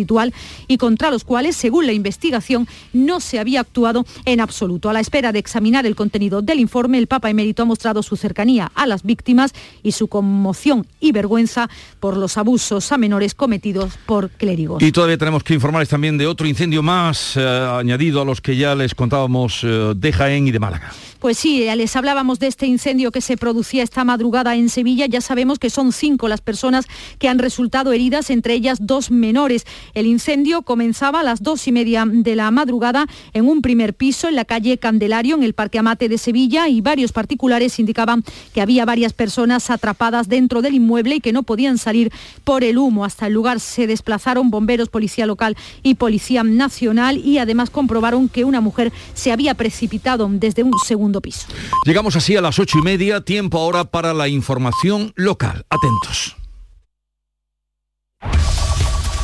y 0.68 0.76
contra 0.78 1.10
los 1.10 1.24
cuales, 1.24 1.56
según 1.56 1.86
la 1.86 1.92
investigación, 1.92 2.68
no 2.92 3.20
se 3.20 3.38
había 3.38 3.60
actuado 3.60 4.04
en 4.24 4.40
absoluto. 4.40 4.90
A 4.90 4.92
la 4.92 5.00
espera 5.00 5.32
de 5.32 5.38
examinar 5.38 5.86
el 5.86 5.96
contenido 5.96 6.42
del 6.42 6.60
informe, 6.60 6.98
el 6.98 7.06
Papa 7.06 7.30
emérito 7.30 7.62
ha 7.62 7.66
mostrado 7.66 8.02
su 8.02 8.16
cercanía 8.16 8.70
a 8.74 8.86
las 8.86 9.02
víctimas 9.02 9.52
y 9.82 9.92
su 9.92 10.08
conmoción 10.08 10.86
y 11.00 11.12
vergüenza 11.12 11.68
por 12.00 12.16
los 12.16 12.36
abusos 12.38 12.92
a 12.92 12.98
menores 12.98 13.34
cometidos 13.34 13.98
por 14.06 14.30
clérigos. 14.30 14.82
Y 14.82 14.92
todavía 14.92 15.18
tenemos 15.18 15.42
que 15.42 15.54
informarles 15.54 15.88
también 15.88 16.18
de 16.18 16.26
otro 16.26 16.46
incendio 16.46 16.82
más 16.82 17.36
eh, 17.36 17.40
añadido 17.40 18.22
a 18.22 18.24
los 18.24 18.40
que 18.40 18.56
ya 18.56 18.74
les 18.74 18.94
contábamos 18.94 19.60
eh, 19.64 19.92
de 19.96 20.12
Jaén 20.12 20.46
y 20.46 20.50
de 20.50 20.58
Málaga. 20.58 20.92
Pues 21.18 21.36
sí, 21.36 21.66
les 21.74 21.96
hablábamos 21.96 22.38
de 22.38 22.46
este 22.46 22.66
incendio 22.66 23.10
que 23.10 23.20
se 23.20 23.36
producía 23.36 23.82
esta 23.82 24.04
madrugada 24.04 24.54
en 24.54 24.68
Sevilla. 24.68 25.06
Ya 25.06 25.20
sabemos 25.20 25.58
que 25.58 25.68
son 25.68 25.92
cinco 25.92 26.28
las 26.28 26.40
personas 26.40 26.86
que 27.18 27.28
han 27.28 27.40
resultado 27.40 27.92
heridas, 27.92 28.30
entre 28.30 28.54
ellas 28.54 28.78
dos 28.80 29.10
menores. 29.10 29.66
El 29.94 30.06
incendio 30.06 30.62
comenzaba 30.62 31.20
a 31.20 31.22
las 31.22 31.42
dos 31.42 31.66
y 31.68 31.72
media 31.72 32.04
de 32.06 32.36
la 32.36 32.50
madrugada 32.50 33.06
en 33.32 33.48
un 33.48 33.62
primer 33.62 33.94
piso 33.94 34.28
en 34.28 34.36
la 34.36 34.44
calle 34.44 34.78
Candelario, 34.78 35.36
en 35.36 35.42
el 35.42 35.54
Parque 35.54 35.78
Amate 35.78 36.08
de 36.08 36.18
Sevilla, 36.18 36.68
y 36.68 36.80
varios 36.80 37.12
particulares 37.12 37.78
indicaban 37.78 38.24
que 38.52 38.60
había 38.60 38.84
varias 38.84 39.12
personas 39.12 39.70
atrapadas 39.70 40.28
dentro 40.28 40.62
del 40.62 40.74
inmueble 40.74 41.16
y 41.16 41.20
que 41.20 41.32
no 41.32 41.42
podían 41.42 41.78
salir 41.78 42.12
por 42.44 42.64
el 42.64 42.78
humo. 42.78 43.04
Hasta 43.04 43.26
el 43.26 43.32
lugar 43.32 43.60
se 43.60 43.86
desplazaron 43.86 44.50
bomberos, 44.50 44.88
policía 44.88 45.26
local 45.26 45.56
y 45.82 45.94
policía 45.94 46.44
nacional 46.44 47.18
y 47.18 47.38
además 47.38 47.70
comprobaron 47.70 48.28
que 48.28 48.44
una 48.44 48.60
mujer 48.60 48.92
se 49.14 49.32
había 49.32 49.54
precipitado 49.54 50.28
desde 50.30 50.62
un 50.62 50.72
segundo 50.86 51.20
piso. 51.20 51.48
Llegamos 51.84 52.16
así 52.16 52.36
a 52.36 52.40
las 52.40 52.58
ocho 52.58 52.78
y 52.78 52.82
media, 52.82 53.20
tiempo 53.20 53.58
ahora 53.58 53.84
para 53.84 54.14
la 54.14 54.28
información 54.28 55.12
local. 55.16 55.64
Atentos. 55.70 56.37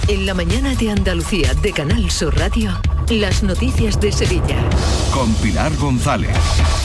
En 0.07 0.27
la 0.27 0.35
mañana 0.35 0.75
de 0.75 0.91
Andalucía 0.91 1.55
de 1.55 1.73
Canal 1.73 2.11
Sur 2.11 2.37
Radio, 2.39 2.79
las 3.09 3.43
noticias 3.43 3.99
de 4.01 4.13
Sevilla. 4.13 4.63
Con 5.15 5.33
Pilar 5.37 5.75
González. 5.77 6.37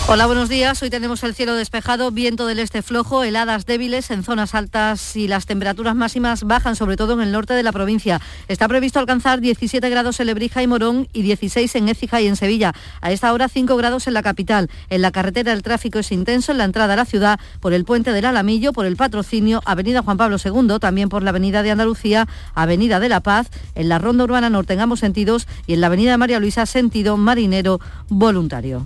Hola, 0.07 0.25
buenos 0.25 0.47
días. 0.47 0.81
Hoy 0.81 0.89
tenemos 0.89 1.23
el 1.23 1.35
cielo 1.35 1.53
despejado, 1.53 2.09
viento 2.11 2.47
del 2.47 2.59
este 2.59 2.81
flojo, 2.81 3.23
heladas 3.23 3.65
débiles 3.65 4.09
en 4.09 4.23
zonas 4.23 4.55
altas 4.55 5.15
y 5.15 5.27
las 5.27 5.45
temperaturas 5.45 5.95
máximas 5.95 6.45
bajan, 6.45 6.75
sobre 6.75 6.97
todo 6.97 7.13
en 7.13 7.21
el 7.21 7.31
norte 7.31 7.53
de 7.53 7.61
la 7.61 7.71
provincia. 7.71 8.21
Está 8.47 8.67
previsto 8.67 8.99
alcanzar 8.99 9.39
17 9.41 9.87
grados 9.89 10.19
en 10.19 10.27
Lebrija 10.27 10.63
y 10.63 10.67
Morón 10.67 11.07
y 11.13 11.21
16 11.21 11.75
en 11.75 11.89
Écija 11.89 12.21
y 12.21 12.27
en 12.27 12.37
Sevilla. 12.37 12.73
A 13.01 13.11
esta 13.11 13.33
hora 13.33 13.49
5 13.49 13.75
grados 13.75 14.07
en 14.07 14.13
la 14.13 14.23
capital. 14.23 14.69
En 14.89 15.01
la 15.01 15.11
carretera 15.11 15.51
el 15.53 15.61
tráfico 15.61 15.99
es 15.99 16.11
intenso 16.11 16.53
en 16.53 16.57
la 16.57 16.63
entrada 16.63 16.93
a 16.93 16.97
la 16.97 17.05
ciudad 17.05 17.39
por 17.59 17.73
el 17.73 17.85
puente 17.85 18.13
del 18.13 18.25
Alamillo, 18.25 18.73
por 18.73 18.85
el 18.85 18.95
patrocinio, 18.95 19.61
Avenida 19.65 20.01
Juan 20.01 20.17
Pablo 20.17 20.37
II, 20.43 20.79
también 20.79 21.09
por 21.09 21.21
la 21.21 21.29
Avenida 21.29 21.61
de 21.61 21.71
Andalucía, 21.71 22.27
Avenida 22.55 22.99
la 23.09 23.21
Paz, 23.21 23.49
en 23.75 23.89
la 23.89 23.99
Ronda 23.99 24.23
Urbana 24.23 24.49
Norte 24.49 24.73
en 24.73 24.99
sentidos 24.99 25.47
y 25.67 25.73
en 25.73 25.81
la 25.81 25.87
Avenida 25.87 26.17
María 26.17 26.39
Luisa 26.39 26.65
sentido 26.65 27.17
marinero 27.17 27.79
voluntario. 28.09 28.85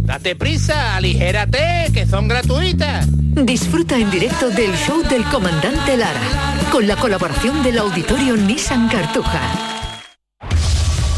Date 0.01 0.35
prisa, 0.35 0.95
aligérate, 0.95 1.91
que 1.93 2.05
son 2.05 2.27
gratuitas. 2.27 3.07
Disfruta 3.09 3.97
en 3.97 4.11
directo 4.11 4.49
del 4.49 4.75
show 4.75 5.01
del 5.03 5.23
comandante 5.25 5.95
Lara, 5.95 6.19
con 6.71 6.87
la 6.87 6.95
colaboración 6.95 7.63
del 7.63 7.77
auditorio 7.77 8.35
Nissan 8.35 8.89
Cartuja. 8.89 9.70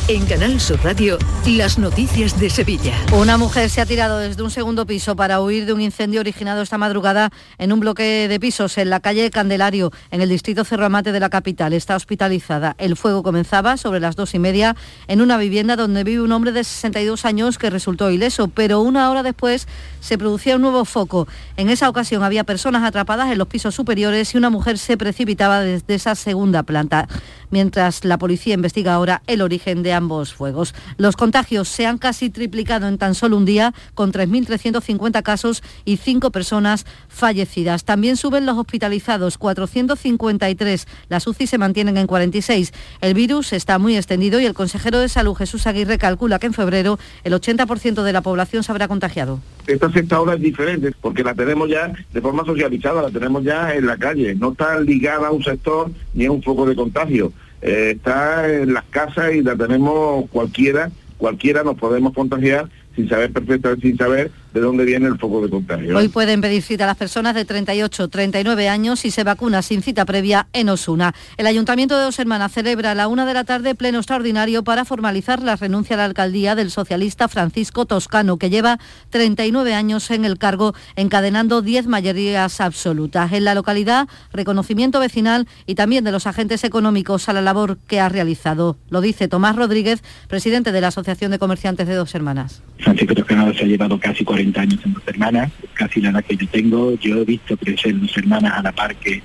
En 0.09 0.25
Canal 0.25 0.59
Sur 0.59 0.83
Radio, 0.83 1.17
las 1.45 1.79
noticias 1.79 2.37
de 2.37 2.49
Sevilla. 2.49 2.93
Una 3.13 3.37
mujer 3.37 3.69
se 3.69 3.79
ha 3.79 3.85
tirado 3.85 4.17
desde 4.17 4.43
un 4.43 4.51
segundo 4.51 4.85
piso 4.85 5.15
para 5.15 5.39
huir 5.39 5.65
de 5.65 5.71
un 5.71 5.79
incendio 5.79 6.19
originado 6.19 6.61
esta 6.61 6.77
madrugada 6.77 7.31
en 7.57 7.71
un 7.71 7.79
bloque 7.79 8.27
de 8.27 8.37
pisos 8.37 8.77
en 8.77 8.89
la 8.89 8.99
calle 8.99 9.31
Candelario, 9.31 9.93
en 10.11 10.19
el 10.19 10.27
distrito 10.27 10.65
Cerramate 10.65 11.13
de 11.13 11.21
la 11.21 11.29
capital. 11.29 11.71
Está 11.71 11.95
hospitalizada. 11.95 12.75
El 12.79 12.97
fuego 12.97 13.23
comenzaba 13.23 13.77
sobre 13.77 14.01
las 14.01 14.17
dos 14.17 14.33
y 14.33 14.39
media 14.39 14.75
en 15.07 15.21
una 15.21 15.37
vivienda 15.37 15.77
donde 15.77 16.03
vive 16.03 16.21
un 16.21 16.33
hombre 16.33 16.51
de 16.51 16.65
62 16.65 17.23
años 17.23 17.57
que 17.57 17.69
resultó 17.69 18.11
ileso, 18.11 18.49
pero 18.49 18.81
una 18.81 19.09
hora 19.09 19.23
después 19.23 19.69
se 20.01 20.17
producía 20.17 20.57
un 20.57 20.63
nuevo 20.63 20.83
foco. 20.83 21.29
En 21.55 21.69
esa 21.69 21.87
ocasión 21.87 22.23
había 22.23 22.43
personas 22.43 22.83
atrapadas 22.83 23.31
en 23.31 23.37
los 23.37 23.47
pisos 23.47 23.73
superiores 23.73 24.33
y 24.33 24.37
una 24.37 24.49
mujer 24.49 24.77
se 24.79 24.97
precipitaba 24.97 25.61
desde 25.61 25.95
esa 25.95 26.15
segunda 26.15 26.63
planta, 26.63 27.07
mientras 27.53 28.03
la 28.03 28.17
policía 28.17 28.55
investiga 28.55 28.95
ahora 28.95 29.21
el 29.27 29.41
origen 29.41 29.83
de 29.83 29.93
ambos 29.93 30.33
fuegos. 30.33 30.73
Los 30.97 31.15
contagios 31.15 31.69
se 31.69 31.85
han 31.85 31.99
casi 31.99 32.29
triplicado 32.29 32.87
en 32.87 32.97
tan 32.97 33.13
solo 33.15 33.37
un 33.37 33.45
día, 33.45 33.73
con 33.93 34.11
3.350 34.11 35.21
casos 35.21 35.63
y 35.85 35.97
5 35.97 36.31
personas 36.31 36.85
fallecidas. 37.07 37.85
También 37.85 38.17
suben 38.17 38.45
los 38.45 38.57
hospitalizados, 38.57 39.37
453. 39.37 40.87
Las 41.09 41.27
UCI 41.27 41.47
se 41.47 41.57
mantienen 41.57 41.97
en 41.97 42.07
46. 42.07 42.73
El 43.01 43.13
virus 43.13 43.53
está 43.53 43.77
muy 43.77 43.95
extendido 43.95 44.41
y 44.41 44.45
el 44.45 44.55
consejero 44.55 44.99
de 44.99 45.07
Salud, 45.07 45.35
Jesús 45.35 45.67
Aguirre, 45.67 45.99
calcula 45.99 46.39
que 46.39 46.47
en 46.47 46.53
febrero 46.53 46.97
el 47.23 47.33
80% 47.33 48.01
de 48.01 48.13
la 48.13 48.21
población 48.21 48.63
se 48.63 48.71
habrá 48.71 48.87
contagiado. 48.87 49.39
Esta 49.67 49.91
sexta 49.91 50.19
ola 50.19 50.33
es 50.33 50.41
diferente 50.41 50.91
porque 50.99 51.23
la 51.23 51.35
tenemos 51.35 51.69
ya 51.69 51.93
de 52.11 52.21
forma 52.21 52.43
socializada, 52.43 53.03
la 53.03 53.11
tenemos 53.11 53.43
ya 53.43 53.75
en 53.75 53.85
la 53.85 53.95
calle, 53.95 54.33
no 54.35 54.51
está 54.53 54.79
ligada 54.79 55.27
a 55.27 55.31
un 55.31 55.43
sector 55.43 55.91
ni 56.15 56.25
a 56.25 56.31
un 56.31 56.41
foco 56.41 56.65
de 56.65 56.75
contagio. 56.75 57.31
Eh, 57.65 57.93
está 57.95 58.51
en 58.53 58.73
las 58.73 58.83
casas 58.85 59.33
y 59.33 59.41
la 59.41 59.55
tenemos 59.55 60.29
cualquiera, 60.29 60.91
cualquiera 61.17 61.63
nos 61.63 61.77
podemos 61.77 62.13
contagiar 62.13 62.67
sin 62.93 63.07
saber 63.07 63.31
perfectamente, 63.31 63.87
sin 63.87 63.97
saber 63.97 64.31
de 64.53 64.61
dónde 64.61 64.85
viene 64.85 65.07
el 65.07 65.17
foco 65.17 65.41
de 65.41 65.49
contagio. 65.49 65.97
Hoy 65.97 66.09
pueden 66.09 66.41
pedir 66.41 66.61
cita 66.61 66.83
a 66.83 66.87
las 66.87 66.97
personas 66.97 67.33
de 67.33 67.43
38, 67.43 68.07
39 68.07 68.69
años 68.69 69.03
y 69.05 69.11
se 69.11 69.23
vacuna 69.23 69.61
sin 69.61 69.81
cita 69.81 70.05
previa 70.05 70.47
en 70.53 70.69
Osuna. 70.69 71.13
El 71.37 71.47
Ayuntamiento 71.47 71.97
de 71.97 72.03
Dos 72.03 72.19
Hermanas 72.19 72.51
celebra 72.51 72.91
a 72.91 72.95
la 72.95 73.07
una 73.07 73.25
de 73.25 73.33
la 73.33 73.43
tarde 73.43 73.73
pleno 73.73 73.97
extraordinario 73.97 74.63
para 74.63 74.85
formalizar 74.85 75.41
la 75.41 75.55
renuncia 75.55 75.95
a 75.95 75.97
la 75.97 76.05
alcaldía 76.05 76.53
del 76.53 76.69
socialista 76.69 77.27
Francisco 77.27 77.85
Toscano, 77.85 78.37
que 78.37 78.51
lleva 78.51 78.79
39 79.09 79.73
años 79.73 80.11
en 80.11 80.23
el 80.23 80.37
cargo, 80.37 80.75
encadenando 80.95 81.61
10 81.61 81.87
mayorías 81.87 82.61
absolutas. 82.61 83.31
En 83.33 83.45
la 83.45 83.55
localidad, 83.55 84.07
reconocimiento 84.31 84.99
vecinal 84.99 85.47
y 85.65 85.75
también 85.75 86.03
de 86.03 86.11
los 86.11 86.27
agentes 86.27 86.63
económicos 86.63 87.27
a 87.27 87.33
la 87.33 87.41
labor 87.41 87.77
que 87.87 87.99
ha 87.99 88.09
realizado. 88.09 88.77
Lo 88.89 89.01
dice 89.01 89.27
Tomás 89.27 89.55
Rodríguez, 89.55 90.03
presidente 90.27 90.71
de 90.71 90.81
la 90.81 90.89
Asociación 90.89 91.31
de 91.31 91.39
Comerciantes 91.39 91.87
de 91.87 91.95
Dos 91.95 92.13
Hermanas. 92.13 92.61
Francisco 92.77 93.15
Toscano 93.15 93.51
se 93.53 93.63
ha 93.63 93.67
llevado 93.67 93.99
casi 93.99 94.23
40 94.23 94.42
años 94.55 94.79
en 94.85 94.93
dos 94.93 95.03
hermanas, 95.05 95.51
casi 95.73 96.01
la 96.01 96.09
edad 96.09 96.23
que 96.25 96.35
yo 96.35 96.47
tengo. 96.47 96.93
Yo 96.99 97.21
he 97.21 97.25
visto 97.25 97.55
crecer 97.57 97.99
dos 97.99 98.15
hermanas 98.17 98.53
a 98.57 98.61
la 98.61 98.71
par 98.71 98.95
que, 98.95 99.21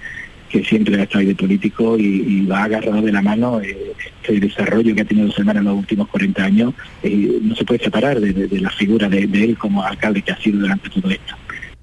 que 0.49 0.65
siempre 0.65 0.99
ha 1.01 1.05
estado 1.05 1.25
de 1.25 1.35
político 1.35 1.99
y, 1.99 2.05
y 2.05 2.47
va 2.47 2.65
agarrado 2.65 3.03
de 3.03 3.13
la 3.13 3.23
mano 3.23 3.61
eh, 3.61 3.95
este 4.23 4.41
desarrollo 4.41 4.95
que 4.95 5.03
ha 5.03 5.05
tenido 5.05 5.27
dos 5.27 5.39
hermanas 5.39 5.61
en 5.63 5.69
los 5.69 5.79
últimos 5.79 6.09
40 6.09 6.45
años. 6.45 6.75
Eh, 7.03 7.39
no 7.43 7.55
se 7.57 7.65
puede 7.65 7.83
separar 7.83 8.21
de, 8.21 8.33
de, 8.33 8.49
de 8.49 8.61
la 8.61 8.71
figura 8.71 9.09
de, 9.09 9.27
de 9.27 9.45
él 9.45 9.59
como 9.59 9.83
alcalde 9.83 10.23
que 10.23 10.33
ha 10.33 10.41
sido 10.41 10.61
durante 10.61 10.89
todo 10.91 11.11
esto. 11.11 11.35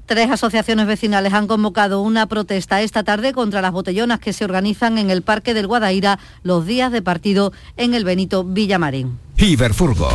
Tres 0.05 0.29
asociaciones 0.29 0.85
vecinales 0.85 1.33
han 1.33 1.47
convocado 1.47 2.01
una 2.01 2.27
protesta 2.27 2.81
esta 2.81 3.03
tarde 3.03 3.33
contra 3.33 3.61
las 3.61 3.71
botellonas 3.71 4.19
que 4.19 4.33
se 4.33 4.45
organizan 4.45 4.99
en 4.99 5.09
el 5.09 5.23
Parque 5.23 5.55
del 5.55 5.65
Guadaira 5.65 6.19
los 6.43 6.67
días 6.67 6.91
de 6.91 7.01
partido 7.01 7.53
en 7.75 7.95
el 7.95 8.03
Benito 8.03 8.43
Villamarín. 8.43 9.17
Iberfurgo. 9.37 10.09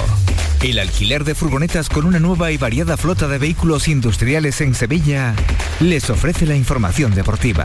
El 0.62 0.78
alquiler 0.78 1.24
de 1.24 1.34
furgonetas 1.34 1.88
con 1.88 2.04
una 2.04 2.18
nueva 2.18 2.52
y 2.52 2.58
variada 2.58 2.98
flota 2.98 3.26
de 3.28 3.38
vehículos 3.38 3.88
industriales 3.88 4.60
en 4.60 4.74
Sevilla 4.74 5.34
les 5.80 6.10
ofrece 6.10 6.44
la 6.44 6.54
información 6.54 7.14
deportiva. 7.14 7.64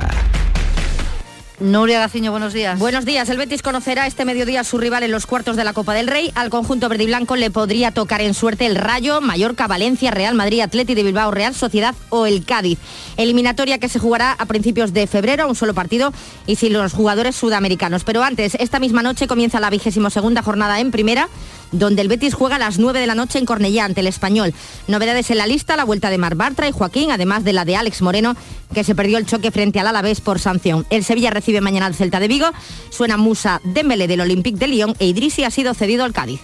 Nuria 1.59 1.99
Gaciño, 1.99 2.31
buenos 2.31 2.51
días. 2.51 2.77
Buenos 2.77 3.05
días. 3.05 3.29
El 3.29 3.37
Betis 3.37 3.61
conocerá 3.61 4.07
este 4.07 4.25
mediodía 4.25 4.59
a 4.59 4.63
su 4.65 4.77
rival 4.77 5.03
en 5.03 5.11
los 5.11 5.25
cuartos 5.25 5.55
de 5.55 5.63
la 5.63 5.71
Copa 5.71 5.93
del 5.93 6.07
Rey. 6.07 6.29
Al 6.35 6.49
conjunto 6.49 6.89
verde 6.89 7.05
y 7.05 7.07
blanco 7.07 7.37
le 7.37 7.49
podría 7.49 7.91
tocar 7.91 8.21
en 8.21 8.33
suerte 8.33 8.65
el 8.65 8.75
Rayo, 8.75 9.21
Mallorca, 9.21 9.65
Valencia, 9.65 10.11
Real 10.11 10.35
Madrid, 10.35 10.59
Atleti 10.59 10.95
de 10.95 11.03
Bilbao, 11.03 11.31
Real 11.31 11.55
Sociedad 11.55 11.95
o 12.09 12.25
el 12.25 12.43
Cádiz. 12.43 12.77
Eliminatoria 13.15 13.77
que 13.77 13.87
se 13.87 13.99
jugará 13.99 14.33
a 14.33 14.45
principios 14.47 14.91
de 14.91 15.07
febrero, 15.07 15.47
un 15.47 15.55
solo 15.55 15.73
partido 15.73 16.11
y 16.45 16.57
sin 16.57 16.73
los 16.73 16.91
jugadores 16.91 17.37
sudamericanos. 17.37 18.03
Pero 18.03 18.21
antes, 18.21 18.55
esta 18.59 18.79
misma 18.79 19.01
noche 19.01 19.27
comienza 19.27 19.61
la 19.61 19.69
vigésimo 19.69 20.09
segunda 20.09 20.41
jornada 20.41 20.81
en 20.81 20.91
primera 20.91 21.29
donde 21.71 22.01
el 22.01 22.07
Betis 22.07 22.33
juega 22.33 22.55
a 22.55 22.59
las 22.59 22.79
9 22.79 22.99
de 22.99 23.07
la 23.07 23.15
noche 23.15 23.39
en 23.39 23.45
Cornellá 23.45 23.85
ante 23.85 24.01
el 24.01 24.07
Español. 24.07 24.53
Novedades 24.87 25.29
en 25.31 25.37
la 25.37 25.47
lista, 25.47 25.75
la 25.75 25.83
vuelta 25.83 26.09
de 26.09 26.17
Mar 26.17 26.35
Bartra 26.35 26.67
y 26.67 26.71
Joaquín, 26.71 27.11
además 27.11 27.43
de 27.43 27.53
la 27.53 27.65
de 27.65 27.75
Alex 27.75 28.01
Moreno, 28.01 28.35
que 28.75 28.83
se 28.83 28.93
perdió 28.93 29.17
el 29.17 29.25
choque 29.25 29.49
frente 29.49 29.79
al 29.79 29.87
Alavés 29.87 30.21
por 30.21 30.37
sanción. 30.37 30.85
El 30.91 31.03
Sevilla 31.03 31.31
recibe 31.31 31.61
mañana 31.61 31.87
al 31.87 31.95
Celta 31.95 32.19
de 32.19 32.27
Vigo, 32.27 32.51
suena 32.91 33.17
Musa 33.17 33.61
Dembélé 33.63 34.07
del 34.07 34.21
Olympique 34.21 34.59
de 34.59 34.67
Lyon 34.67 34.95
e 34.99 35.07
Idrisi 35.07 35.43
ha 35.43 35.49
sido 35.49 35.73
cedido 35.73 36.03
al 36.03 36.13
Cádiz. 36.13 36.41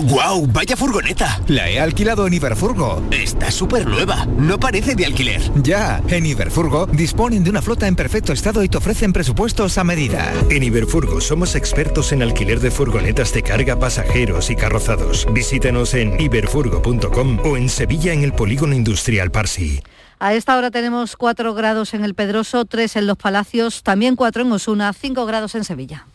¡Guau! 0.00 0.46
¡Vaya 0.46 0.76
furgoneta! 0.76 1.42
La 1.48 1.68
he 1.68 1.80
alquilado 1.80 2.26
en 2.26 2.34
Iberfurgo. 2.34 3.02
Está 3.10 3.50
súper 3.50 3.84
nueva. 3.86 4.26
No 4.38 4.58
parece 4.58 4.94
de 4.94 5.04
alquiler. 5.04 5.40
Ya, 5.62 6.00
en 6.08 6.24
Iberfurgo 6.24 6.86
disponen 6.86 7.42
de 7.42 7.50
una 7.50 7.62
flota 7.62 7.88
en 7.88 7.96
perfecto 7.96 8.32
estado 8.32 8.62
y 8.62 8.68
te 8.68 8.78
ofrecen 8.78 9.12
presupuestos 9.12 9.76
a 9.76 9.82
medida. 9.82 10.32
En 10.50 10.62
Iberfurgo 10.62 11.20
somos 11.20 11.56
expertos 11.56 12.12
en 12.12 12.22
alquiler 12.22 12.60
de 12.60 12.70
furgonetas 12.70 13.34
de 13.34 13.42
carga, 13.42 13.78
pasajeros 13.78 14.50
y 14.50 14.56
carrozados. 14.56 15.26
Visítanos 15.32 15.92
en 15.94 16.18
iberfurgo.com 16.20 17.40
o 17.44 17.56
en 17.56 17.68
Sevilla 17.68 18.12
en 18.12 18.22
el 18.22 18.32
Polígono 18.32 18.74
Industrial 18.74 19.32
Parsi. 19.32 19.82
A 20.20 20.34
esta 20.34 20.56
hora 20.56 20.72
tenemos 20.72 21.16
4 21.16 21.54
grados 21.54 21.94
en 21.94 22.02
el 22.02 22.14
Pedroso, 22.14 22.64
3 22.64 22.96
en 22.96 23.06
Los 23.06 23.16
Palacios, 23.16 23.84
también 23.84 24.16
4 24.16 24.42
en 24.42 24.52
Osuna, 24.52 24.92
5 24.92 25.26
grados 25.26 25.54
en 25.54 25.64
Sevilla. 25.64 26.06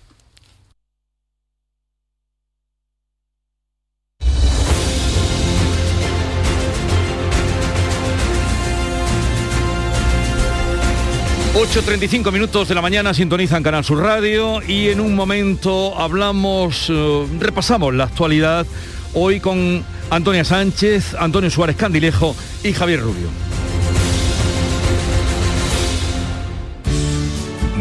...8.35 11.54 12.32
minutos 12.32 12.68
de 12.68 12.74
la 12.74 12.82
mañana 12.82 13.14
sintonizan 13.14 13.62
Canal 13.62 13.86
Sur 13.86 13.99
Radio... 13.99 14.60
...y 14.68 14.89
en 14.89 14.99
un 14.99 15.16
momento 15.16 15.95
hablamos, 15.99 16.89
eh, 16.89 17.28
repasamos 17.39 17.93
la 17.93 18.06
actualidad... 18.06 18.66
...hoy 19.14 19.39
con 19.39 19.86
Antonia 20.10 20.43
Sánchez, 20.43 21.14
Antonio 21.14 21.51
Suárez 21.51 21.76
Candilejo 21.76 22.36
y 22.64 22.74
Javier 22.74 23.01
Rubio. 23.01 23.53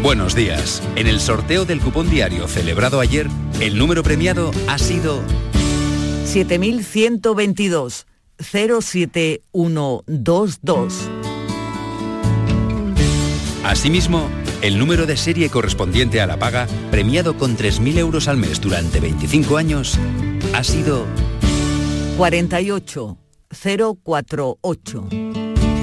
Buenos 0.03 0.35
días. 0.35 0.83
En 0.97 1.07
el 1.07 1.21
sorteo 1.21 1.63
del 1.63 1.79
cupón 1.79 2.09
diario 2.09 2.49
celebrado 2.49 2.99
ayer, 2.99 3.29
el 3.61 3.77
número 3.77 4.03
premiado 4.03 4.51
ha 4.67 4.77
sido 4.77 5.21
7122 6.25 8.05
07122. 8.37 11.09
Asimismo, 13.63 14.27
el 14.61 14.77
número 14.77 15.05
de 15.05 15.15
serie 15.15 15.49
correspondiente 15.49 16.19
a 16.19 16.27
la 16.27 16.37
paga, 16.37 16.67
premiado 16.91 17.37
con 17.37 17.55
3.000 17.55 17.99
euros 17.99 18.27
al 18.27 18.35
mes 18.35 18.59
durante 18.59 18.99
25 18.99 19.55
años, 19.55 19.97
ha 20.53 20.65
sido 20.65 21.05
48 22.17 23.17
048. 24.03 25.07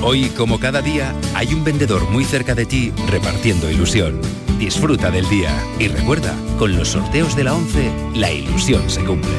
Hoy, 0.02 0.30
como 0.30 0.58
cada 0.58 0.80
día, 0.80 1.14
hay 1.34 1.52
un 1.52 1.62
vendedor 1.62 2.08
muy 2.08 2.24
cerca 2.24 2.54
de 2.54 2.64
ti 2.64 2.90
repartiendo 3.10 3.70
ilusión. 3.70 4.18
Disfruta 4.58 5.10
del 5.10 5.28
día 5.28 5.50
y 5.78 5.88
recuerda, 5.88 6.34
con 6.58 6.74
los 6.74 6.88
sorteos 6.88 7.36
de 7.36 7.44
la 7.44 7.54
11, 7.54 7.92
la 8.14 8.32
ilusión 8.32 8.88
se 8.88 9.04
cumple. 9.04 9.30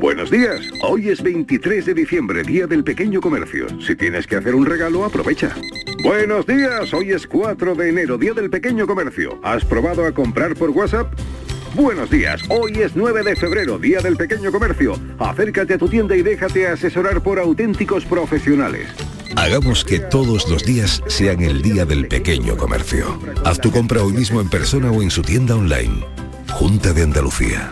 Buenos 0.00 0.30
días, 0.30 0.60
hoy 0.82 1.10
es 1.10 1.22
23 1.22 1.84
de 1.84 1.92
diciembre, 1.92 2.44
Día 2.44 2.66
del 2.66 2.82
Pequeño 2.82 3.20
Comercio. 3.20 3.66
Si 3.78 3.94
tienes 3.94 4.26
que 4.26 4.36
hacer 4.36 4.54
un 4.54 4.64
regalo, 4.64 5.04
aprovecha. 5.04 5.54
Buenos 6.02 6.46
días, 6.46 6.94
hoy 6.94 7.10
es 7.10 7.26
4 7.26 7.74
de 7.74 7.90
enero, 7.90 8.16
Día 8.16 8.32
del 8.32 8.48
Pequeño 8.48 8.86
Comercio. 8.86 9.38
¿Has 9.42 9.66
probado 9.66 10.06
a 10.06 10.12
comprar 10.12 10.54
por 10.54 10.70
WhatsApp? 10.70 11.12
Buenos 11.74 12.10
días, 12.10 12.40
hoy 12.48 12.72
es 12.82 12.96
9 12.96 13.22
de 13.22 13.36
febrero, 13.36 13.78
Día 13.78 14.00
del 14.00 14.16
Pequeño 14.16 14.50
Comercio. 14.50 14.98
Acércate 15.18 15.74
a 15.74 15.78
tu 15.78 15.88
tienda 15.88 16.16
y 16.16 16.22
déjate 16.22 16.66
asesorar 16.66 17.22
por 17.22 17.38
auténticos 17.38 18.04
profesionales. 18.04 18.88
Hagamos 19.36 19.84
que 19.84 20.00
todos 20.00 20.48
los 20.48 20.64
días 20.64 21.02
sean 21.06 21.42
el 21.42 21.62
Día 21.62 21.84
del 21.84 22.08
Pequeño 22.08 22.56
Comercio. 22.56 23.20
Haz 23.44 23.60
tu 23.60 23.70
compra 23.70 24.02
hoy 24.02 24.12
mismo 24.12 24.40
en 24.40 24.48
persona 24.48 24.90
o 24.90 25.02
en 25.02 25.10
su 25.10 25.22
tienda 25.22 25.54
online. 25.54 26.04
Junta 26.52 26.92
de 26.92 27.02
Andalucía. 27.02 27.70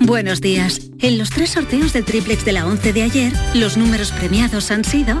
Buenos 0.00 0.40
días. 0.40 0.90
En 1.00 1.18
los 1.18 1.30
tres 1.30 1.50
sorteos 1.50 1.92
del 1.94 2.04
triplex 2.04 2.44
de 2.44 2.52
la 2.52 2.66
11 2.66 2.92
de 2.92 3.02
ayer, 3.02 3.32
los 3.54 3.76
números 3.76 4.12
premiados 4.12 4.70
han 4.70 4.84
sido 4.84 5.20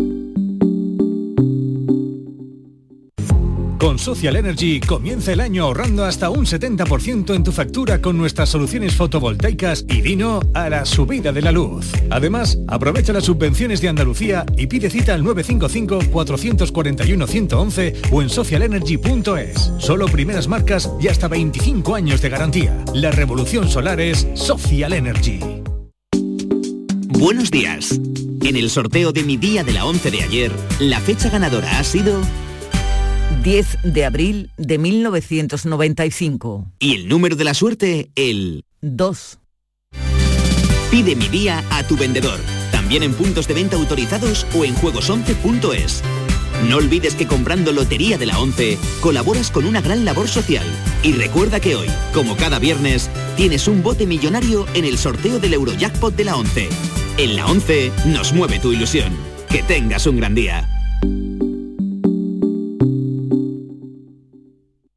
Con 3.81 3.97
Social 3.97 4.35
Energy 4.35 4.79
comienza 4.79 5.33
el 5.33 5.39
año 5.39 5.63
ahorrando 5.63 6.05
hasta 6.05 6.29
un 6.29 6.45
70% 6.45 7.33
en 7.33 7.43
tu 7.43 7.51
factura 7.51 7.99
con 7.99 8.15
nuestras 8.15 8.49
soluciones 8.49 8.93
fotovoltaicas 8.93 9.85
y 9.89 10.01
vino 10.01 10.39
a 10.53 10.69
la 10.69 10.85
subida 10.85 11.31
de 11.31 11.41
la 11.41 11.51
luz. 11.51 11.87
Además, 12.11 12.59
aprovecha 12.67 13.11
las 13.11 13.23
subvenciones 13.23 13.81
de 13.81 13.89
Andalucía 13.89 14.45
y 14.55 14.67
pide 14.67 14.91
cita 14.91 15.15
al 15.15 15.23
955-441-111 15.23 18.09
o 18.11 18.21
en 18.21 18.29
socialenergy.es. 18.29 19.71
Solo 19.79 20.05
primeras 20.05 20.47
marcas 20.47 20.87
y 21.01 21.07
hasta 21.07 21.27
25 21.27 21.95
años 21.95 22.21
de 22.21 22.29
garantía. 22.29 22.85
La 22.93 23.09
revolución 23.09 23.67
solar 23.67 23.99
es 23.99 24.27
Social 24.35 24.93
Energy. 24.93 25.39
Buenos 27.07 27.49
días. 27.49 27.99
En 28.43 28.55
el 28.55 28.69
sorteo 28.69 29.11
de 29.11 29.23
mi 29.23 29.37
día 29.37 29.63
de 29.63 29.73
la 29.73 29.85
11 29.85 30.11
de 30.11 30.21
ayer, 30.21 30.51
la 30.79 30.99
fecha 30.99 31.31
ganadora 31.31 31.79
ha 31.79 31.83
sido 31.83 32.21
10 33.43 33.79
de 33.83 34.05
abril 34.05 34.51
de 34.57 34.77
1995. 34.77 36.71
Y 36.79 36.95
el 36.95 37.07
número 37.07 37.35
de 37.35 37.43
la 37.43 37.53
suerte, 37.53 38.11
el 38.15 38.65
2. 38.81 39.39
Pide 40.91 41.15
mi 41.15 41.27
día 41.27 41.63
a 41.71 41.83
tu 41.83 41.97
vendedor, 41.97 42.39
también 42.71 43.01
en 43.01 43.13
puntos 43.13 43.47
de 43.47 43.53
venta 43.55 43.77
autorizados 43.77 44.45
o 44.55 44.63
en 44.63 44.75
juegos11.es. 44.75 46.03
No 46.69 46.77
olvides 46.77 47.15
que 47.15 47.25
comprando 47.25 47.71
Lotería 47.71 48.19
de 48.19 48.27
la 48.27 48.37
11 48.37 48.77
colaboras 49.01 49.49
con 49.49 49.65
una 49.65 49.81
gran 49.81 50.05
labor 50.05 50.27
social. 50.27 50.65
Y 51.01 51.13
recuerda 51.13 51.59
que 51.59 51.75
hoy, 51.75 51.87
como 52.13 52.35
cada 52.35 52.59
viernes, 52.59 53.09
tienes 53.37 53.67
un 53.67 53.81
bote 53.81 54.05
millonario 54.05 54.67
en 54.75 54.85
el 54.85 54.99
sorteo 54.99 55.39
del 55.39 55.55
Eurojackpot 55.55 56.15
de 56.15 56.25
la 56.25 56.35
11. 56.35 56.69
En 57.17 57.35
la 57.35 57.47
11 57.47 57.91
nos 58.07 58.33
mueve 58.33 58.59
tu 58.59 58.71
ilusión. 58.71 59.11
Que 59.49 59.63
tengas 59.63 60.05
un 60.05 60.17
gran 60.17 60.35
día. 60.35 60.80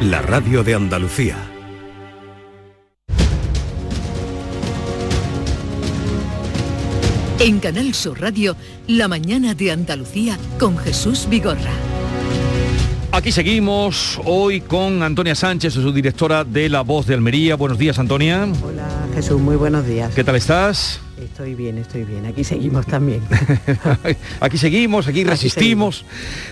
la 0.00 0.20
radio 0.22 0.62
de 0.62 0.74
Andalucía. 0.74 1.36
En 7.38 7.60
Canal 7.60 7.94
Sur 7.94 8.20
Radio, 8.20 8.56
la 8.86 9.08
mañana 9.08 9.54
de 9.54 9.70
Andalucía 9.70 10.38
con 10.58 10.76
Jesús 10.78 11.26
Vigorra. 11.28 11.72
Aquí 13.12 13.30
seguimos 13.30 14.20
hoy 14.24 14.60
con 14.60 15.02
Antonia 15.02 15.34
Sánchez, 15.34 15.74
su 15.74 15.92
directora 15.92 16.42
de 16.44 16.68
La 16.68 16.80
Voz 16.80 17.06
de 17.06 17.14
Almería. 17.14 17.54
Buenos 17.54 17.78
días, 17.78 17.98
Antonia. 17.98 18.48
Hola, 18.62 18.88
Jesús, 19.14 19.40
muy 19.40 19.56
buenos 19.56 19.86
días. 19.86 20.12
¿Qué 20.14 20.24
tal 20.24 20.36
estás? 20.36 21.00
Estoy 21.34 21.56
bien, 21.56 21.78
estoy 21.78 22.04
bien. 22.04 22.26
Aquí 22.26 22.44
seguimos 22.44 22.86
también. 22.86 23.20
aquí 24.40 24.56
seguimos, 24.56 25.08
aquí 25.08 25.24
resistimos. 25.24 26.04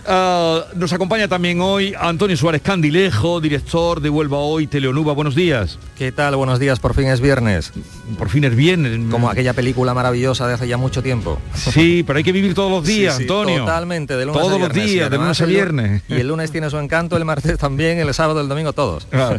Ah, 0.09 0.65
nos 0.75 0.93
acompaña 0.93 1.29
también 1.29 1.61
hoy 1.61 1.95
Antonio 1.97 2.37
Suárez 2.37 2.63
Candilejo, 2.63 3.41
director 3.41 4.01
de 4.01 4.11
Huelva 4.11 4.39
Hoy, 4.39 4.67
Teleonuba. 4.67 5.13
Buenos 5.13 5.37
días. 5.37 5.79
¿Qué 5.97 6.11
tal? 6.11 6.35
Buenos 6.35 6.59
días. 6.59 6.81
Por 6.81 6.95
fin 6.95 7.07
es 7.07 7.21
viernes. 7.21 7.73
Por 8.19 8.29
fin 8.29 8.43
es 8.43 8.57
viernes. 8.57 8.99
Como 9.09 9.31
aquella 9.31 9.53
película 9.53 9.95
maravillosa 9.95 10.49
de 10.49 10.55
hace 10.55 10.67
ya 10.67 10.79
mucho 10.79 11.01
tiempo. 11.01 11.39
Sí, 11.55 12.03
pero 12.05 12.17
hay 12.17 12.25
que 12.25 12.33
vivir 12.33 12.53
todos 12.55 12.73
los 12.73 12.85
días, 12.85 13.15
Sí, 13.15 13.19
sí, 13.19 13.23
Antonio. 13.31 13.61
Totalmente, 13.61 14.17
de 14.17 14.27
lunes 14.27 14.43
Todos 14.43 14.57
a 14.57 14.59
los 14.59 14.73
viernes. 14.73 14.93
días, 14.93 15.07
Y 15.07 15.11
de 15.11 15.17
lunes 15.17 15.41
a 15.41 15.45
viernes. 15.47 16.03
Y 16.09 16.15
el 16.15 16.27
lunes 16.27 16.51
tiene 16.51 16.69
su 16.71 16.79
encanto, 16.79 17.17
el 17.17 17.25
martes 17.25 17.57
también, 17.57 18.01
el 18.01 18.13
sábado, 18.13 18.41
el 18.41 18.49
domingo, 18.49 18.73
todos. 18.73 19.07
Ah. 19.13 19.37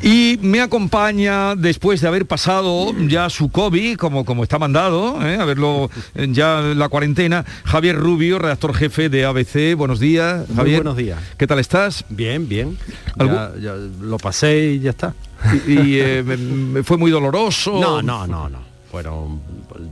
Y 0.00 0.38
me 0.40 0.62
acompaña 0.62 1.54
después 1.56 2.00
de 2.00 2.08
haber 2.08 2.24
pasado 2.24 2.94
ya 3.06 3.28
su 3.28 3.50
COVID, 3.50 3.98
como, 3.98 4.24
como 4.24 4.44
está 4.44 4.58
mandado, 4.82 5.26
¿eh? 5.26 5.36
haberlo 5.40 5.90
eh, 6.14 6.28
ya 6.30 6.60
la 6.60 6.88
cuarentena, 6.88 7.44
Javier 7.64 7.96
Rubio, 7.96 8.38
redactor 8.38 8.74
jefe 8.74 9.08
de 9.08 9.24
ABC. 9.24 9.74
Buenos 9.76 9.98
días, 9.98 10.46
Muy 10.48 10.56
Javier. 10.56 10.76
buenos 10.78 10.96
días. 10.96 11.18
¿Qué 11.36 11.46
tal 11.48 11.58
estás? 11.58 12.04
Bien, 12.08 12.48
bien. 12.48 12.78
Ya, 13.18 13.52
ya 13.60 13.74
lo 14.00 14.18
pasé 14.18 14.74
y 14.74 14.80
ya 14.80 14.90
está. 14.90 15.14
Y, 15.66 15.72
y, 15.72 16.00
eh, 16.00 16.22
me- 16.24 16.36
me 16.36 16.82
fue 16.84 16.96
muy 16.96 17.10
doloroso. 17.10 17.80
No, 17.80 18.00
no, 18.02 18.26
no, 18.28 18.48
no. 18.48 18.68
Fueron 18.90 19.40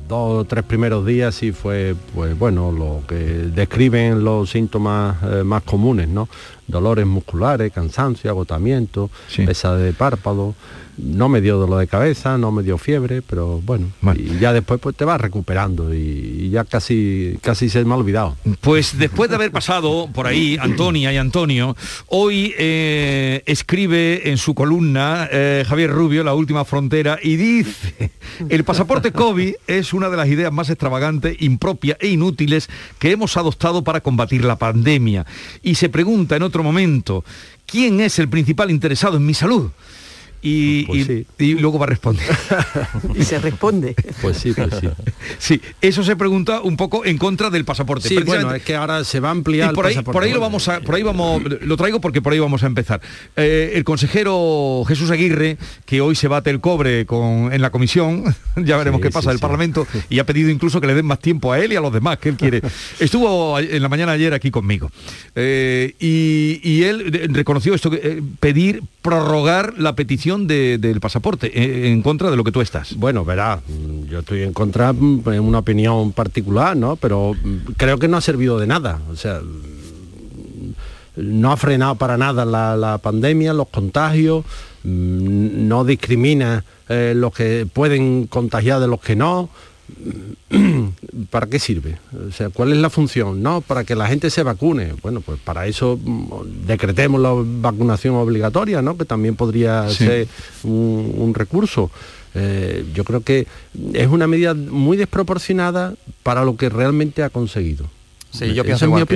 dos 0.09 0.41
o 0.41 0.45
tres 0.45 0.63
primeros 0.65 1.05
días 1.05 1.43
y 1.43 1.51
fue, 1.53 1.95
pues 2.15 2.39
bueno, 2.39 2.71
lo 2.73 3.03
que 3.09 3.17
describen 3.17 4.23
los 4.25 4.51
síntomas 4.51 5.17
eh, 5.25 5.43
más 5.45 5.65
comunes, 5.65 6.09
¿no? 6.09 6.29
Dolores 6.69 7.07
musculares, 7.07 7.73
cansancio, 7.73 8.31
agotamiento, 8.31 9.11
pesadez 9.45 9.85
de 9.85 9.93
párpado. 9.93 10.55
No 10.99 11.29
me 11.29 11.41
dio 11.41 11.59
dolor 11.59 11.81
de 11.81 11.87
cabeza, 11.87 12.39
no 12.39 12.53
me 12.53 12.63
dio 12.63 12.79
fiebre, 12.79 13.23
pero 13.23 13.61
bueno, 13.61 13.87
y 14.17 14.39
ya 14.39 14.53
después 14.53 14.81
pues 14.81 14.97
te 14.97 15.05
vas 15.05 15.21
recuperando 15.21 15.95
y, 15.95 15.99
y 15.99 16.51
ya 16.51 16.65
casi 16.65 17.39
casi 17.43 17.69
se 17.69 17.85
me 17.85 17.93
ha 17.93 17.97
olvidado. 17.97 18.37
Pues 18.61 18.99
después 18.99 19.29
de 19.31 19.37
haber 19.37 19.51
pasado 19.51 20.09
por 20.13 20.27
ahí 20.27 20.57
Antonia 20.61 21.13
y 21.13 21.17
Antonio, 21.17 21.77
hoy 22.07 22.55
eh, 22.59 23.43
escribe 23.47 24.31
en 24.31 24.39
su 24.39 24.55
columna 24.55 25.29
eh, 25.31 25.65
Javier 25.67 25.91
Rubio, 25.91 26.25
La 26.25 26.35
Última 26.35 26.65
Frontera, 26.65 27.19
y 27.23 27.37
dice, 27.37 28.11
el 28.49 28.65
pasaporte 28.65 29.13
COVID 29.13 29.55
es 29.67 29.93
una 29.93 30.09
de 30.09 30.17
las 30.17 30.29
ideas 30.29 30.53
más 30.53 30.71
extravagantes, 30.71 31.37
impropias 31.41 31.99
e 32.01 32.09
inútiles 32.09 32.69
que 32.99 33.13
hemos 33.13 33.37
adoptado 33.37 33.85
para 33.85 34.01
combatir 34.01 34.45
la 34.45 34.57
pandemia. 34.57 35.27
Y 35.63 35.75
se 35.75 35.89
pregunta 35.89 36.37
en 36.37 36.43
otro 36.43 36.63
momento, 36.63 37.25
¿quién 37.67 38.01
es 38.01 38.19
el 38.19 38.29
principal 38.29 38.71
interesado 38.71 39.17
en 39.17 39.27
mi 39.27 39.35
salud? 39.35 39.71
Y, 40.49 40.85
Pues 40.87 41.09
y- 41.09 41.27
y 41.45 41.55
luego 41.55 41.79
va 41.79 41.87
a 41.87 41.89
responder. 41.89 42.25
y 43.19 43.25
se 43.25 43.39
responde. 43.41 43.97
Pues 44.23 44.37
sí, 44.39 44.53
pues 44.53 44.69
sí. 44.81 44.89
Sí, 45.39 45.61
eso 45.81 46.05
se 46.05 46.15
pregunta 46.15 46.61
un 46.61 46.77
poco 46.77 47.05
en 47.05 47.19
contra 47.19 47.51
del 47.51 47.65
pasaporte. 47.65 48.09
Sí, 48.09 48.17
bueno, 48.25 48.55
es 48.55 48.63
que 48.63 48.77
ahora 48.77 49.03
se 49.03 49.19
va 49.19 49.29
a 49.29 49.33
ampliar 49.33 49.73
y 49.73 49.75
por 49.75 49.87
el 49.87 49.89
ahí, 49.91 49.95
pasaporte. 49.97 50.15
por 50.15 50.23
ahí 50.23 50.33
lo 50.33 50.41
vamos 50.41 50.69
a, 50.69 50.81
por 50.81 50.95
ahí 50.95 51.03
vamos, 51.03 51.43
lo 51.63 51.77
traigo 51.77 52.01
porque 52.01 52.23
por 52.23 52.33
ahí 52.33 52.39
vamos 52.39 52.63
a 52.63 52.67
empezar. 52.67 53.01
Eh, 53.35 53.73
el 53.75 53.83
consejero 53.83 54.85
Jesús 54.87 55.11
Aguirre, 55.11 55.59
que 55.85 56.01
hoy 56.01 56.15
se 56.15 56.29
bate 56.29 56.51
el 56.51 56.61
cobre 56.61 57.07
con, 57.07 57.53
en 57.53 57.61
la 57.61 57.71
comisión, 57.71 58.23
ya 58.57 58.77
veremos 58.77 58.99
Sí, 59.01 59.03
qué 59.03 59.11
pasa 59.11 59.31
del 59.31 59.39
sí. 59.39 59.43
Parlamento, 59.43 59.85
y 60.11 60.21
ha 60.21 60.27
pedido 60.27 60.49
incluso 60.51 60.81
que 60.81 60.87
le 60.87 60.95
den 60.95 61.07
más 61.07 61.19
tiempo 61.19 61.53
a 61.53 61.59
él 61.59 61.73
y 61.73 61.77
a 61.77 61.81
los 61.81 61.93
demás 61.93 62.19
que 62.19 62.29
él 62.29 62.37
quiere. 62.37 62.63
Estuvo 63.01 63.59
en 63.59 63.83
la 63.83 63.89
mañana 63.89 64.13
ayer 64.13 64.33
aquí 64.33 64.53
conmigo. 64.53 64.91
Eh, 65.35 65.95
y, 65.99 66.61
y 66.63 66.85
él 66.85 67.11
de- 67.11 67.27
reconoció 67.29 67.75
esto, 67.75 67.91
eh, 67.95 68.23
pedir, 68.39 68.83
prorrogar 69.03 69.75
la 69.79 69.95
petición 69.97 70.36
de- 70.39 70.79
del 70.79 71.01
pasaporte 71.01 71.47
eh, 71.55 71.91
en 71.91 72.03
contra 72.03 72.31
de 72.31 72.37
lo 72.37 72.45
que 72.45 72.53
tú 72.53 72.61
estás. 72.61 72.95
Bueno, 72.97 73.25
verá, 73.25 73.61
yo 74.11 74.19
estoy 74.21 74.43
en 74.43 74.53
contra 74.53 74.91
en 74.91 75.41
una 75.41 75.59
opinión 75.61 76.13
particular, 76.13 76.77
¿no? 76.77 76.97
Pero 76.97 77.35
mm, 77.35 77.73
creo 77.77 77.99
que 77.99 78.09
no 78.09 78.17
ha 78.17 78.21
servido 78.21 78.59
de 78.59 78.67
nada. 78.67 79.01
O 79.11 79.17
sea, 79.17 79.41
mm, 79.41 80.73
no 81.17 81.53
ha 81.53 81.57
frenado 81.57 81.95
para 81.95 82.17
nada 82.17 82.45
la, 82.45 82.77
la 82.77 82.99
pandemia, 82.99 83.53
los 83.55 83.69
contagios, 83.69 84.45
mm, 84.85 85.67
no 85.69 85.85
discrimina 85.85 86.65
eh, 86.89 87.15
los 87.17 87.33
que 87.33 87.67
pueden 87.73 88.27
contagiar 88.27 88.81
de 88.81 88.89
los 88.89 89.01
que 89.01 89.17
no. 89.17 89.49
¿Para 91.31 91.47
qué 91.47 91.59
sirve? 91.59 91.99
O 92.29 92.33
sea, 92.33 92.51
¿cuál 92.51 92.73
es 92.73 92.79
la 92.79 92.91
función? 92.91 93.43
No, 93.43 93.61
para 93.61 93.85
que 93.85 93.95
la 93.95 94.07
gente 94.07 94.31
se 94.31 94.43
vacune. 94.43 94.95
Bueno, 95.03 95.21
pues 95.21 95.39
para 95.41 95.67
eso 95.67 95.99
mm, 96.03 96.67
decretemos 96.67 97.21
la 97.21 97.33
vacunación 97.35 98.15
obligatoria, 98.17 98.83
¿no? 98.83 98.97
Que 98.97 99.05
también 99.05 99.37
podría 99.37 99.89
Sí. 99.89 99.97
ser 100.05 100.29
un, 100.65 101.15
un 101.17 101.35
recurso. 101.35 101.91
Eh, 102.35 102.85
yo 102.95 103.05
creo 103.05 103.23
que 103.23 103.47
es 103.95 104.09
una 104.09 104.27
medida 104.27 104.53
muy 104.55 104.97
desproporcionada 104.97 105.95
para 106.23 106.45
lo 106.45 106.57
que 106.57 106.69
realmente 106.69 107.23
ha 107.23 107.31
conseguido. 107.31 107.87
Sí, 108.39 108.55
yo 108.55 108.63
pienso 108.65 108.85
igual 108.87 109.07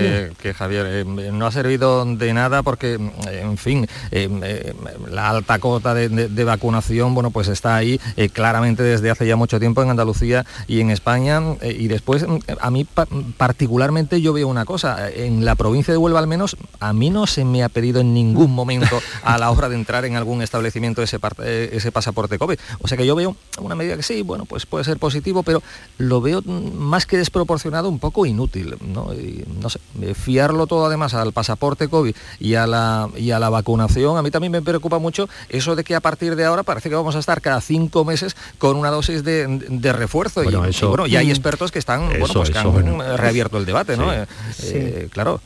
que, 0.40 0.54
Javier. 0.54 0.86
eh, 0.88 1.04
no 1.32 1.46
ha 1.46 1.52
servido 1.52 2.04
de 2.04 2.32
nada 2.32 2.62
porque, 2.62 2.94
eh, 2.94 3.40
en 3.42 3.56
fin, 3.58 3.86
eh, 4.10 4.28
eh, 4.42 4.74
la 5.10 5.30
alta 5.30 5.58
cota 5.58 5.94
de, 5.94 6.08
de- 6.08 6.28
de 6.28 6.44
vacunación, 6.44 7.14
bueno, 7.14 7.30
pues 7.30 7.48
está 7.48 7.76
ahí 7.76 8.00
eh, 8.16 8.28
claramente 8.28 8.82
desde 8.82 9.10
hace 9.10 9.26
ya 9.26 9.36
mucho 9.36 9.58
tiempo 9.60 9.82
en 9.82 9.90
Andalucía 9.90 10.44
y 10.66 10.80
en 10.80 10.90
España. 10.90 11.40
eh, 11.60 11.76
y 11.78 11.88
después, 11.88 12.26
mm, 12.26 12.38
a 12.60 12.70
mí 12.70 12.84
pa- 12.84 13.06
particularmente 13.36 14.20
yo 14.20 14.32
veo 14.32 14.48
una 14.48 14.64
cosa. 14.64 15.10
En 15.10 15.44
la 15.44 15.54
provincia 15.54 15.92
de 15.92 15.98
Huelva 15.98 16.18
al 16.20 16.26
menos, 16.26 16.56
a 16.78 16.92
mí 16.92 17.10
no 17.10 17.26
se 17.26 17.44
me 17.44 17.62
ha 17.64 17.68
pedido 17.68 18.00
en 18.00 18.14
ningún 18.14 18.52
momento 18.52 19.00
a 19.24 19.38
la 19.38 19.50
hora 19.50 19.68
de 19.68 19.74
entrar 19.76 20.04
en 20.04 20.16
algún 20.16 20.40
establecimiento 20.42 21.02
ese, 21.02 21.18
eh, 21.42 21.70
ese 21.72 21.90
pasaporte 21.92 22.38
COVID. 22.38 22.58
O 22.80 22.88
sea 22.88 22.96
que 22.96 23.06
yo 23.06 23.14
veo 23.16 23.36
una 23.60 23.74
medida 23.74 23.96
que 23.96 24.02
sí, 24.02 24.22
bueno, 24.22 24.44
pues 24.44 24.66
puede 24.66 24.84
ser 24.84 24.98
positivo, 24.98 25.42
pero 25.42 25.62
lo 25.98 26.20
veo 26.20 26.42
mm, 26.44 26.74
más 26.76 27.06
que 27.06 27.16
desproporcionado, 27.18 27.88
un 27.88 27.98
poco 27.98 28.24
inútil, 28.26 28.76
¿no? 28.94 29.09
Y, 29.14 29.44
no 29.60 29.68
sé, 29.70 29.78
fiarlo 30.14 30.66
todo 30.66 30.86
además 30.86 31.14
al 31.14 31.32
pasaporte 31.32 31.88
COVID 31.88 32.14
y 32.38 32.54
a 32.54 32.66
la 32.66 33.08
y 33.16 33.30
a 33.30 33.38
la 33.38 33.48
vacunación, 33.50 34.16
a 34.16 34.22
mí 34.22 34.30
también 34.30 34.52
me 34.52 34.62
preocupa 34.62 34.98
mucho 34.98 35.28
eso 35.48 35.76
de 35.76 35.84
que 35.84 35.94
a 35.94 36.00
partir 36.00 36.36
de 36.36 36.44
ahora 36.44 36.62
parece 36.62 36.88
que 36.88 36.94
vamos 36.94 37.16
a 37.16 37.18
estar 37.18 37.40
cada 37.40 37.60
cinco 37.60 38.04
meses 38.04 38.36
con 38.58 38.76
una 38.76 38.90
dosis 38.90 39.24
de, 39.24 39.46
de 39.68 39.92
refuerzo. 39.92 40.42
Bueno, 40.42 40.66
y, 40.66 40.70
eso- 40.70 40.86
y 40.86 40.88
bueno, 40.88 41.06
y 41.06 41.16
hay 41.16 41.26
Mm. 41.26 41.30
expertos 41.30 41.70
que 41.72 41.78
están, 41.78 42.08
bueno, 42.08 42.24
Eso, 42.24 42.34
pues 42.34 42.50
que 42.50 42.58
eso, 42.58 42.68
han 42.68 42.72
bueno. 42.74 43.16
reabierto 43.16 43.58
el 43.58 43.66
debate, 43.66 43.96
¿no? 43.96 44.10
Sí. 44.12 44.16
Eh, 44.18 44.26
eh, 44.74 45.08
claro. 45.12 45.40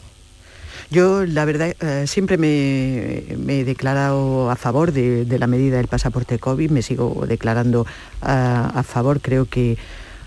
Yo, 0.91 1.25
la 1.25 1.45
verdad, 1.45 1.75
eh, 1.81 2.05
siempre 2.07 2.37
me, 2.37 3.25
me 3.39 3.61
he 3.61 3.65
declarado 3.65 4.51
a 4.51 4.57
favor 4.57 4.93
de, 4.93 5.25
de 5.25 5.39
la 5.39 5.47
medida 5.47 5.79
del 5.79 5.89
pasaporte 5.89 6.39
COVID, 6.39 6.71
me 6.71 6.83
sigo 6.83 7.25
declarando 7.27 7.87
a, 8.21 8.67
a 8.79 8.83
favor, 8.83 9.21
creo 9.21 9.47
que 9.47 9.77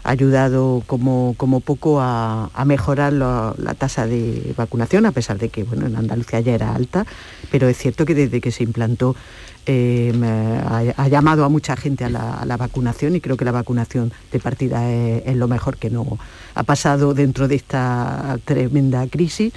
ayudado 0.07 0.81
como, 0.87 1.35
poco 1.59 1.99
a, 2.01 2.49
mejorar 2.65 3.11
la, 3.11 3.53
tasa 3.77 4.07
de 4.07 4.53
vacunación, 4.55 5.05
a 5.05 5.11
pesar 5.11 5.37
de 5.37 5.49
que 5.49 5.63
bueno, 5.63 5.85
en 5.85 5.97
Andalucía 5.97 6.39
ya 6.39 6.55
era 6.55 6.73
alta, 6.73 7.05
pero 7.51 7.67
es 7.67 7.77
cierto 7.77 8.05
que 8.05 8.15
desde 8.15 8.39
que 8.39 8.51
se 8.51 8.63
implantó 8.63 9.15
eh, 9.65 10.13
me- 10.15 10.93
ha, 10.95 11.07
llamado 11.09 11.43
a 11.43 11.49
mucha 11.49 11.75
gente 11.75 12.05
a 12.05 12.09
la, 12.09 12.57
vacunación 12.57 13.17
y 13.17 13.21
creo 13.21 13.35
que 13.35 13.43
la 13.43 13.51
vacunación 13.51 14.13
de 14.31 14.39
partida 14.39 14.89
es, 14.89 15.23
es 15.25 15.35
lo 15.35 15.49
mejor 15.49 15.75
que 15.75 15.89
no 15.89 16.17
ha 16.55 16.63
pasado 16.63 17.13
dentro 17.13 17.49
de 17.49 17.55
esta 17.55 18.39
tremenda 18.45 19.05
crisis. 19.07 19.51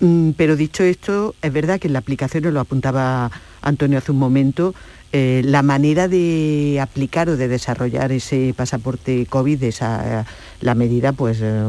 Mm, 0.00 0.30
Pero 0.30 0.56
dicho 0.56 0.82
esto, 0.82 1.34
es 1.42 1.52
verdad 1.52 1.78
que 1.78 1.88
en 1.88 1.92
la 1.92 1.98
aplicación, 1.98 2.52
lo 2.52 2.60
apuntaba 2.60 3.30
Antonio 3.60 3.98
hace 3.98 4.12
un 4.12 4.18
momento, 4.18 4.74
eh, 5.16 5.42
la 5.44 5.62
manera 5.62 6.08
de 6.08 6.80
aplicar 6.82 7.28
o 7.28 7.36
de 7.36 7.46
desarrollar 7.46 8.10
ese 8.10 8.52
pasaporte 8.56 9.26
COVID, 9.26 9.62
esa, 9.62 10.26
la 10.60 10.74
medida, 10.74 11.12
pues 11.12 11.38
eh, 11.42 11.62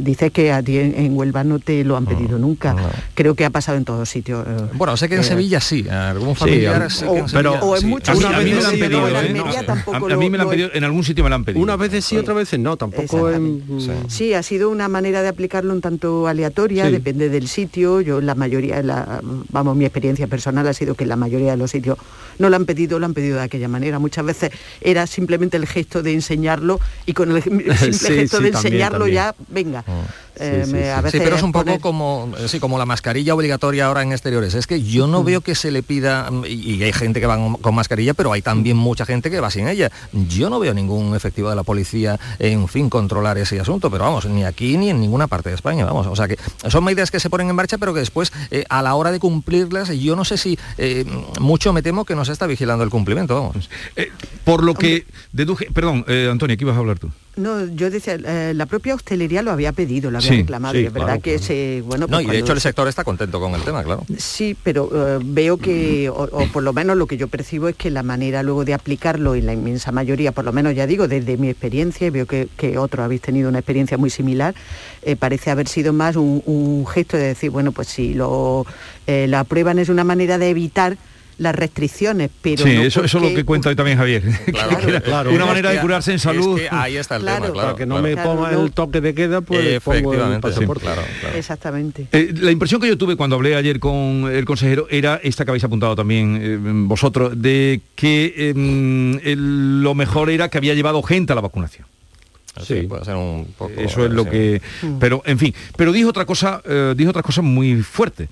dice 0.00 0.30
que 0.30 0.52
a 0.52 0.62
ti 0.62 0.78
en, 0.78 0.94
en 0.96 1.16
Huelva 1.16 1.44
no 1.44 1.58
te 1.58 1.84
lo 1.84 1.96
han 1.96 2.04
pedido 2.06 2.38
nunca. 2.38 2.74
Creo 3.14 3.34
que 3.34 3.44
ha 3.44 3.50
pasado 3.50 3.78
en 3.78 3.84
todos 3.84 4.08
sitios. 4.08 4.46
eh, 4.46 4.62
Bueno, 4.74 4.96
sé 4.96 5.08
que 5.08 5.14
en 5.14 5.20
eh, 5.22 5.24
Sevilla 5.24 5.60
sí, 5.60 5.88
algún 5.88 6.34
Sí, 6.34 6.40
familiar 6.40 6.76
en 6.76 6.82
o- 6.82 6.90
Sevilla 6.90 7.60
o 7.62 7.74
en 7.76 7.80
sí. 7.80 7.86
muchos 7.86 8.08
A 8.10 8.14
mí, 8.14 8.24
Una 8.24 8.36
a 8.36 8.40
mí 8.40 8.44
vez 8.44 8.54
me 8.56 8.60
lo 8.62 8.68
han 8.68 8.74
sí, 8.74 8.80
pedido, 8.80 9.00
no, 9.00 9.08
en 9.08 9.14
¿eh? 9.14 9.18
Almería 9.18 9.60
No, 9.60 9.66
tampoco 9.66 9.94
a, 9.94 10.12
a 10.12 10.16
mí 10.16 10.24
lo- 10.26 10.30
me 10.30 10.36
lo 10.38 10.42
han 10.42 10.46
lo- 10.46 10.50
pedido, 10.50 10.70
en 10.74 10.84
algún 10.84 11.04
sitio 11.04 11.24
me 11.24 11.30
lo 11.30 11.36
han 11.36 11.44
pedido. 11.44 11.62
Unas 11.62 11.78
veces 11.78 12.04
sí, 12.04 12.16
otras 12.16 12.36
veces 12.36 12.58
no. 12.60 12.76
Tampoco 12.76 13.30
en- 13.30 13.62
Sí, 14.08 14.34
ha 14.34 14.42
sido 14.42 14.68
una 14.70 14.88
manera 14.88 15.22
de 15.22 15.28
aplicarlo 15.28 15.72
un 15.72 15.80
tanto 15.80 16.26
aleatoria, 16.28 16.86
Sí. 16.86 16.92
depende 16.92 17.28
del 17.28 17.48
sitio. 17.48 18.00
Yo 18.00 18.20
la 18.20 18.34
mayoría, 18.34 18.82
la, 18.82 19.20
vamos, 19.50 19.76
mi 19.76 19.84
experiencia 19.84 20.26
personal 20.26 20.66
ha 20.68 20.72
sido 20.74 20.94
que 20.94 21.06
la 21.06 21.16
mayoría 21.16 21.52
de 21.52 21.56
los 21.56 21.70
sitios 21.70 21.96
no 22.38 22.50
lo 22.50 22.56
han 22.56 22.66
pedido, 22.66 22.98
lo 22.98 23.06
han 23.06 23.14
pedido 23.14 23.36
de 23.38 23.44
aquella 23.44 23.68
manera. 23.68 23.98
Muchas 23.98 24.24
veces 24.24 24.50
era 24.82 25.06
simplemente 25.06 25.56
el 25.56 25.66
gesto 25.66 26.02
de 26.02 26.12
enseñarlo 26.12 26.78
y 27.06 27.12
con 27.14 27.30
el 27.34 27.42
simple 27.42 27.74
Sí, 27.92 28.25
gesto 28.28 28.38
sí, 28.38 28.42
de 28.44 28.48
enseñarlo 28.50 28.98
también. 28.98 29.14
ya, 29.14 29.34
venga. 29.48 29.84
Eh, 30.38 30.62
Sí, 30.64 30.66
sí, 30.70 30.72
me- 30.76 30.82
sí. 30.82 30.88
a 30.88 31.00
veces 31.00 31.12
Sí, 31.20 31.24
pero 31.24 31.36
es 31.36 31.42
un 31.42 31.52
poco 31.52 31.64
poner- 31.66 31.80
como, 31.80 32.32
eh, 32.38 32.48
sí, 32.48 32.60
como 32.60 32.78
la 32.78 32.86
mascarilla 32.86 33.34
obligatoria 33.34 33.86
ahora 33.86 34.02
en 34.02 34.12
exteriores. 34.12 34.54
Es 34.54 34.66
que 34.66 34.82
yo 34.82 35.06
no 35.06 35.22
Mm. 35.22 35.26
veo 35.26 35.40
que 35.40 35.54
se 35.54 35.70
le 35.70 35.82
pida, 35.82 36.30
mm, 36.30 36.44
y 36.46 36.76
y 36.76 36.82
hay 36.82 36.92
gente 36.92 37.20
que 37.20 37.26
va 37.26 37.36
con- 37.60 37.74
mascarilla, 37.74 38.12
pero 38.14 38.32
hay 38.32 38.42
también 38.42 38.76
mucha 38.76 39.06
gente 39.06 39.30
que 39.30 39.40
va 39.40 39.50
sin 39.50 39.68
ella. 39.68 39.90
Yo 40.12 40.50
no 40.50 40.58
veo 40.60 40.74
ningún 40.74 41.14
efectivo 41.14 41.48
de 41.50 41.56
la 41.56 41.62
policía, 41.62 42.18
en 42.38 42.68
fin, 42.68 42.90
controlar 42.90 43.38
ese 43.38 43.58
asunto, 43.60 43.90
pero 43.90 44.04
vamos, 44.04 44.26
ni 44.26 44.44
aquí 44.44 44.76
ni 44.76 44.90
en 44.90 45.00
ninguna 45.00 45.26
parte 45.26 45.48
de 45.48 45.54
España, 45.54 45.84
vamos. 45.84 46.06
O 46.06 46.16
sea 46.16 46.28
que 46.28 46.36
son 46.68 46.84
medidas 46.84 47.10
que 47.10 47.20
se 47.20 47.30
ponen 47.30 47.48
en 47.48 47.56
marcha, 47.56 47.78
pero 47.78 47.92
que 47.94 48.00
después, 48.00 48.32
eh, 48.50 48.64
a 48.68 48.82
la 48.82 48.94
hora 48.94 49.10
de 49.12 49.18
cumplirlas, 49.18 49.88
yo 49.90 50.16
no 50.16 50.24
sé 50.24 50.36
si 50.36 50.58
eh, 50.78 51.04
mucho 51.40 51.72
me 51.72 51.82
temo 51.82 52.04
que 52.04 52.14
nos 52.14 52.28
está 52.28 52.46
vigilando 52.46 52.84
el 52.84 52.90
cumplimiento, 52.90 53.34
vamos. 53.34 53.68
Por 54.44 54.62
lo 54.64 54.74
que 54.74 55.06
deduje... 55.32 55.68
Perdón, 55.72 56.04
eh, 56.08 56.28
Antonio, 56.30 56.54
aquí 56.54 56.64
vas 56.64 56.76
a 56.76 56.78
hablar 56.80 56.98
tú. 56.98 57.10
No, 57.36 57.66
yo 57.66 57.90
decía, 57.90 58.14
eh, 58.14 58.52
la 58.54 58.64
propia 58.66 58.94
hostelería 58.94 59.42
lo 59.42 59.50
había 59.50 59.72
pedido, 59.72 60.10
lo 60.10 60.18
había 60.18 60.25
Sí, 60.28 60.36
reclamado, 60.38 60.74
sí, 60.74 60.80
y 60.80 60.86
es 60.86 60.92
verdad 60.92 61.06
claro, 61.08 61.22
que 61.22 61.30
claro. 61.32 61.44
se, 61.46 61.82
bueno, 61.84 62.06
No, 62.06 62.16
pues 62.16 62.22
y 62.22 62.26
de 62.26 62.32
cuando 62.32 62.44
hecho 62.44 62.52
el 62.52 62.60
se- 62.60 62.68
sector 62.68 62.88
está 62.88 63.04
contento 63.04 63.40
con 63.40 63.54
el 63.54 63.62
tema, 63.62 63.82
claro. 63.84 64.04
Sí, 64.18 64.56
pero 64.62 64.90
eh, 64.92 65.18
veo 65.22 65.56
que, 65.58 66.08
o, 66.10 66.14
o 66.30 66.46
por 66.52 66.62
lo 66.62 66.72
menos 66.72 66.96
lo 66.96 67.06
que 67.06 67.16
yo 67.16 67.28
percibo 67.28 67.68
es 67.68 67.76
que 67.76 67.90
la 67.90 68.02
manera 68.02 68.42
luego 68.42 68.64
de 68.64 68.74
aplicarlo 68.74 69.34
en 69.34 69.46
la 69.46 69.52
inmensa 69.52 69.92
mayoría, 69.92 70.32
por 70.32 70.44
lo 70.44 70.52
menos 70.52 70.74
ya 70.74 70.86
digo, 70.86 71.08
desde 71.08 71.36
mi 71.36 71.48
experiencia, 71.48 72.06
y 72.06 72.10
veo 72.10 72.26
que, 72.26 72.48
que 72.56 72.78
otros 72.78 73.04
habéis 73.04 73.20
tenido 73.22 73.48
una 73.48 73.58
experiencia 73.58 73.96
muy 73.98 74.10
similar, 74.10 74.54
eh, 75.02 75.16
parece 75.16 75.50
haber 75.50 75.68
sido 75.68 75.92
más 75.92 76.16
un, 76.16 76.42
un 76.46 76.86
gesto 76.86 77.16
de 77.16 77.24
decir, 77.28 77.50
bueno, 77.50 77.72
pues 77.72 77.88
si 77.88 78.14
lo, 78.14 78.66
eh, 79.06 79.26
la 79.28 79.40
aprueban 79.40 79.78
es 79.78 79.88
una 79.88 80.04
manera 80.04 80.38
de 80.38 80.50
evitar 80.50 80.96
las 81.38 81.54
restricciones, 81.54 82.30
pero 82.40 82.64
sí, 82.64 82.74
no 82.74 82.82
eso, 82.82 83.04
eso 83.04 83.18
es 83.18 83.24
lo 83.24 83.34
que 83.34 83.44
cuenta 83.44 83.68
hoy 83.68 83.76
también 83.76 83.98
Javier. 83.98 84.22
Claro, 84.52 84.78
Que 84.80 84.88
era 84.88 85.00
claro. 85.00 85.30
Una 85.30 85.44
manera 85.46 85.70
de 85.70 85.80
curarse 85.80 86.10
en 86.12 86.16
es 86.16 86.22
salud. 86.22 86.58
que 86.58 86.68
ahí 86.70 86.96
está 86.96 87.16
el 87.16 87.22
Claro. 87.22 87.42
tema, 87.42 87.52
claro. 87.52 87.66
Para 87.68 87.78
que 87.78 87.86
no 87.86 88.00
claro. 88.00 88.16
me 88.16 88.22
ponga 88.22 88.50
el 88.52 88.72
toque 88.72 89.00
de 89.00 89.14
queda, 89.14 89.40
pues 89.42 89.80
pongo 89.80 90.14
el 90.14 90.34
sí, 90.34 90.40
pasaporte. 90.40 90.84
claro, 90.84 91.02
claro. 91.20 91.36
Exactamente. 91.36 92.08
Eh, 92.12 92.32
la 92.34 92.50
impresión 92.50 92.80
que 92.80 92.88
yo 92.88 92.96
tuve 92.96 93.16
cuando 93.16 93.36
hablé 93.36 93.54
ayer 93.54 93.78
con 93.80 94.30
el 94.32 94.44
consejero 94.46 94.86
era 94.90 95.20
esta 95.22 95.44
que 95.44 95.50
habéis 95.50 95.64
apuntado 95.64 95.94
también 95.94 96.38
eh, 96.40 96.58
vosotros, 96.86 97.32
de 97.40 97.80
que 97.94 98.32
eh, 98.36 99.20
el- 99.30 99.82
lo 99.82 99.94
mejor 99.94 100.30
era 100.30 100.48
que 100.48 100.58
había 100.58 100.74
llevado 100.74 101.02
gente 101.02 101.32
a 101.32 101.34
la 101.36 101.42
vacunación. 101.42 101.86
Sí, 102.64 102.82
puede 102.82 103.04
ser 103.04 103.16
un 103.16 103.46
poco... 103.56 103.72
Eso 103.76 104.04
es 104.06 104.10
lo 104.12 104.24
sí. 104.24 104.30
que. 104.30 104.62
Pero, 105.00 105.22
en 105.26 105.38
fin. 105.38 105.54
Pero 105.76 105.92
dijo 105.92 106.08
otra 106.10 106.24
cosa, 106.24 106.60
eh, 106.64 106.94
dijo 106.96 107.10
otra 107.10 107.22
cosa 107.22 107.42
muy 107.42 107.82
fuerte. 107.82 108.28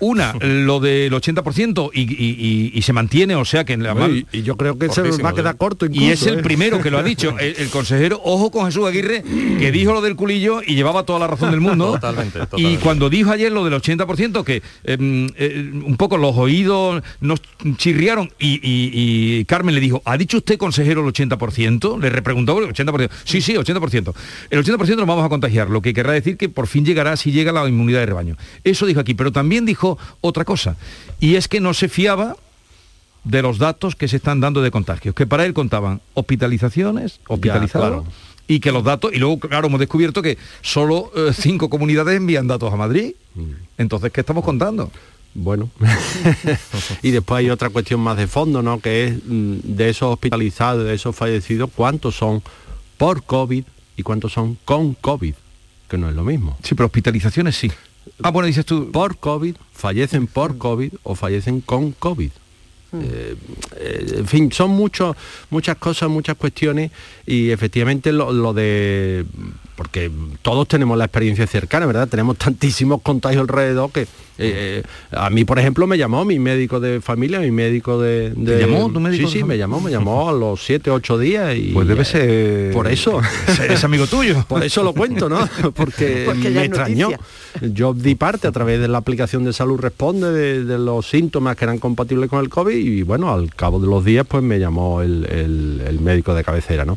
Una, 0.00 0.32
lo 0.40 0.80
del 0.80 1.12
80% 1.12 1.90
y, 1.94 2.00
y- 2.02 2.04
y- 2.04 2.72
y 2.74 2.82
se 2.82 2.92
mantiene, 2.92 3.34
o 3.36 3.44
sea 3.44 3.64
que 3.64 3.72
en 3.74 3.82
la 3.82 3.94
mal- 3.94 4.24
y- 4.32 4.38
y 4.38 4.42
yo 4.42 4.56
creo 4.56 4.78
que 4.78 4.88
se 4.88 5.02
va 5.22 5.30
a 5.30 5.34
quedar 5.34 5.56
corto 5.56 5.86
Y 5.86 5.88
incluso, 5.90 6.12
es 6.12 6.26
el 6.26 6.38
¿eh? 6.40 6.42
primero 6.42 6.80
que 6.80 6.90
lo 6.90 6.98
ha 6.98 7.02
dicho. 7.04 7.36
El, 7.38 7.54
el 7.56 7.68
consejero, 7.70 8.20
ojo 8.24 8.50
con 8.50 8.66
Jesús 8.66 8.86
Aguirre, 8.86 9.22
que 9.58 9.70
dijo 9.72 9.92
lo 9.92 10.00
del 10.00 10.16
culillo 10.16 10.60
y 10.66 10.74
llevaba 10.74 11.04
toda 11.04 11.18
la 11.20 11.26
razón 11.26 11.50
del 11.50 11.60
mundo. 11.60 11.92
Totalmente, 11.92 12.40
Y 12.56 12.76
cuando 12.78 13.08
dijo 13.10 13.30
ayer 13.30 13.52
lo 13.52 13.64
del 13.64 13.74
80%, 13.74 14.44
que 14.44 14.62
em, 14.84 15.28
eh, 15.36 15.70
un 15.84 15.96
poco 15.96 16.16
los 16.18 16.36
oídos 16.36 17.02
nos 17.20 17.40
chirriaron 17.76 18.30
y, 18.38 18.54
y- 18.54 19.38
y 19.40 19.44
Carmen 19.44 19.74
le 19.74 19.80
dijo, 19.80 20.02
¿ha 20.04 20.16
dicho 20.16 20.38
usted 20.38 20.58
consejero 20.58 21.06
el 21.06 21.12
80%? 21.12 22.00
Le 22.00 22.10
repreguntó 22.10 22.58
el 22.58 22.72
80%. 22.74 23.10
Sí, 23.24 23.40
sí, 23.40 23.54
80%. 23.54 23.67
El 24.50 24.64
80% 24.64 24.96
nos 24.96 25.06
vamos 25.06 25.24
a 25.24 25.28
contagiar, 25.28 25.70
lo 25.70 25.82
que 25.82 25.94
querrá 25.94 26.12
decir 26.12 26.36
que 26.36 26.48
por 26.48 26.66
fin 26.66 26.84
llegará 26.84 27.16
si 27.16 27.32
llega 27.32 27.52
la 27.52 27.68
inmunidad 27.68 28.00
de 28.00 28.06
rebaño. 28.06 28.36
Eso 28.64 28.86
dijo 28.86 29.00
aquí, 29.00 29.14
pero 29.14 29.32
también 29.32 29.64
dijo 29.64 29.98
otra 30.20 30.44
cosa, 30.44 30.76
y 31.20 31.36
es 31.36 31.48
que 31.48 31.60
no 31.60 31.74
se 31.74 31.88
fiaba 31.88 32.36
de 33.24 33.42
los 33.42 33.58
datos 33.58 33.94
que 33.94 34.08
se 34.08 34.16
están 34.16 34.40
dando 34.40 34.62
de 34.62 34.70
contagios, 34.70 35.14
que 35.14 35.26
para 35.26 35.44
él 35.44 35.52
contaban 35.52 36.00
hospitalizaciones, 36.14 37.20
hospitalizados, 37.28 38.04
claro. 38.04 38.04
y 38.46 38.60
que 38.60 38.72
los 38.72 38.84
datos, 38.84 39.12
y 39.12 39.18
luego, 39.18 39.38
claro, 39.38 39.66
hemos 39.66 39.80
descubierto 39.80 40.22
que 40.22 40.38
solo 40.62 41.12
eh, 41.14 41.32
cinco 41.34 41.68
comunidades 41.68 42.16
envían 42.16 42.46
datos 42.46 42.72
a 42.72 42.76
Madrid. 42.76 43.12
Entonces, 43.76 44.10
¿qué 44.10 44.20
estamos 44.20 44.44
contando? 44.44 44.90
Bueno, 45.34 45.70
y 47.02 47.10
después 47.10 47.38
hay 47.38 47.50
otra 47.50 47.70
cuestión 47.70 48.00
más 48.00 48.16
de 48.16 48.26
fondo, 48.26 48.62
¿no? 48.62 48.80
Que 48.80 49.06
es 49.06 49.14
mm, 49.24 49.58
de 49.62 49.90
esos 49.90 50.12
hospitalizados, 50.12 50.84
de 50.84 50.94
esos 50.94 51.14
fallecidos, 51.14 51.70
¿cuántos 51.74 52.16
son 52.16 52.42
por 52.98 53.22
COVID 53.22 53.64
y 53.96 54.02
cuántos 54.02 54.32
son 54.34 54.58
con 54.64 54.94
COVID? 54.94 55.34
Que 55.88 55.96
no 55.96 56.10
es 56.10 56.14
lo 56.14 56.24
mismo. 56.24 56.58
Sí, 56.62 56.74
pero 56.74 56.86
hospitalizaciones 56.86 57.56
sí. 57.56 57.72
Ah, 58.22 58.30
bueno, 58.30 58.46
dices 58.46 58.66
tú... 58.66 58.90
Por 58.90 59.16
COVID, 59.16 59.56
fallecen 59.72 60.26
por 60.26 60.58
COVID 60.58 60.92
o 61.02 61.14
fallecen 61.14 61.62
con 61.62 61.92
COVID. 61.92 62.30
Eh, 62.90 63.36
eh, 63.76 64.14
en 64.16 64.26
fin, 64.26 64.50
son 64.50 64.70
muchos, 64.70 65.14
muchas 65.50 65.76
cosas, 65.76 66.08
muchas 66.08 66.36
cuestiones 66.36 66.90
y 67.26 67.50
efectivamente 67.50 68.12
lo, 68.12 68.32
lo 68.32 68.52
de... 68.52 69.24
Porque 69.76 70.10
todos 70.42 70.66
tenemos 70.66 70.98
la 70.98 71.04
experiencia 71.04 71.46
cercana, 71.46 71.86
¿verdad? 71.86 72.08
Tenemos 72.08 72.36
tantísimos 72.36 73.00
contagios 73.02 73.42
alrededor 73.42 73.92
que 73.92 74.06
eh, 74.38 74.82
a 75.10 75.30
mí, 75.30 75.44
por 75.44 75.58
ejemplo, 75.58 75.86
me 75.86 75.98
llamó 75.98 76.24
mi 76.24 76.38
médico 76.38 76.78
de 76.80 77.00
familia, 77.00 77.40
mi 77.40 77.50
médico 77.50 78.00
de... 78.00 78.30
de- 78.30 78.60
llamó 78.60 78.90
tu 78.90 79.00
médico 79.00 79.28
Sí, 79.28 79.34
de 79.34 79.40
sí, 79.40 79.44
me 79.44 79.58
llamó, 79.58 79.80
me 79.80 79.90
llamó 79.90 80.28
a 80.28 80.32
los 80.32 80.62
7, 80.64 80.90
8 80.90 81.18
días 81.18 81.56
y... 81.56 81.72
Pues 81.72 81.88
debe 81.88 82.04
ser... 82.04 82.72
Por 82.72 82.86
eso. 82.86 83.20
Es 83.68 83.82
amigo 83.84 84.06
tuyo. 84.06 84.44
Por 84.48 84.62
eso 84.64 84.82
lo 84.82 84.92
cuento, 84.92 85.28
¿no? 85.28 85.38
Porque, 85.74 86.22
Porque 86.26 86.52
ya 86.52 86.60
me 86.60 86.66
extrañó. 86.66 87.10
noticia. 87.10 87.26
Yo 87.72 87.92
di 87.94 88.14
parte 88.14 88.46
a 88.46 88.52
través 88.52 88.80
de 88.80 88.88
la 88.88 88.98
aplicación 88.98 89.44
de 89.44 89.52
Salud 89.52 89.78
Responde 89.80 90.30
de, 90.32 90.64
de 90.64 90.78
los 90.78 91.08
síntomas 91.08 91.56
que 91.56 91.64
eran 91.64 91.78
compatibles 91.78 92.30
con 92.30 92.40
el 92.40 92.48
COVID 92.48 92.76
y 92.76 93.02
bueno, 93.02 93.32
al 93.32 93.54
cabo 93.54 93.80
de 93.80 93.86
los 93.88 94.04
días 94.04 94.24
pues 94.28 94.42
me 94.42 94.58
llamó 94.60 95.02
el, 95.02 95.24
el- 95.30 95.82
el 95.86 96.00
médico 96.00 96.34
de 96.34 96.44
cabecera, 96.44 96.84
¿no? 96.84 96.96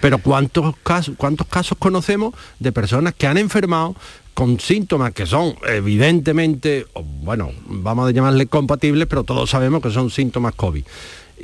Pero 0.00 0.18
¿cuántos 0.18 0.74
casos, 0.82 1.14
cuántos 1.16 1.46
casos 1.46 1.78
conocemos 1.78 2.34
de 2.58 2.72
personas 2.72 3.14
que 3.14 3.26
han 3.26 3.38
enfermado 3.38 3.94
con 4.34 4.58
síntomas 4.60 5.12
que 5.12 5.26
son 5.26 5.54
evidentemente, 5.68 6.86
bueno, 7.22 7.50
vamos 7.66 8.08
a 8.08 8.12
llamarle 8.12 8.46
compatibles, 8.46 9.06
pero 9.06 9.24
todos 9.24 9.50
sabemos 9.50 9.82
que 9.82 9.90
son 9.90 10.10
síntomas 10.10 10.54
COVID 10.54 10.84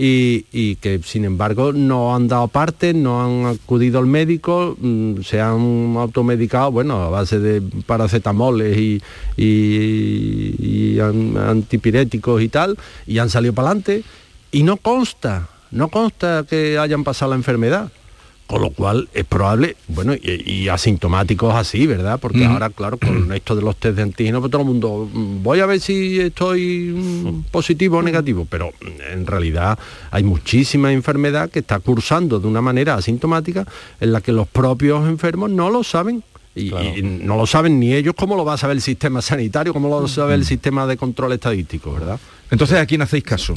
y, 0.00 0.76
que 0.76 1.00
sin 1.04 1.24
embargo 1.24 1.72
no 1.72 2.14
han 2.14 2.28
dado 2.28 2.46
parte, 2.48 2.94
no 2.94 3.20
han 3.24 3.54
acudido 3.56 3.98
al 3.98 4.06
médico, 4.06 4.76
mm, 4.80 5.22
se 5.22 5.40
han 5.40 5.96
automedicado, 5.96 6.70
bueno, 6.70 7.02
a 7.02 7.08
base 7.10 7.40
de 7.40 7.60
paracetamoles 7.84 8.78
y, 8.78 9.02
y- 9.36 10.54
y 10.94 11.00
an- 11.00 11.36
antipiréticos 11.36 12.40
y 12.42 12.48
tal, 12.48 12.78
y 13.06 13.18
han 13.18 13.28
salido 13.30 13.52
para 13.54 13.68
adelante, 13.70 14.04
y 14.52 14.62
no 14.62 14.76
consta, 14.76 15.48
no 15.72 15.88
consta 15.88 16.44
que 16.48 16.78
hayan 16.78 17.02
pasado 17.04 17.30
la 17.32 17.36
enfermedad. 17.36 17.90
Con 18.48 18.62
lo 18.62 18.70
cual 18.70 19.10
es 19.12 19.26
probable, 19.26 19.76
bueno, 19.88 20.14
y, 20.14 20.50
y 20.50 20.68
asintomáticos 20.70 21.54
así, 21.54 21.86
¿verdad? 21.86 22.18
Porque 22.18 22.46
ahora, 22.46 22.70
claro, 22.70 22.96
con 22.96 23.30
esto 23.34 23.54
de 23.54 23.60
los 23.60 23.76
test 23.76 23.96
de 23.96 24.02
antígenos, 24.02 24.40
pues 24.40 24.50
todo 24.50 24.62
el 24.62 24.68
mundo, 24.68 25.06
mm, 25.12 25.42
voy 25.42 25.60
a 25.60 25.66
ver 25.66 25.80
si 25.80 26.18
estoy 26.18 26.94
mm, 26.96 27.42
positivo 27.50 27.98
o 27.98 28.02
negativo, 28.02 28.46
pero 28.48 28.70
mm, 28.70 29.12
en 29.12 29.26
realidad 29.26 29.78
hay 30.10 30.22
muchísima 30.22 30.90
enfermedad 30.90 31.50
que 31.50 31.58
está 31.58 31.78
cursando 31.80 32.40
de 32.40 32.48
una 32.48 32.62
manera 32.62 32.94
asintomática 32.94 33.66
en 34.00 34.12
la 34.12 34.22
que 34.22 34.32
los 34.32 34.48
propios 34.48 35.06
enfermos 35.06 35.50
no 35.50 35.68
lo 35.68 35.84
saben. 35.84 36.24
Y, 36.54 36.74
y 36.74 37.02
no 37.02 37.36
lo 37.36 37.46
saben 37.46 37.78
ni 37.78 37.92
ellos, 37.92 38.14
¿cómo 38.16 38.34
lo 38.34 38.46
va 38.46 38.54
a 38.54 38.56
saber 38.56 38.78
el 38.78 38.82
sistema 38.82 39.20
sanitario? 39.20 39.74
¿Cómo 39.74 39.88
lo 39.88 40.08
sabe 40.08 40.34
el 40.34 40.46
sistema 40.46 40.86
de 40.86 40.96
control 40.96 41.32
estadístico, 41.32 41.92
verdad? 41.92 42.18
Entonces, 42.50 42.78
¿a 42.78 42.86
quién 42.86 43.02
hacéis 43.02 43.22
caso? 43.22 43.54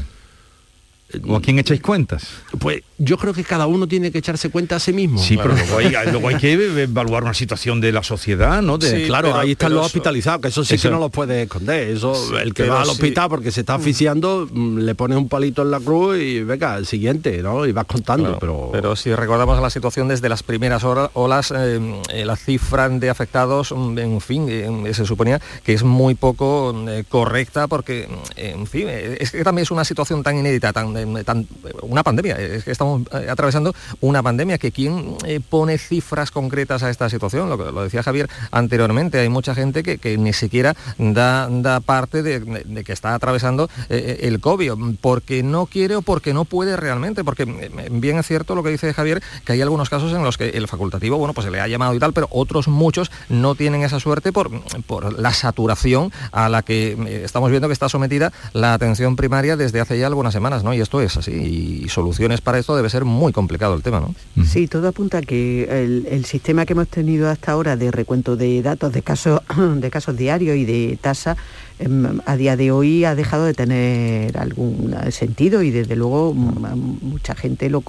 ¿O 1.28 1.36
a 1.36 1.41
quién 1.41 1.59
echáis 1.59 1.82
cuentas? 1.82 2.28
Pues 2.59 2.82
yo 2.97 3.18
creo 3.18 3.34
que 3.34 3.43
cada 3.43 3.68
uno 3.68 3.88
tiene 3.88 4.12
que 4.12 4.20
echarse 4.20 4.49
cuenta 4.49 4.76
a 4.76 4.80
sí 4.80 4.93
mismo. 4.93 5.18
Sí, 5.20 5.38
pero 5.38 5.53
luego 5.55 5.78
hay, 5.78 5.91
luego 6.12 6.28
hay 6.28 6.36
que 6.36 6.53
evaluar 6.84 7.24
una 7.24 7.34
situación 7.34 7.82
de 7.82 7.91
la 7.91 8.03
sociedad, 8.03 8.62
¿no? 8.62 8.78
De, 8.78 8.89
Sí, 8.91 9.05
claro, 9.07 9.36
ahí 9.36 9.51
están 9.51 9.74
los 9.74 9.86
hospitalizados, 9.88 10.41
que 10.41 10.47
eso 10.49 10.64
sí 10.64 10.76
Eso- 10.76 10.89
que 10.89 10.93
no 10.93 10.99
los 10.99 11.12
puedes 11.12 11.43
esconder. 11.43 11.89
Eso, 11.89 12.14
Sí, 12.16 12.34
el 12.41 12.53
que 12.53 12.64
pero 12.64 12.74
va 12.76 12.80
al 12.82 12.86
sí. 12.88 12.91
hospital 12.91 13.30
porque 13.30 13.51
se 13.51 13.62
está 13.62 13.76
asfixiando, 13.76 14.47
mm, 14.51 14.80
le 14.80 14.95
pones 14.95 15.18
un 15.18 15.28
palito 15.30 15.62
en 15.64 15.72
la 15.72 15.80
cruz 15.80 16.18
y 16.20 16.41
venga, 16.43 16.76
el 16.78 16.86
siguiente, 16.86 17.41
¿no? 17.41 17.66
Y 17.66 17.72
vas 17.72 17.86
contando, 17.86 18.38
Claro, 18.39 18.70
pero. 18.72 18.95
si 18.95 19.14
recordamos 19.16 19.62
la 19.62 19.70
situación 19.70 20.07
desde 20.07 20.30
las 20.30 20.43
primeras 20.43 20.84
hora- 20.84 21.09
olas, 21.14 21.51
eh, 21.55 21.80
eh, 22.14 22.26
la 22.26 22.36
cifra 22.36 22.88
de 22.89 23.09
afectados, 23.09 23.72
mm, 23.76 23.97
en 23.97 24.22
fin, 24.22 24.45
eh, 24.49 24.91
se 24.93 25.05
suponía 25.05 25.39
que 25.64 25.74
es 25.74 25.84
muy 25.84 26.16
poco 26.16 26.74
eh, 26.89 27.03
correcta 27.07 27.68
porque, 27.68 28.07
mm, 28.09 28.14
en 28.38 28.68
fin, 28.68 28.88
es 28.89 29.32
que 29.32 29.43
también 29.43 29.64
es 29.64 29.72
una 29.72 29.84
situación 29.86 30.24
tan 30.24 30.38
inédita, 30.38 30.74
tan, 30.74 30.95
tan- 31.26 31.47
una 31.82 32.04
pandemia, 32.04 32.36
es 32.39 32.64
que 32.64 32.72
estamos 32.72 33.04
eh, 33.14 33.28
atravesando 33.30 33.74
una 33.99 34.22
pandemia 34.24 34.58
que 34.58 34.72
quien 34.72 35.16
eh, 35.26 35.39
pone 35.47 35.78
cifras 35.78 36.32
concretas 36.32 36.84
a 36.84 36.89
esta 36.89 37.10
situación, 37.10 37.49
lo, 37.49 37.72
lo 37.72 37.84
decía 37.84 38.04
Javier 38.04 38.30
anteriormente, 38.52 39.20
hay 39.20 39.30
mucha 39.30 39.56
gente 39.56 39.84
que, 39.84 40.18
ni 40.18 40.34
siquiera 40.34 40.76
da, 40.97 41.47
da 41.49 41.80
parte 41.80 42.24
de, 42.24 42.84
que 42.84 42.93
está 42.93 43.14
atravesando 43.16 43.70
eh, 43.89 44.20
el 44.24 44.39
COVID, 44.39 44.74
porque 44.99 45.43
no 45.43 45.66
quiere 45.66 45.95
o 45.95 46.02
porque 46.02 46.34
no 46.34 46.45
puede 46.45 46.76
realmente, 46.78 47.24
porque 47.24 47.43
eh, 47.43 47.88
bien 47.91 48.18
es 48.20 48.28
cierto 48.28 48.56
lo 48.56 48.64
que 48.64 48.70
dice 48.70 48.93
Javier, 48.93 49.22
que 49.45 49.54
hay 49.54 49.62
algunos 49.62 49.89
casos 49.89 50.12
en 50.14 50.24
los 50.24 50.38
que 50.38 50.49
el 50.49 50.68
facultativo, 50.68 51.18
bueno, 51.18 51.34
pues 51.34 51.45
se 51.45 51.52
le 51.52 51.60
ha 51.62 51.68
llamado 51.68 51.93
y 51.95 51.99
tal, 51.99 52.14
pero 52.14 52.28
otros 52.32 52.68
muchos 52.68 53.12
no 53.30 53.56
tienen 53.56 53.84
esa 53.84 53.99
suerte 53.99 54.32
por, 54.32 54.49
por 54.84 55.18
la 55.20 55.34
saturación 55.34 56.12
a 56.32 56.49
la 56.49 56.62
que 56.64 56.91
eh, 56.91 57.22
estamos 57.24 57.49
viendo 57.49 57.68
que 57.68 57.74
está 57.74 57.88
sometida 57.89 58.32
la 58.54 58.74
atención 58.74 59.16
primaria 59.16 59.56
desde 59.56 59.80
hace 59.80 59.97
ya 59.97 60.08
algunas 60.08 60.34
semanas, 60.34 60.64
¿no? 60.64 60.74
Y 60.74 60.82
esto 60.82 60.91
esto 60.92 61.02
es 61.02 61.16
así 61.16 61.84
y 61.86 61.89
soluciones 61.89 62.42
para 62.42 62.60
esto 62.60 62.76
debe 62.76 62.89
ser 62.89 63.06
muy 63.06 63.32
complicado 63.32 63.76
el 63.76 63.82
tema, 63.82 64.02
¿no? 64.02 64.14
Sí, 64.44 64.68
todo 64.68 64.89
apunta 64.89 65.20
a 65.20 65.22
que 65.22 65.64
el, 66.10 66.26
sistema 66.26 66.66
que 66.66 66.74
hemos 66.74 66.89
tenido 66.89 67.30
hasta 67.30 67.54
ahora 67.54 67.78
de 67.78 67.92
recuento 67.92 68.36
de 68.36 68.62
datos 68.62 68.92
de 68.92 69.02
casos, 69.02 69.42
de 69.76 69.89
casos 69.89 70.18
diarios 70.18 70.58
y 70.58 70.66
de 70.66 70.98
tasa 71.00 71.38
em, 71.80 72.20
a 72.26 72.36
día 72.36 72.58
de 72.58 72.72
hoy 72.72 73.06
ha 73.06 73.16
dejado 73.16 73.46
de 73.46 73.54
tener 73.54 74.38
algún 74.38 74.94
sentido 75.12 75.64
y 75.64 75.72
desde 75.72 75.96
luego 75.96 76.34
mucha 76.34 77.36
gente 77.36 77.70
lo, 77.70 77.84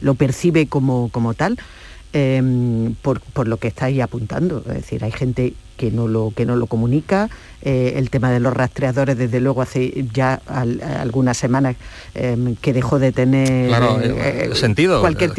lo 0.00 0.14
percibe 0.14 0.66
como, 0.66 1.08
como 1.10 1.32
tal. 1.32 1.56
Em, 2.12 2.94
por, 3.02 3.20
por, 3.20 3.46
lo 3.48 3.58
que 3.58 3.68
estáis 3.68 4.00
apuntando. 4.00 4.62
Es 4.68 4.74
decir, 4.74 5.04
hay 5.04 5.12
gente 5.12 5.54
que 5.76 5.90
no 5.90 6.08
lo, 6.08 6.32
que 6.34 6.46
no 6.46 6.56
lo 6.56 6.66
comunica. 6.66 7.28
Eh, 7.62 7.94
el 7.96 8.10
tema 8.10 8.30
de 8.30 8.38
los 8.38 8.54
rastreadores, 8.54 9.18
desde 9.18 9.40
luego, 9.40 9.62
hace 9.62 10.06
ya 10.12 10.40
algunas 10.46 11.36
semanas 11.36 11.76
em, 12.14 12.54
que 12.56 12.72
dejó 12.72 12.98
de 12.98 13.12
tener 13.12 13.70
eh, 13.70 14.48
eh, 14.50 14.54
sentido. 14.54 15.00
Cualquier, 15.00 15.32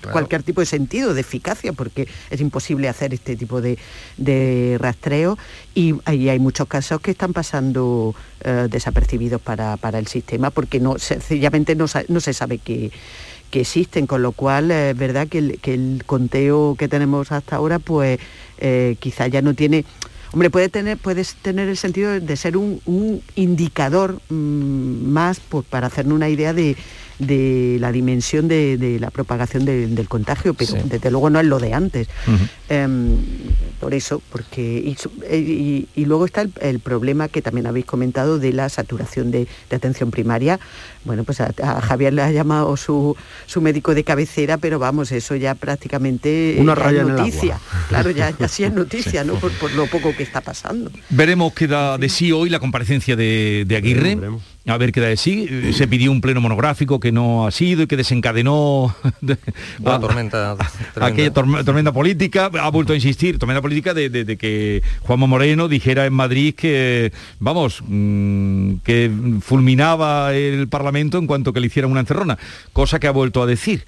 cualquier 0.00 0.42
tipo 0.42 0.60
de 0.60 0.66
sentido, 0.66 1.14
de 1.14 1.20
eficacia, 1.20 1.72
porque 1.72 2.08
es 2.30 2.40
imposible 2.40 2.88
hacer 2.88 3.12
este 3.12 3.36
tipo 3.36 3.60
de, 3.60 3.78
rastreo. 4.80 5.36
Y 5.74 5.94
ahí 6.04 6.28
hay 6.28 6.38
muchos 6.38 6.68
casos 6.68 7.00
que 7.00 7.10
están 7.10 7.32
pasando 7.32 8.14
desapercibidos 8.68 9.40
para, 9.40 9.78
el 9.94 10.06
sistema 10.06 10.50
porque 10.50 10.78
no 10.78 10.98
sencillamente 10.98 11.74
no, 11.74 11.86
no 12.08 12.20
se 12.20 12.34
sabe 12.34 12.58
que 12.58 12.90
existen, 13.60 14.06
con 14.06 14.22
lo 14.22 14.32
cual 14.32 14.70
es 14.70 14.96
verdad 14.96 15.28
que 15.28 15.38
el, 15.38 15.60
que 15.60 15.74
el 15.74 16.02
conteo 16.06 16.76
que 16.78 16.88
tenemos 16.88 17.32
hasta 17.32 17.56
ahora 17.56 17.78
pues 17.78 18.18
eh, 18.64 18.96
quizá 18.98 19.26
ya 19.26 19.42
no 19.42 19.52
tiene... 19.52 19.84
Hombre, 20.32 20.50
puede 20.50 20.68
tener, 20.68 20.96
puedes 20.96 21.34
tener 21.34 21.68
el 21.68 21.76
sentido 21.76 22.18
de 22.18 22.36
ser 22.36 22.56
un, 22.56 23.22
indicador 23.36 24.20
mm, 24.30 25.06
más 25.06 25.38
pues, 25.38 25.64
para 25.66 25.86
hacernos 25.86 26.16
una 26.16 26.28
idea 26.30 26.52
de, 26.52 26.76
de 27.18 27.76
la 27.80 27.92
dimensión 27.92 28.48
de, 28.48 28.98
la 29.00 29.10
propagación 29.10 29.64
del 29.64 30.08
contagio, 30.08 30.54
pero 30.54 30.74
desde 30.84 31.10
luego 31.10 31.30
no 31.30 31.40
es 31.40 31.46
lo 31.46 31.58
de 31.58 31.74
antes. 31.74 32.08
Em, 32.68 33.16
por 33.80 33.94
eso, 33.94 34.22
porque 34.30 34.96
y, 35.30 36.04
luego 36.04 36.24
está 36.24 36.46
el, 36.60 36.80
problema 36.80 37.28
que 37.28 37.42
también 37.42 37.66
habéis 37.66 37.86
comentado 37.86 38.38
de 38.38 38.52
la 38.52 38.68
saturación 38.68 39.30
de, 39.30 39.46
atención 39.70 40.10
primaria. 40.10 40.58
Bueno, 41.04 41.24
pues 41.24 41.40
a, 41.40 41.52
Javier 41.82 42.14
le 42.14 42.22
ha 42.22 42.30
llamado 42.30 42.76
su, 42.76 43.16
su, 43.46 43.60
médico 43.60 43.94
de 43.94 44.04
cabecera, 44.04 44.58
pero 44.58 44.78
vamos, 44.78 45.12
eso 45.12 45.36
ya 45.36 45.54
prácticamente 45.54 46.56
una 46.58 46.74
raya 46.74 47.02
es 47.02 47.08
noticia. 47.08 47.60
claro, 47.88 48.10
ya, 48.10 48.34
ya 48.38 48.48
sí 48.48 48.64
es 48.64 48.72
noticia, 48.84 49.24
¿no? 49.24 49.34
Por, 49.34 49.72
lo 49.72 49.86
poco 49.86 50.14
que 50.16 50.22
está 50.22 50.40
pasando. 50.40 50.90
Veremos 51.10 51.52
qué 51.52 51.66
da 51.66 51.98
de 51.98 52.08
sí 52.08 52.32
hoy 52.32 52.48
la 52.48 52.58
comparecencia 52.58 53.16
de, 53.16 53.66
Aguirre 53.76 54.18
a 54.66 54.78
ver 54.78 54.92
qué 54.92 55.00
da 55.00 55.08
de 55.08 55.16
sí. 55.16 55.72
Se 55.74 55.86
pidió 55.86 56.10
un 56.10 56.20
pleno 56.20 56.40
monográfico 56.40 56.98
que 57.00 57.12
no 57.12 57.46
ha 57.46 57.50
sido 57.50 57.82
y 57.82 57.86
que 57.86 57.96
desencadenó 57.96 58.94
la 59.82 60.00
tormenta, 60.00 60.56
aquella 61.00 61.32
tormenta 61.32 61.92
política. 61.92 62.50
Ha 62.60 62.70
vuelto 62.70 62.92
a 62.92 62.96
insistir, 62.96 63.38
tormenta 63.38 63.60
política 63.60 63.92
de, 63.92 64.36
que 64.38 64.82
Juanma 65.00 65.26
Moreno 65.26 65.68
dijera 65.68 66.06
en 66.06 66.14
Madrid 66.14 66.54
que, 66.54 67.12
vamos, 67.38 67.82
mm, 67.86 68.76
que 68.84 69.10
fulminaba 69.40 70.34
el 70.34 70.68
Parlamento 70.68 71.18
en 71.18 71.26
cuanto 71.26 71.52
que 71.52 71.60
le 71.60 71.66
hicieran 71.66 71.90
una 71.90 72.00
encerrona, 72.00 72.38
cosa 72.72 72.98
que 72.98 73.06
ha 73.06 73.12
vuelto 73.12 73.42
a 73.42 73.46
decir 73.46 73.84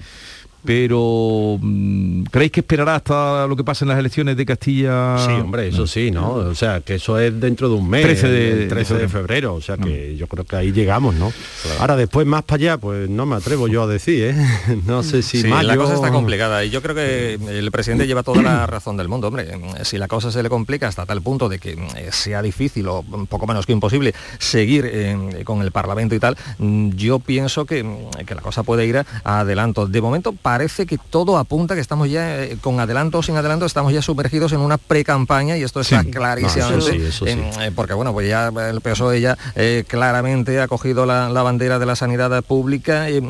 pero 0.66 1.58
mm, 1.60 2.24
¿creéis 2.24 2.52
que 2.52 2.60
esperará 2.60 2.96
hasta 2.96 3.46
lo 3.46 3.56
que 3.56 3.64
pase 3.64 3.84
en 3.84 3.90
las 3.90 3.98
elecciones 3.98 4.36
de 4.36 4.44
Castilla? 4.44 5.18
Sí, 5.18 5.32
hombre, 5.32 5.68
eso 5.68 5.86
sí, 5.86 6.10
¿no? 6.10 6.32
O 6.32 6.54
sea, 6.54 6.80
que 6.80 6.96
eso 6.96 7.18
es 7.18 7.38
dentro 7.40 7.68
de 7.68 7.74
un 7.76 7.88
mes, 7.88 8.02
13 8.02 8.28
de, 8.28 8.66
13 8.66 8.94
de 8.94 9.08
febrero, 9.08 9.54
o 9.54 9.60
sea 9.60 9.76
que 9.76 10.16
yo 10.16 10.26
creo 10.26 10.44
que 10.44 10.56
ahí 10.56 10.72
llegamos, 10.72 11.14
¿no? 11.14 11.32
Ahora 11.78 11.96
después 11.96 12.26
más 12.26 12.42
para 12.42 12.56
allá, 12.56 12.78
pues 12.78 13.08
no 13.08 13.26
me 13.26 13.36
atrevo 13.36 13.68
yo 13.68 13.84
a 13.84 13.86
decir, 13.86 14.34
¿eh? 14.34 14.46
No 14.86 15.02
sé 15.02 15.22
si 15.22 15.42
sí, 15.42 15.48
la 15.48 15.76
cosa 15.76 15.94
está 15.94 16.10
complicada 16.10 16.64
y 16.64 16.70
yo 16.70 16.82
creo 16.82 16.94
que 16.94 17.34
el 17.34 17.70
presidente 17.70 18.06
lleva 18.06 18.22
toda 18.22 18.42
la 18.42 18.66
razón 18.66 18.96
del 18.96 19.08
mundo, 19.08 19.28
hombre. 19.28 19.48
Si 19.82 19.98
la 19.98 20.08
cosa 20.08 20.30
se 20.30 20.42
le 20.42 20.48
complica 20.48 20.88
hasta 20.88 21.06
tal 21.06 21.22
punto 21.22 21.48
de 21.48 21.58
que 21.58 21.72
eh, 21.72 22.10
sea 22.10 22.42
difícil 22.42 22.88
o 22.88 23.04
poco 23.28 23.46
menos 23.46 23.66
que 23.66 23.72
imposible 23.72 24.14
seguir 24.38 24.88
eh, 24.90 25.42
con 25.44 25.62
el 25.62 25.70
Parlamento 25.70 26.14
y 26.14 26.20
tal, 26.20 26.36
mm, 26.58 26.90
yo 26.90 27.18
pienso 27.18 27.64
que, 27.64 27.84
que 28.26 28.34
la 28.34 28.42
cosa 28.42 28.62
puede 28.62 28.86
ir 28.86 28.98
a 28.98 29.40
adelanto. 29.40 29.86
De 29.86 30.00
momento, 30.00 30.32
para 30.32 30.55
parece 30.56 30.86
que 30.86 30.96
todo 30.96 31.36
apunta 31.36 31.74
que 31.74 31.82
estamos 31.82 32.08
ya, 32.08 32.44
eh, 32.44 32.56
con 32.62 32.80
adelanto 32.80 33.18
o 33.18 33.22
sin 33.22 33.36
adelanto, 33.36 33.66
estamos 33.66 33.92
ya 33.92 34.00
sumergidos 34.00 34.52
en 34.52 34.60
una 34.60 34.78
pre-campaña 34.78 35.54
y 35.58 35.62
esto 35.62 35.82
está 35.82 36.02
clarísimamente, 36.02 37.10
eh, 37.26 37.72
porque 37.76 37.92
bueno, 37.92 38.14
pues 38.14 38.26
ya 38.26 38.48
el 38.48 38.80
PSOE 38.80 39.20
ya 39.20 39.36
eh, 39.54 39.84
claramente 39.86 40.58
ha 40.62 40.66
cogido 40.66 41.04
la, 41.04 41.28
bandera 41.42 41.78
de 41.78 41.84
la 41.84 41.94
sanidad 41.94 42.42
pública 42.42 43.10
y, 43.10 43.20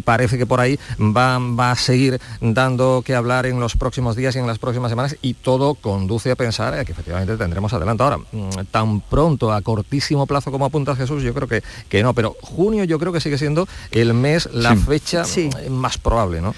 parece 0.00 0.36
que 0.36 0.44
por 0.44 0.60
ahí 0.60 0.78
va, 1.00 1.38
va 1.38 1.70
a 1.70 1.76
seguir 1.76 2.20
dando 2.42 3.02
que 3.02 3.14
hablar 3.14 3.46
en 3.46 3.58
los 3.58 3.74
próximos 3.74 4.14
días 4.14 4.36
y 4.36 4.40
en 4.40 4.46
las 4.46 4.58
próximas 4.58 4.90
semanas 4.90 5.16
y 5.22 5.32
todo 5.32 5.76
conduce 5.76 6.30
a 6.30 6.36
pensar 6.36 6.84
que 6.84 6.92
efectivamente 6.92 7.38
tendremos 7.38 7.72
adelanto. 7.72 8.04
Ahora, 8.04 8.18
mm, 8.18 8.66
tan 8.70 9.00
pronto, 9.00 9.50
a 9.50 9.62
cortísimo 9.62 10.26
plazo 10.26 10.52
como 10.52 10.66
apunta 10.66 10.94
Jesús, 10.94 11.22
yo 11.22 11.32
creo 11.32 11.48
que, 11.48 11.62
que 11.88 12.02
no, 12.02 12.12
pero 12.12 12.36
junio 12.42 12.84
yo 12.84 12.98
creo 12.98 13.14
que 13.14 13.20
sigue 13.20 13.38
siendo 13.38 13.66
el 13.92 14.12
mes, 14.12 14.50
la 14.52 14.76
fecha 14.76 15.24
más 15.70 15.96
probable, 15.96 16.42
¿no? 16.42 16.54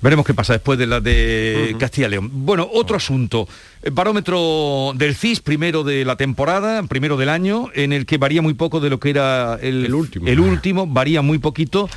Veremos 0.00 0.26
qué 0.26 0.34
pasa 0.34 0.54
después 0.54 0.78
de 0.78 0.86
la 0.86 1.00
de 1.00 1.76
Castilla 1.78 2.08
y 2.08 2.10
León. 2.10 2.30
Bueno, 2.32 2.68
otro 2.72 2.96
asunto. 2.96 3.48
Barómetro 3.90 4.92
del 4.94 5.14
CIS, 5.14 5.40
primero 5.40 5.84
de 5.84 6.04
la 6.04 6.16
temporada, 6.16 6.82
primero 6.84 7.16
del 7.16 7.28
año, 7.28 7.68
en 7.74 7.92
el 7.92 8.06
que 8.06 8.18
varía 8.18 8.42
muy 8.42 8.54
poco 8.54 8.80
de 8.80 8.90
lo 8.90 8.98
que 8.98 9.10
era 9.10 9.58
el, 9.60 9.92
último. 9.94 10.26
El 10.28 10.40
último, 10.40 10.86
varía 10.86 11.22
muy 11.22 11.38
poquito. 11.38 11.88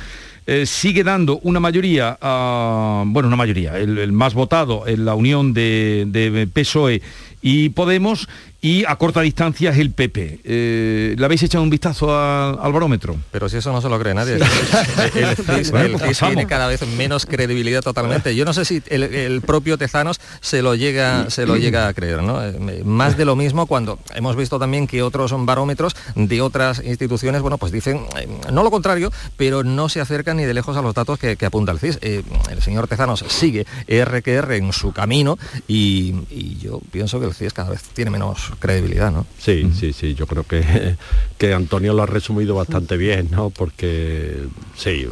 Eh, 0.48 0.64
sigue 0.64 1.02
dando 1.02 1.40
una 1.42 1.58
mayoría, 1.58 2.16
bueno, 2.20 3.26
una 3.26 3.36
mayoría, 3.36 3.76
el, 3.78 4.12
más 4.12 4.34
votado 4.34 4.86
en 4.86 5.04
la 5.04 5.16
unión 5.16 5.52
de, 5.52 6.04
de 6.06 6.46
PSOE 6.46 7.02
y 7.42 7.68
Podemos 7.68 8.28
y 8.66 8.84
a 8.84 8.96
corta 8.96 9.20
distancia 9.20 9.70
es 9.70 9.78
el 9.78 9.92
PP. 9.92 10.40
Eh, 10.42 11.14
¿Le 11.16 11.24
habéis 11.24 11.40
echado 11.44 11.62
un 11.62 11.70
vistazo 11.70 12.18
al 12.18 12.72
barómetro? 12.72 13.14
Pero 13.30 13.48
si 13.48 13.58
eso 13.58 13.70
no 13.70 13.80
se 13.80 13.88
lo 13.88 13.96
cree 13.96 14.12
nadie. 14.12 14.34
el, 15.14 15.36
CIS, 15.36 16.18
tiene 16.18 16.48
cada 16.48 16.66
vez 16.66 16.84
menos 16.84 17.26
credibilidad 17.26 17.80
totalmente. 17.80 18.34
Yo 18.34 18.44
no 18.44 18.52
sé 18.52 18.64
si 18.64 18.82
el, 18.88 19.40
propio 19.42 19.78
Tezanos 19.78 20.20
se 20.40 20.62
lo 20.62 20.74
llega, 20.74 21.30
se 21.30 21.46
lo 21.46 21.56
llega 21.56 21.86
a 21.86 21.94
creer. 21.94 22.24
¿no? 22.24 22.44
Eh, 22.44 22.82
más 22.84 23.16
de 23.16 23.24
lo 23.24 23.36
mismo 23.36 23.66
cuando 23.66 24.00
hemos 24.16 24.34
visto 24.34 24.58
también 24.58 24.88
que 24.88 25.00
otros 25.00 25.32
barómetros 25.46 25.94
de 26.16 26.40
otras 26.40 26.82
instituciones, 26.84 27.42
bueno, 27.42 27.58
pues 27.58 27.70
dicen 27.70 28.04
eh, 28.18 28.26
no 28.50 28.64
lo 28.64 28.72
contrario, 28.72 29.12
pero 29.36 29.62
no 29.62 29.88
se 29.88 30.00
acercan 30.00 30.38
ni 30.38 30.44
de 30.44 30.54
lejos 30.54 30.76
a 30.76 30.82
los 30.82 30.92
datos 30.92 31.20
que, 31.20 31.38
apunta 31.46 31.70
el 31.70 31.78
CIS. 31.78 32.00
el 32.02 32.62
señor 32.62 32.88
Tezanos 32.88 33.24
sigue 33.28 33.64
RQR 33.86 34.54
en 34.54 34.72
su 34.72 34.90
camino 34.90 35.38
y, 35.68 36.16
y 36.30 36.58
yo 36.60 36.80
pienso 36.90 37.20
que 37.20 37.26
el 37.26 37.34
CIS 37.34 37.52
cada 37.52 37.70
vez 37.70 37.82
tiene 37.94 38.10
menos 38.10 38.55
credibilidad, 38.58 39.12
¿no? 39.12 39.26
Sí, 39.38 39.70
sí, 39.78 39.92
sí, 39.92 40.14
yo 40.14 40.26
creo 40.26 40.44
que, 40.44 40.96
que 41.38 41.54
Antonio 41.54 41.92
lo 41.94 42.02
ha 42.02 42.06
resumido 42.06 42.54
bastante 42.54 42.96
bien, 42.96 43.28
¿no? 43.30 43.50
Porque, 43.50 44.44
sí, 44.76 45.06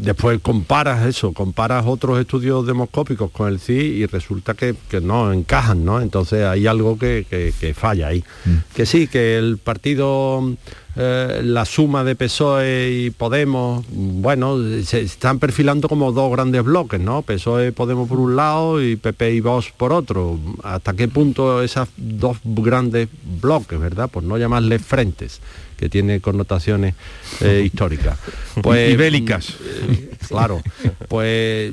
después 0.00 0.40
comparas 0.40 1.06
eso, 1.06 1.32
comparas 1.32 1.84
otros 1.86 2.18
estudios 2.18 2.66
demoscópicos 2.66 3.30
con 3.30 3.48
el 3.48 3.60
CI 3.60 3.72
y 3.72 4.06
resulta 4.06 4.54
que, 4.54 4.74
no 5.02 5.32
encajan, 5.32 5.84
¿no? 5.84 6.00
Entonces 6.00 6.44
hay 6.44 6.66
algo 6.66 6.98
que, 6.98 7.74
falla 7.76 8.08
ahí. 8.08 8.24
Mm. 8.44 8.56
Que 8.74 8.86
sí, 8.86 9.06
que 9.06 9.38
el 9.38 9.58
partido 9.58 10.56
eh, 10.96 11.40
la 11.44 11.64
suma 11.64 12.02
de 12.02 12.16
PSOE 12.16 12.90
y 12.90 13.10
Podemos, 13.10 13.84
bueno, 13.88 14.58
se 14.84 15.02
están 15.02 15.38
perfilando 15.38 15.88
como 15.88 16.12
dos 16.12 16.30
grandes 16.32 16.64
bloques, 16.64 17.00
¿no? 17.00 17.22
PSOE, 17.22 17.72
Podemos 17.72 18.08
por 18.08 18.18
un 18.18 18.34
lado 18.34 18.82
y 18.82 18.96
PP 18.96 19.34
y 19.34 19.40
Vox 19.40 19.72
por 19.76 19.92
otro. 19.92 20.38
¿Hasta 20.62 20.94
qué 20.94 21.06
punto 21.06 21.62
esas 21.62 21.88
dos 21.96 22.38
grandes 22.44 23.08
bloques, 23.40 23.78
verdad? 23.78 24.10
Por 24.10 24.24
no 24.24 24.36
llamarles 24.36 24.82
frentes 24.82 25.40
que 25.80 25.88
tiene 25.88 26.20
connotaciones 26.20 26.94
eh, 27.40 27.62
históricas. 27.64 28.18
Pues, 28.60 28.92
y 28.92 28.96
bélicas. 28.96 29.56
Eh, 29.64 30.10
claro. 30.28 30.60
Pues 31.08 31.72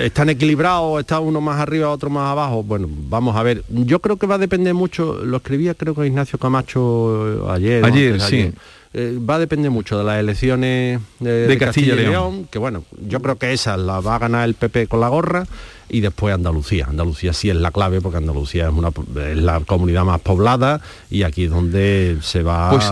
están 0.00 0.28
equilibrados, 0.28 1.00
está 1.00 1.18
uno 1.18 1.40
más 1.40 1.58
arriba, 1.58 1.90
otro 1.90 2.08
más 2.08 2.30
abajo. 2.30 2.62
Bueno, 2.62 2.88
vamos 2.88 3.34
a 3.34 3.42
ver. 3.42 3.64
Yo 3.68 3.98
creo 3.98 4.16
que 4.16 4.28
va 4.28 4.36
a 4.36 4.38
depender 4.38 4.74
mucho, 4.74 5.24
lo 5.24 5.38
escribía 5.38 5.74
creo 5.74 5.96
que 5.96 6.06
Ignacio 6.06 6.38
Camacho 6.38 7.50
ayer. 7.50 7.84
Ayer, 7.84 8.20
sí. 8.20 8.52
Eh, 8.92 9.18
va 9.18 9.36
a 9.36 9.38
depender 9.38 9.70
mucho 9.70 9.96
de 9.96 10.04
las 10.04 10.18
elecciones 10.18 11.00
de, 11.20 11.58
Castilla, 11.58 11.94
y 11.94 11.96
León, 11.96 12.48
que 12.50 12.58
bueno, 12.58 12.84
yo 13.06 13.20
creo 13.20 13.36
que 13.36 13.52
esa 13.52 13.76
la 13.76 14.00
va 14.00 14.16
a 14.16 14.18
ganar 14.18 14.48
el 14.48 14.54
PP 14.54 14.88
con 14.88 14.98
la 14.98 15.08
gorra 15.08 15.46
y 15.88 16.00
después 16.00 16.34
Andalucía. 16.34 16.86
Andalucía 16.88 17.32
sí 17.32 17.50
es 17.50 17.56
la 17.56 17.70
clave 17.70 18.00
porque 18.00 18.18
Andalucía 18.18 18.68
es, 18.68 18.72
una, 18.72 18.88
es 18.88 19.36
la 19.36 19.60
comunidad 19.60 20.04
más 20.04 20.20
poblada 20.20 20.80
y 21.10 21.22
aquí 21.22 21.44
es 21.44 21.50
donde 21.50 22.18
se 22.22 22.42
va 22.42 22.70
pues 22.70 22.84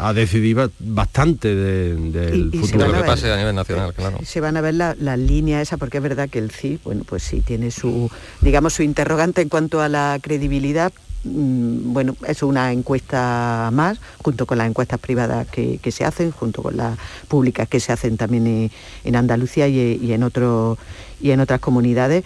a, 0.00 0.12
decidir 0.12 0.70
bastante 0.80 1.54
del 1.54 2.50
futuro. 2.58 2.86
de 2.86 2.92
lo 2.92 3.02
que 3.02 3.06
pase 3.06 3.32
a 3.32 3.36
nivel 3.36 3.54
nacional, 3.54 3.94
claro. 3.94 4.18
Se 4.24 4.40
van 4.40 4.56
a 4.56 4.60
ver 4.60 4.74
la, 4.74 4.96
la, 4.98 5.16
línea 5.16 5.60
esa 5.60 5.76
porque 5.76 5.98
es 5.98 6.02
verdad 6.02 6.28
que 6.28 6.38
el 6.38 6.50
CI, 6.50 6.80
bueno, 6.84 7.04
pues 7.04 7.22
sí 7.22 7.42
tiene 7.42 7.70
su, 7.70 8.10
digamos, 8.40 8.74
su 8.74 8.82
interrogante 8.82 9.42
en 9.42 9.48
cuanto 9.48 9.80
a 9.80 9.88
la 9.88 10.18
credibilidad, 10.20 10.92
mm, 10.92 11.07
bueno, 11.24 12.16
es 12.26 12.42
una 12.42 12.72
encuesta 12.72 13.70
más, 13.72 14.00
junto 14.22 14.46
con 14.46 14.58
las 14.58 14.68
encuestas 14.68 14.98
privadas 15.00 15.46
que, 15.48 15.80
se 15.90 16.04
hacen, 16.04 16.30
junto 16.30 16.62
con 16.62 16.76
las 16.76 16.96
públicas 17.28 17.68
que 17.68 17.80
se 17.80 17.92
hacen 17.92 18.16
también 18.16 18.70
en, 19.04 19.16
Andalucía 19.16 19.66
y, 19.68 20.12
en 20.12 20.22
otros 20.22 20.78
y 21.20 21.32
en 21.32 21.40
otras 21.40 21.58
comunidades, 21.58 22.24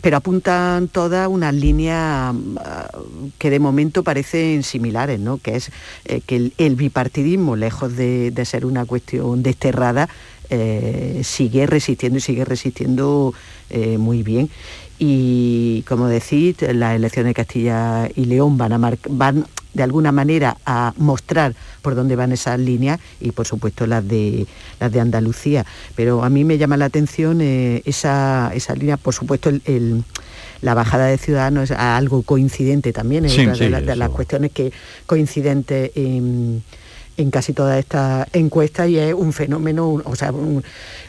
pero 0.00 0.16
apuntan 0.16 0.88
todas 0.88 1.28
unas 1.28 1.54
líneas 1.54 2.32
mm, 2.32 2.56
que 3.38 3.50
de 3.50 3.58
momento 3.58 4.02
parecen 4.02 4.62
similares, 4.62 5.20
¿no? 5.20 5.38
que 5.38 5.56
es 5.56 5.70
eh, 6.06 6.22
que 6.24 6.52
el, 6.56 6.76
bipartidismo, 6.76 7.56
lejos 7.56 7.96
de, 7.96 8.32
ser 8.44 8.64
una 8.64 8.86
cuestión 8.86 9.42
desterrada, 9.42 10.08
eh, 10.48 11.20
sigue 11.22 11.66
resistiendo 11.66 12.18
y 12.18 12.20
sigue 12.20 12.44
resistiendo 12.44 13.34
eh, 13.68 13.98
muy 13.98 14.22
bien. 14.22 14.50
Y 15.02 15.82
como 15.88 16.08
decís, 16.08 16.56
las 16.60 16.94
elecciones 16.94 17.30
de 17.30 17.34
Castilla 17.34 18.08
y 18.14 18.26
León 18.26 18.58
van 18.58 18.72
a 18.74 18.92
van 19.08 19.46
de 19.72 19.82
alguna 19.82 20.12
manera 20.12 20.58
a 20.66 20.92
mostrar 20.98 21.54
por 21.80 21.94
dónde 21.94 22.16
van 22.16 22.32
esas 22.32 22.58
líneas 22.58 23.00
y 23.20 23.30
por 23.30 23.46
supuesto 23.46 23.86
las 23.86 24.06
de 24.06 24.46
las 24.78 24.92
de 24.92 25.00
Andalucía. 25.00 25.64
Pero 25.94 26.22
a 26.22 26.28
mí 26.28 26.44
me 26.44 26.58
llama 26.58 26.76
la 26.76 26.86
atención 26.86 27.40
eh, 27.40 27.82
esa, 27.84 28.50
esa 28.54 28.74
línea, 28.74 28.96
por 28.96 29.14
supuesto 29.14 29.48
el, 29.48 30.04
la 30.60 30.74
bajada 30.74 31.06
de 31.06 31.18
Ciudadanos 31.18 31.70
es 31.70 31.76
algo 31.78 32.22
coincidente 32.22 32.92
también, 32.92 33.24
es 33.24 33.38
una 33.38 33.54
de, 33.54 33.96
las 33.96 34.10
cuestiones 34.10 34.50
que 34.52 34.72
coincidente 35.06 35.92
en 35.94 36.62
en 37.20 37.30
casi 37.30 37.52
todas 37.52 37.78
estas 37.78 38.26
encuestas 38.32 38.88
y 38.88 38.98
es 38.98 39.14
un 39.14 39.32
fenómeno, 39.32 40.00
o 40.04 40.16
sea, 40.16 40.32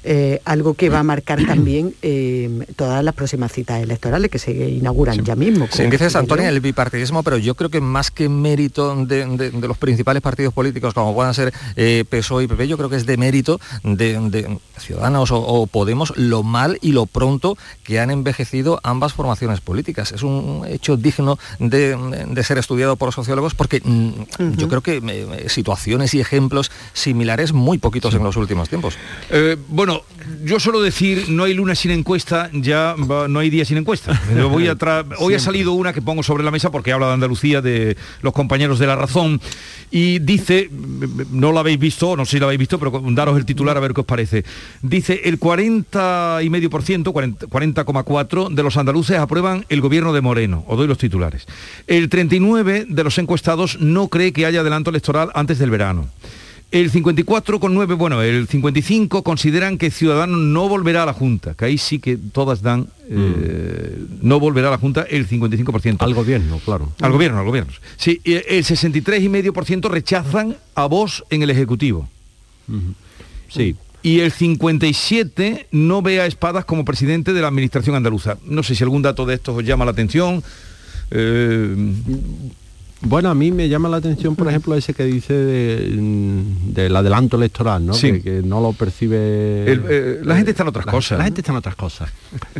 eh, 0.04 0.42
algo 0.46 0.74
que 0.74 0.90
va 0.90 1.00
a 1.00 1.04
marcar 1.04 1.44
también 1.48 1.94
eh, 2.02 2.66
todas 2.76 3.04
las 3.04 3.14
próximas 3.14 3.52
citas 3.52 3.82
electorales 3.82 4.32
que 4.32 4.40
se 4.40 4.52
inauguran 4.52 5.24
ya 5.24 5.36
mismo. 5.36 5.68
Sí, 5.72 5.84
dices, 5.84 6.16
Antonio, 6.16 6.48
el 6.48 6.60
bipartidismo, 6.60 7.24
pero 7.24 7.38
yo 7.38 7.56
creo 7.56 7.70
que 7.70 7.82
más 7.82 8.12
que 8.12 8.28
mérito 8.28 9.06
de, 9.06 9.52
los 9.62 9.78
principales 9.78 10.22
partidos 10.22 10.54
políticos, 10.54 10.94
como 10.94 11.14
puedan 11.14 11.34
ser 11.34 11.54
eh, 11.76 12.04
PSOE 12.10 12.46
y 12.46 12.48
PP, 12.48 12.68
yo 12.68 12.78
creo 12.78 12.90
que 12.90 12.96
es 12.96 13.06
de 13.06 13.18
mérito 13.18 13.60
de, 13.84 14.58
Ciudadanos 14.78 15.30
o, 15.32 15.68
Podemos 15.72 16.14
lo 16.18 16.44
mal 16.44 16.80
y 16.82 16.92
lo 16.92 17.06
pronto 17.06 17.58
que 17.84 18.00
han 18.00 18.10
envejecido 18.10 18.80
ambas 18.84 19.14
formaciones 19.14 19.62
políticas. 19.62 20.12
Es 20.12 20.24
un 20.24 20.66
hecho 20.68 20.98
digno 20.98 21.38
de, 21.60 22.44
ser 22.44 22.58
estudiado 22.58 22.96
por 22.96 23.08
los 23.08 23.16
sociólogos 23.16 23.54
porque 23.54 23.82
mm, 23.84 24.58
yo 24.58 24.68
creo 24.68 24.82
que 24.82 25.46
situaciones 25.48 26.01
y 26.14 26.20
ejemplos 26.20 26.72
similares 26.94 27.54
muy 27.54 27.78
poquitos 27.78 28.14
en 28.14 28.24
los 28.24 28.36
últimos 28.38 28.70
tiempos. 28.70 28.98
Eh, 29.30 29.58
bueno, 29.68 30.04
yo 30.44 30.60
suelo 30.60 30.82
decir, 30.82 31.26
no 31.30 31.44
hay 31.44 31.54
luna 31.54 31.76
sin 31.76 31.92
encuesta, 31.92 32.50
ya 32.54 32.96
no 32.98 33.40
hay 33.40 33.50
día 33.50 33.66
sin 33.66 33.78
encuesta. 33.78 34.20
Voy 34.50 34.68
a 34.68 34.76
Hoy 35.20 35.34
ha 35.34 35.40
salido 35.40 35.74
una 35.74 35.94
que 35.94 36.02
pongo 36.02 36.24
sobre 36.24 36.44
la 36.44 36.52
mesa 36.52 36.72
porque 36.72 36.92
habla 36.92 37.08
de 37.08 37.14
Andalucía, 37.14 37.62
de 37.62 37.98
los 38.22 38.34
compañeros 38.34 38.80
de 38.80 38.88
La 38.88 38.96
Razón, 38.96 39.40
y 39.92 40.20
dice, 40.20 40.70
no 41.32 41.52
lo 41.52 41.60
habéis 41.60 41.80
visto, 41.80 42.16
no 42.16 42.26
sé 42.26 42.32
si 42.32 42.40
lo 42.40 42.46
habéis 42.46 42.60
visto, 42.60 42.80
pero 42.80 43.02
daros 43.12 43.38
el 43.38 43.46
titular 43.46 43.78
a 43.78 43.80
ver 43.80 43.94
qué 43.94 44.02
os 44.02 44.06
parece. 44.06 44.44
Dice, 44.82 45.22
el 45.26 45.38
40 45.38 46.40
y 46.44 46.50
medio 46.50 46.70
por 46.70 46.84
ciento, 46.84 47.14
40,4 47.14 48.50
de 48.50 48.64
los 48.64 48.78
andaluces 48.78 49.18
aprueban 49.18 49.66
el 49.70 49.82
gobierno 49.82 50.14
de 50.14 50.22
Moreno. 50.22 50.64
Os 50.68 50.78
doy 50.78 50.88
los 50.88 50.98
titulares. 50.98 51.46
El 51.88 52.10
39 52.10 52.86
de 52.88 53.04
los 53.04 53.18
encuestados 53.18 53.80
no 53.80 54.08
cree 54.08 54.34
que 54.34 54.46
haya 54.46 54.62
adelanto 54.62 54.90
electoral 54.90 55.30
antes 55.34 55.60
del 55.60 55.70
verano. 55.70 56.08
El 56.72 56.90
54,9, 56.90 57.98
bueno, 57.98 58.22
el 58.22 58.48
55 58.48 59.24
consideran 59.24 59.78
que 59.78 59.92
Ciudadanos 59.92 60.40
no 60.40 60.70
volverá 60.70 61.04
a 61.04 61.06
la 61.06 61.14
Junta, 61.14 61.54
que 61.54 61.66
ahí 61.66 61.78
sí 61.78 62.00
que 62.00 62.16
todas 62.16 62.62
dan, 62.62 62.88
eh, 63.10 63.98
mm. 64.00 64.26
no 64.26 64.40
volverá 64.40 64.70
a 64.70 64.72
la 64.72 64.78
Junta 64.78 65.02
el 65.10 65.28
55%. 65.28 65.98
Al 66.00 66.14
gobierno, 66.14 66.62
claro. 66.64 66.90
Al 67.02 67.12
gobierno, 67.12 67.40
al 67.40 67.46
gobierno. 67.46 67.74
Sí, 67.98 68.22
el 68.24 68.64
63,5% 68.64 69.90
rechazan 69.90 70.56
a 70.74 70.86
vos 70.86 71.26
en 71.30 71.44
el 71.44 71.50
Ejecutivo. 71.50 72.08
Sí. 73.50 73.76
Y 74.02 74.22
el 74.22 74.32
57 74.32 75.68
no 75.72 76.02
ve 76.02 76.22
a 76.22 76.26
Espadas 76.26 76.64
como 76.64 76.86
presidente 76.86 77.34
de 77.34 77.42
la 77.42 77.50
Administración 77.50 77.98
andaluza. 77.98 78.38
No 78.46 78.64
sé 78.64 78.76
si 78.76 78.84
algún 78.84 79.02
dato 79.02 79.26
de 79.26 79.36
estos 79.36 79.58
os 79.58 79.66
llama 79.66 79.84
la 79.84 79.92
atención. 79.92 80.42
Eh, 81.12 81.76
bueno, 83.04 83.30
a 83.30 83.36
mí 83.36 83.52
me 83.52 83.68
llama 83.68 83.90
la 83.90 83.98
atención, 83.98 84.36
por 84.36 84.48
ejemplo, 84.48 84.76
ese 84.76 84.94
que 84.94 85.04
dice 85.06 85.34
del 85.34 86.96
adelanto 86.96 87.36
electoral, 87.36 87.84
¿no? 87.84 87.94
Que, 87.94 88.42
no 88.46 88.62
lo 88.62 88.74
percibe... 88.74 89.18
Eh, 89.20 90.22
la 90.24 90.36
gente 90.36 90.52
está 90.52 90.64
en 90.64 90.70
otras 90.70 90.86
cosas. 90.86 91.18
La 91.18 91.24
gente 91.24 91.42
está 91.42 91.52
en 91.52 91.58
otras 91.58 91.76
cosas. 91.76 92.12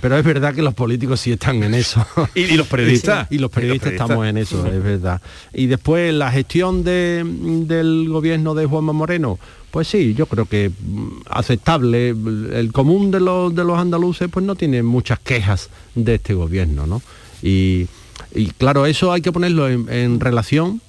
Pero 0.02 0.18
es 0.18 0.26
verdad 0.26 0.56
que 0.56 0.64
los 0.64 0.74
políticos 0.74 1.20
sí 1.20 1.34
están 1.34 1.62
en 1.62 1.76
eso. 1.76 2.06
¿Y, 2.36 2.56
los 2.56 2.66
periodistas? 2.66 3.28
Y, 3.30 3.38
los 3.38 3.52
periodistas 3.52 3.92
estamos 3.92 4.26
en 4.26 4.38
eso, 4.38 4.66
es 4.66 4.84
verdad. 4.84 5.22
Y 5.54 5.68
después 5.68 6.12
la 6.12 6.32
gestión 6.32 6.84
del 6.84 8.08
gobierno 8.10 8.56
de 8.56 8.66
Juanma 8.66 8.94
Moreno, 8.94 9.38
pues 9.70 9.88
sí, 9.88 10.16
yo 10.16 10.26
creo 10.26 10.46
que 10.46 10.70
mm, 10.70 11.22
aceptable. 11.30 12.10
El 12.10 12.72
común 12.74 13.12
de 13.12 13.20
los, 13.20 13.54
de 13.54 13.64
los 13.64 13.78
andaluces 13.78 14.28
pues 14.32 14.44
no 14.44 14.56
tiene 14.56 14.82
muchas 14.82 15.20
quejas 15.20 15.70
de 15.94 16.16
este 16.16 16.34
gobierno, 16.34 16.88
¿no? 16.88 17.02
Y 17.44 17.88
y 18.34 18.48
claro, 18.48 18.86
eso 18.86 19.12
hay 19.12 19.22
que 19.22 19.32
ponerlo 19.32 19.68
en, 19.68 20.20
relación 20.20 20.82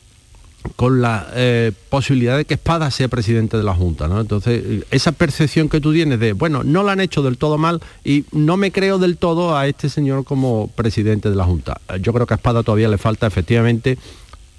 con 0.76 1.02
la 1.02 1.28
eh, 1.34 1.72
posibilidad 1.88 2.36
de 2.36 2.44
que 2.44 2.54
Espada 2.54 2.90
sea 2.90 3.08
presidente 3.08 3.56
de 3.56 3.64
la 3.64 3.74
Junta, 3.74 4.06
¿no? 4.06 4.20
Entonces, 4.20 4.84
esa 4.92 5.10
percepción 5.10 5.68
que 5.68 5.80
tú 5.80 5.92
tienes 5.92 6.20
de, 6.20 6.34
bueno, 6.34 6.62
no 6.62 6.84
lo 6.84 6.90
han 6.90 7.00
hecho 7.00 7.22
del 7.22 7.36
todo 7.36 7.58
mal 7.58 7.80
y 8.04 8.24
no 8.30 8.56
me 8.56 8.70
creo 8.70 8.98
del 8.98 9.16
todo 9.16 9.56
a 9.56 9.66
este 9.66 9.88
señor 9.88 10.24
como 10.24 10.68
presidente 10.68 11.30
de 11.30 11.36
la 11.36 11.44
Junta. 11.44 11.80
Yo 12.00 12.12
creo 12.12 12.26
que 12.26 12.34
a 12.34 12.36
Espada 12.36 12.62
todavía 12.62 12.88
le 12.88 12.98
falta 12.98 13.26
efectivamente 13.26 13.98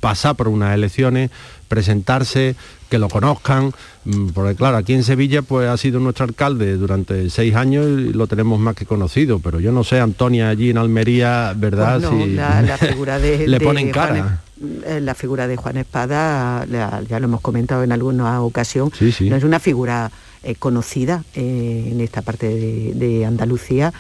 pasar 0.03 0.35
por 0.35 0.49
unas 0.49 0.75
elecciones, 0.75 1.31
presentarse, 1.69 2.57
que 2.89 2.99
lo 2.99 3.07
conozcan, 3.07 3.71
mm, 4.03 4.27
porque 4.33 4.53
claro, 4.53 4.75
aquí 4.75 4.93
en 4.93 5.03
Sevilla 5.03 5.41
pues 5.43 5.69
ha 5.69 5.77
sido 5.77 6.01
nuestro 6.01 6.25
alcalde 6.25 6.75
durante 6.75 7.29
seis 7.29 7.55
años 7.55 7.87
y 7.87 8.11
lo 8.11 8.27
tenemos 8.27 8.59
más 8.59 8.75
que 8.75 8.85
conocido, 8.85 9.39
pero 9.39 9.61
yo 9.61 9.71
no 9.71 9.85
sé, 9.85 10.01
Antonia 10.01 10.49
allí 10.49 10.71
en 10.71 10.77
Almería, 10.77 11.53
¿verdad? 11.55 12.01
Pues 12.01 12.25
si 12.25 12.31
la, 12.33 12.77
figura 12.77 13.17
de, 13.17 13.47
le 13.47 13.61
ponen 13.61 13.91
cara. 13.91 14.41
Eh, 14.85 14.99
la 15.01 15.15
figura 15.15 15.47
de 15.47 15.55
Juan 15.55 15.77
Espada, 15.77 16.65
ya 16.65 17.19
lo 17.19 17.25
hemos 17.25 17.39
comentado 17.39 17.83
en 17.83 17.93
alguna 17.93 18.41
ocasión, 18.41 18.91
no 19.21 19.35
es 19.37 19.43
una 19.45 19.59
figura 19.61 20.11
eh, 20.43 20.55
conocida 20.55 21.23
eh, 21.33 21.91
en 21.93 22.01
esta 22.01 22.21
parte 22.21 22.93
de, 22.93 23.25
Andalucía. 23.25 23.93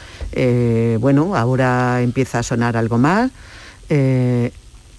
bueno, 0.99 1.37
ahora 1.37 2.01
empieza 2.01 2.39
a 2.39 2.43
sonar 2.43 2.75
algo 2.75 2.97
más 2.97 3.31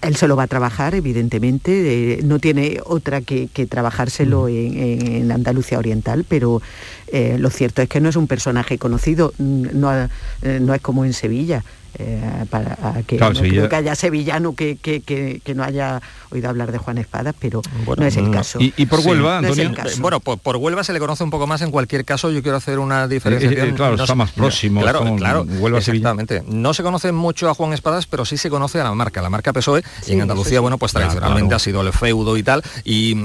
él 0.05 0.15
se 0.15 0.27
lo 0.27 0.35
va 0.35 0.43
a 0.43 0.47
trabajar, 0.47 0.93
evidentemente, 0.93 2.19
no 2.23 2.39
tiene 2.39 2.79
otra 2.85 3.21
que, 3.21 3.47
trabajárselo 3.67 4.47
en, 4.47 5.31
Andalucía 5.31 5.79
Oriental, 5.79 6.25
pero 6.27 6.61
eh, 7.07 7.37
lo 7.39 7.49
cierto 7.49 7.81
es 7.81 7.89
que 7.89 7.99
no 7.99 8.09
es 8.09 8.15
un 8.15 8.27
personaje 8.27 8.77
conocido, 8.77 9.33
no, 9.39 9.91
eh, 9.93 10.59
no 10.61 10.73
es 10.73 10.81
como 10.81 11.05
en 11.05 11.13
Sevilla. 11.13 11.63
Eh, 11.97 12.45
para 12.49 12.75
que 13.07 13.17
no 13.17 13.31
creo 13.31 13.69
que 13.69 13.75
haya 13.75 13.95
sevillano 13.95 14.53
que, 14.53 15.41
no 15.55 15.63
haya 15.63 16.01
oído 16.29 16.49
hablar 16.49 16.73
de 16.73 16.77
Juan 16.77 16.97
Espadas, 16.97 17.33
pero 17.39 17.61
no 17.97 18.05
es 18.05 18.17
el 18.17 18.31
caso. 18.31 18.59
¿Y, 18.59 18.85
por 18.85 18.99
Huelva, 18.99 19.37
Antonio? 19.37 19.71
bueno, 19.99 20.19
por, 20.19 20.57
Huelva 20.57 20.83
se 20.83 20.91
le 20.91 20.99
conoce 20.99 21.23
un 21.23 21.29
poco 21.29 21.47
más, 21.47 21.61
en 21.61 21.71
cualquier 21.71 22.03
caso 22.03 22.31
yo 22.31 22.41
quiero 22.41 22.57
hacer 22.57 22.79
una 22.79 23.07
diferencia. 23.07 23.49
Eh, 23.49 23.69
eh, 23.69 23.73
claro, 23.73 23.95
está 23.95 24.13
más 24.13 24.31
próximo. 24.31 24.81
Claro, 24.81 25.15
claro, 25.15 25.43
Huelva 25.43 25.79
exactamente. 25.79 26.43
No 26.47 26.73
se 26.73 26.83
conoce 26.83 27.13
mucho 27.13 27.49
a 27.49 27.53
Juan 27.53 27.71
Espadas, 27.71 28.07
pero 28.07 28.25
sí 28.25 28.35
se 28.35 28.49
conoce 28.49 28.81
a 28.81 28.83
la 28.83 28.93
marca, 28.93 29.21
la 29.21 29.29
marca 29.29 29.53
PSOE, 29.53 29.81
y 30.05 30.13
en 30.13 30.21
Andalucía, 30.21 30.59
bueno, 30.59 30.77
pues 30.77 30.91
tradicionalmente 30.91 31.55
ha 31.55 31.59
sido 31.59 31.81
el 31.81 31.93
feudo 31.93 32.35
y 32.35 32.43
tal, 32.43 32.61
y 32.83 33.15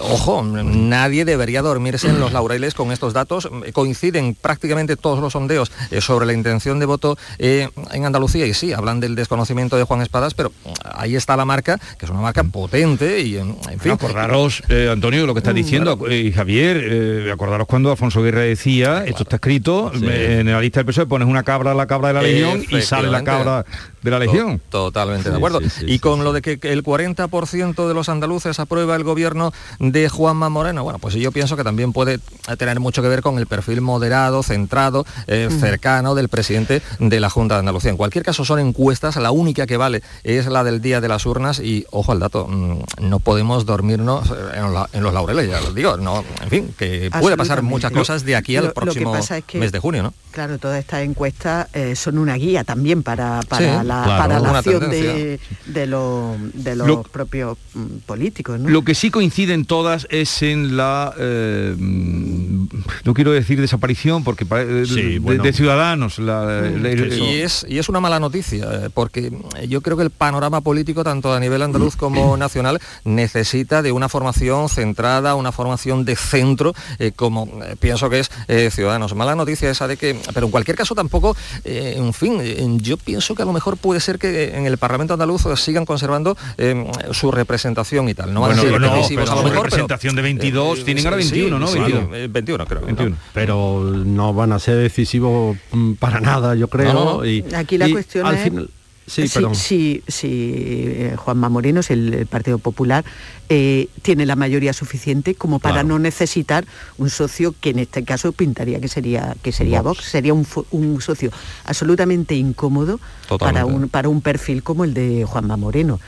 ojo, 0.00 0.42
nadie 0.42 1.26
debería 1.26 1.60
dormirse 1.60 2.08
en 2.08 2.20
los 2.20 2.32
laureles 2.32 2.72
con 2.72 2.90
estos 2.90 3.12
datos, 3.12 3.50
coinciden 3.74 4.34
prácticamente 4.34 4.96
todos 4.96 5.18
los 5.18 5.34
sondeos 5.34 5.70
sobre 6.00 6.24
la 6.24 6.32
intención 6.32 6.78
de 6.78 6.86
voto 6.86 7.18
en 7.38 7.70
Andalucía 7.82 8.13
Andalucía 8.14 8.46
y 8.46 8.54
sí, 8.54 8.72
hablan 8.72 9.00
del 9.00 9.16
desconocimiento 9.16 9.76
de 9.76 9.82
Juan 9.82 10.00
Espadas, 10.00 10.34
pero 10.34 10.52
ahí 10.84 11.16
está 11.16 11.36
la 11.36 11.44
marca, 11.44 11.80
que 11.98 12.06
es 12.06 12.10
una 12.10 12.20
marca 12.20 12.44
potente 12.44 13.20
y 13.22 13.38
en, 13.38 13.56
fin. 13.80 13.92
Acordaros, 13.92 14.62
eh, 14.68 14.88
Antonio, 14.88 15.26
lo 15.26 15.34
que 15.34 15.40
está 15.40 15.50
mm, 15.50 15.56
diciendo, 15.56 15.98
y 16.08 16.30
Javier, 16.30 16.80
eh, 16.80 17.30
acordaros 17.32 17.66
cuando 17.66 17.90
Alfonso 17.90 18.22
Guerra 18.22 18.42
decía, 18.42 19.04
esto 19.04 19.24
está 19.24 19.36
escrito, 19.36 19.90
en 19.94 20.46
la 20.46 20.60
lista 20.60 20.78
del 20.78 20.86
PSOE 20.86 21.06
pones 21.06 21.26
una 21.26 21.42
cabra 21.42 21.72
a 21.72 21.74
la 21.74 21.88
cabra 21.88 22.08
de 22.08 22.14
la 22.14 22.22
Legión 22.22 22.64
y 22.70 22.80
sale 22.82 23.10
la 23.10 23.24
cabra 23.24 23.64
de 24.04 24.10
la 24.10 24.18
Legión. 24.18 24.60
Totalmente 24.68 25.30
de 25.30 25.36
acuerdo. 25.36 25.60
y 25.86 25.98
con 25.98 26.24
lo 26.24 26.32
de 26.32 26.42
que 26.42 26.58
el 26.70 26.84
40% 26.84 27.88
de 27.88 27.94
los 27.94 28.08
andaluces 28.08 28.60
aprueba 28.60 28.94
el 28.96 29.02
gobierno 29.04 29.52
de 29.78 30.08
Juanma 30.08 30.50
Moreno, 30.50 30.84
bueno, 30.84 30.98
pues 30.98 31.14
yo 31.14 31.32
pienso 31.32 31.56
que 31.56 31.64
también 31.64 31.92
puede 31.92 32.18
tener 32.58 32.78
mucho 32.78 33.00
que 33.00 33.08
ver 33.08 33.22
con 33.22 33.38
el 33.38 33.46
perfil 33.46 33.80
moderado, 33.80 34.42
centrado, 34.42 35.06
eh, 35.26 35.48
cercano 35.58 36.14
del 36.14 36.28
presidente 36.28 36.82
de 36.98 37.20
la 37.20 37.30
Junta 37.30 37.54
de 37.54 37.60
Andalucía. 37.60 37.90
En 37.90 37.96
cualquier 37.96 38.24
caso 38.24 38.44
son 38.44 38.58
encuestas, 38.58 39.16
la 39.16 39.30
única 39.30 39.66
que 39.66 39.78
vale 39.78 40.02
es 40.22 40.46
la 40.46 40.62
de 40.62 40.74
el 40.74 40.82
día 40.82 41.00
de 41.00 41.08
las 41.08 41.24
urnas 41.24 41.60
y, 41.60 41.86
ojo 41.90 42.12
al 42.12 42.18
dato, 42.18 42.46
mm, 42.48 43.08
no 43.08 43.18
podemos 43.20 43.64
dormirnos 43.64 44.32
en, 44.92 45.02
los 45.02 45.14
laureles, 45.14 45.48
ya 45.48 45.60
lo 45.60 45.72
digo, 45.72 45.96
no, 45.96 46.24
en 46.42 46.50
fin, 46.50 46.74
que 46.76 47.10
puede 47.20 47.36
pasar 47.36 47.62
muchas 47.62 47.92
cosas 47.92 48.24
de 48.24 48.36
aquí 48.36 48.56
al 48.56 48.72
próximo 48.72 49.14
mes 49.54 49.72
de 49.72 49.78
junio, 49.78 50.02
¿no? 50.02 50.14
Claro, 50.32 50.58
todas 50.58 50.80
estas 50.80 51.02
encuestas 51.02 51.68
eh, 51.74 51.94
son 51.94 52.18
una 52.18 52.34
guía 52.34 52.64
también 52.64 53.04
para, 53.04 53.40
para 53.48 53.84
la, 53.84 53.93
para 54.02 54.40
la 54.40 54.58
acción 54.58 54.90
de, 54.90 55.38
de, 55.66 55.86
los 55.86 57.08
propios 57.08 57.58
mm, 57.74 57.86
políticos. 58.06 58.60
Lo 58.60 58.82
que 58.82 58.94
sí 58.94 59.10
coinciden 59.10 59.64
todas 59.64 60.06
es 60.10 60.42
en 60.42 60.76
la, 60.76 61.14
eh, 61.18 61.74
no 63.04 63.14
quiero 63.14 63.32
decir 63.32 63.60
desaparición, 63.60 64.24
porque 64.24 64.44
eh, 64.44 65.20
de, 65.20 65.52
ciudadanos. 65.52 66.18
Mm, 66.18 66.86
y, 66.86 67.40
es, 67.40 67.66
y 67.68 67.78
es 67.78 67.88
una 67.88 68.00
mala 68.00 68.20
noticia, 68.20 68.90
porque 68.94 69.32
yo 69.68 69.80
creo 69.80 69.96
que 69.96 70.02
el 70.02 70.10
panorama 70.10 70.60
político, 70.60 71.04
tanto 71.04 71.32
a 71.32 71.40
nivel 71.40 71.62
andaluz 71.62 71.96
como 71.96 72.36
nacional, 72.36 72.80
necesita 73.04 73.82
de 73.82 73.92
una 73.92 74.08
formación 74.08 74.68
centrada, 74.68 75.34
una 75.34 75.52
formación 75.52 76.04
de 76.04 76.16
centro, 76.16 76.74
como 77.16 77.48
pienso 77.80 78.10
que 78.10 78.20
es 78.20 78.30
Ciudadanos. 78.74 79.14
Mala 79.14 79.34
noticia 79.34 79.70
esa 79.70 79.86
de 79.86 79.96
que, 79.96 80.18
pero 80.32 80.46
en 80.46 80.52
cualquier 80.52 80.76
caso 80.76 80.94
tampoco, 80.94 81.36
en 81.64 82.12
fin, 82.12 82.78
yo 82.80 82.96
pienso 82.96 83.34
que 83.34 83.42
a 83.42 83.46
lo 83.46 83.52
mejor 83.52 83.76
puede 83.76 84.00
ser 84.00 84.18
que 84.18 84.56
en 84.56 84.66
el 84.66 84.78
Parlamento 84.78 85.14
andaluz 85.14 85.44
sigan 85.56 85.84
conservando 85.84 86.36
eh, 86.58 86.86
su 87.12 87.30
representación 87.30 88.08
y 88.08 88.14
tal. 88.14 88.32
No 88.32 88.40
bueno, 88.40 88.56
van 88.56 88.84
a 88.84 89.02
ser 89.04 89.20
a 89.20 89.34
lo 89.34 89.42
mejor, 89.42 89.64
representación 89.64 90.14
de 90.16 90.22
22, 90.22 90.78
eh, 90.78 90.84
tienen 90.84 91.06
ahora 91.06 91.16
21, 91.16 91.58
¿no? 91.58 91.66
21, 92.28 92.53
creo. 92.66 92.82
21. 92.82 93.16
Pero 93.32 93.92
no 94.04 94.32
van 94.34 94.52
a 94.52 94.58
ser 94.58 94.76
decisivos 94.76 95.56
mm, 95.72 95.94
para 95.94 96.20
nada, 96.20 96.54
yo 96.54 96.68
creo. 96.68 97.24
Y, 97.24 97.44
Aquí 97.54 97.78
la 97.78 97.90
cuestión 97.90 98.34
es... 98.34 98.52
Sí, 99.06 99.28
si, 99.28 100.02
eh, 100.22 101.14
Juanma 101.18 101.50
Moreno, 101.50 101.80
es 101.80 101.90
el, 101.90 102.26
Partido 102.26 102.56
Popular, 102.56 103.04
eh, 103.50 103.88
tiene 104.00 104.24
la 104.24 104.34
mayoría 104.34 104.72
suficiente 104.72 105.34
como 105.34 105.58
para 105.58 105.82
no 105.82 105.98
necesitar 105.98 106.64
un 106.96 107.10
socio 107.10 107.54
que 107.60 107.70
en 107.70 107.80
este 107.80 108.02
caso 108.04 108.32
pintaría 108.32 108.80
que 108.80 108.88
sería 108.88 109.36
que 109.42 109.52
sería 109.52 109.82
Vox, 109.82 110.04
sería 110.04 110.32
un, 110.32 110.46
socio 111.02 111.30
absolutamente 111.66 112.34
incómodo 112.34 112.98
para 113.38 113.66
un, 113.66 113.90
para 113.90 114.08
un 114.08 114.22
perfil 114.22 114.62
como 114.62 114.84
el 114.84 114.94
de 114.94 115.24
Juanma 115.26 115.58
Moreno. 115.58 116.00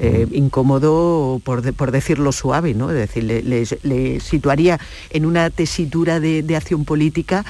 Eh, 0.00 0.26
incómodo 0.32 1.40
por, 1.44 1.92
decirlo 1.92 2.32
suave, 2.32 2.74
¿no? 2.74 2.90
Es 2.90 2.96
decir, 2.96 3.22
le, 3.24 4.20
situaría 4.20 4.80
en 5.10 5.26
una 5.26 5.50
tesitura 5.50 6.18
de, 6.18 6.56
acción 6.56 6.84
política 6.84 7.44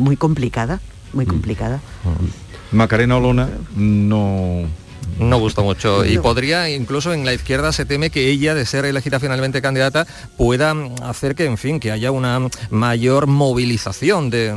muy 0.00 0.16
complicada, 0.16 0.80
muy 1.12 1.26
mm. 1.26 1.28
complicada. 1.28 1.80
Macarena 2.72 3.16
Olona 3.18 3.48
no 3.76 4.64
no 5.18 5.38
gusta 5.38 5.62
mucho. 5.62 6.04
Y 6.04 6.18
podría 6.18 6.70
incluso 6.70 7.12
en 7.12 7.24
la 7.24 7.34
izquierda 7.34 7.72
se 7.72 7.84
teme 7.84 8.10
que 8.10 8.28
ella 8.30 8.54
de 8.54 8.64
ser 8.66 8.84
elegida 8.84 9.20
finalmente 9.20 9.60
candidata 9.62 10.06
pueda 10.36 10.74
hacer 11.02 11.34
que 11.34 11.44
en 11.44 11.58
fin 11.58 11.78
que 11.78 11.92
haya 11.92 12.10
una 12.10 12.48
mayor 12.70 13.26
movilización 13.26 14.30
de 14.30 14.54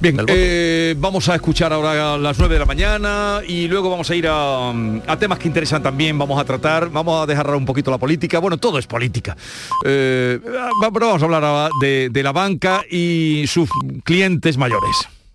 bien 0.00 0.24
eh, 0.26 0.94
vamos 0.98 1.28
a 1.28 1.34
escuchar 1.34 1.72
ahora 1.72 2.14
a 2.14 2.18
las 2.18 2.38
9 2.38 2.54
de 2.54 2.58
la 2.58 2.66
mañana 2.66 3.40
y 3.46 3.68
luego 3.68 3.90
vamos 3.90 4.10
a 4.10 4.14
ir 4.14 4.26
a, 4.28 4.72
temas 5.18 5.38
que 5.38 5.48
interesan 5.48 5.82
también. 5.82 6.18
Vamos 6.18 6.40
a 6.40 6.44
tratar 6.44 6.90
vamos 6.90 7.22
a 7.22 7.26
dejar 7.26 7.54
un 7.54 7.66
poquito 7.66 7.90
la 7.90 7.98
política. 7.98 8.38
Bueno 8.38 8.56
todo 8.56 8.78
es 8.78 8.86
política. 8.86 9.36
Eh, 9.84 10.40
pero 10.42 11.06
vamos 11.06 11.22
a 11.22 11.24
hablar 11.24 11.70
de 11.80 12.22
la 12.22 12.32
banca 12.32 12.84
y 12.90 13.44
sus 13.46 13.68
clientes 14.04 14.56
mayores 14.56 15.15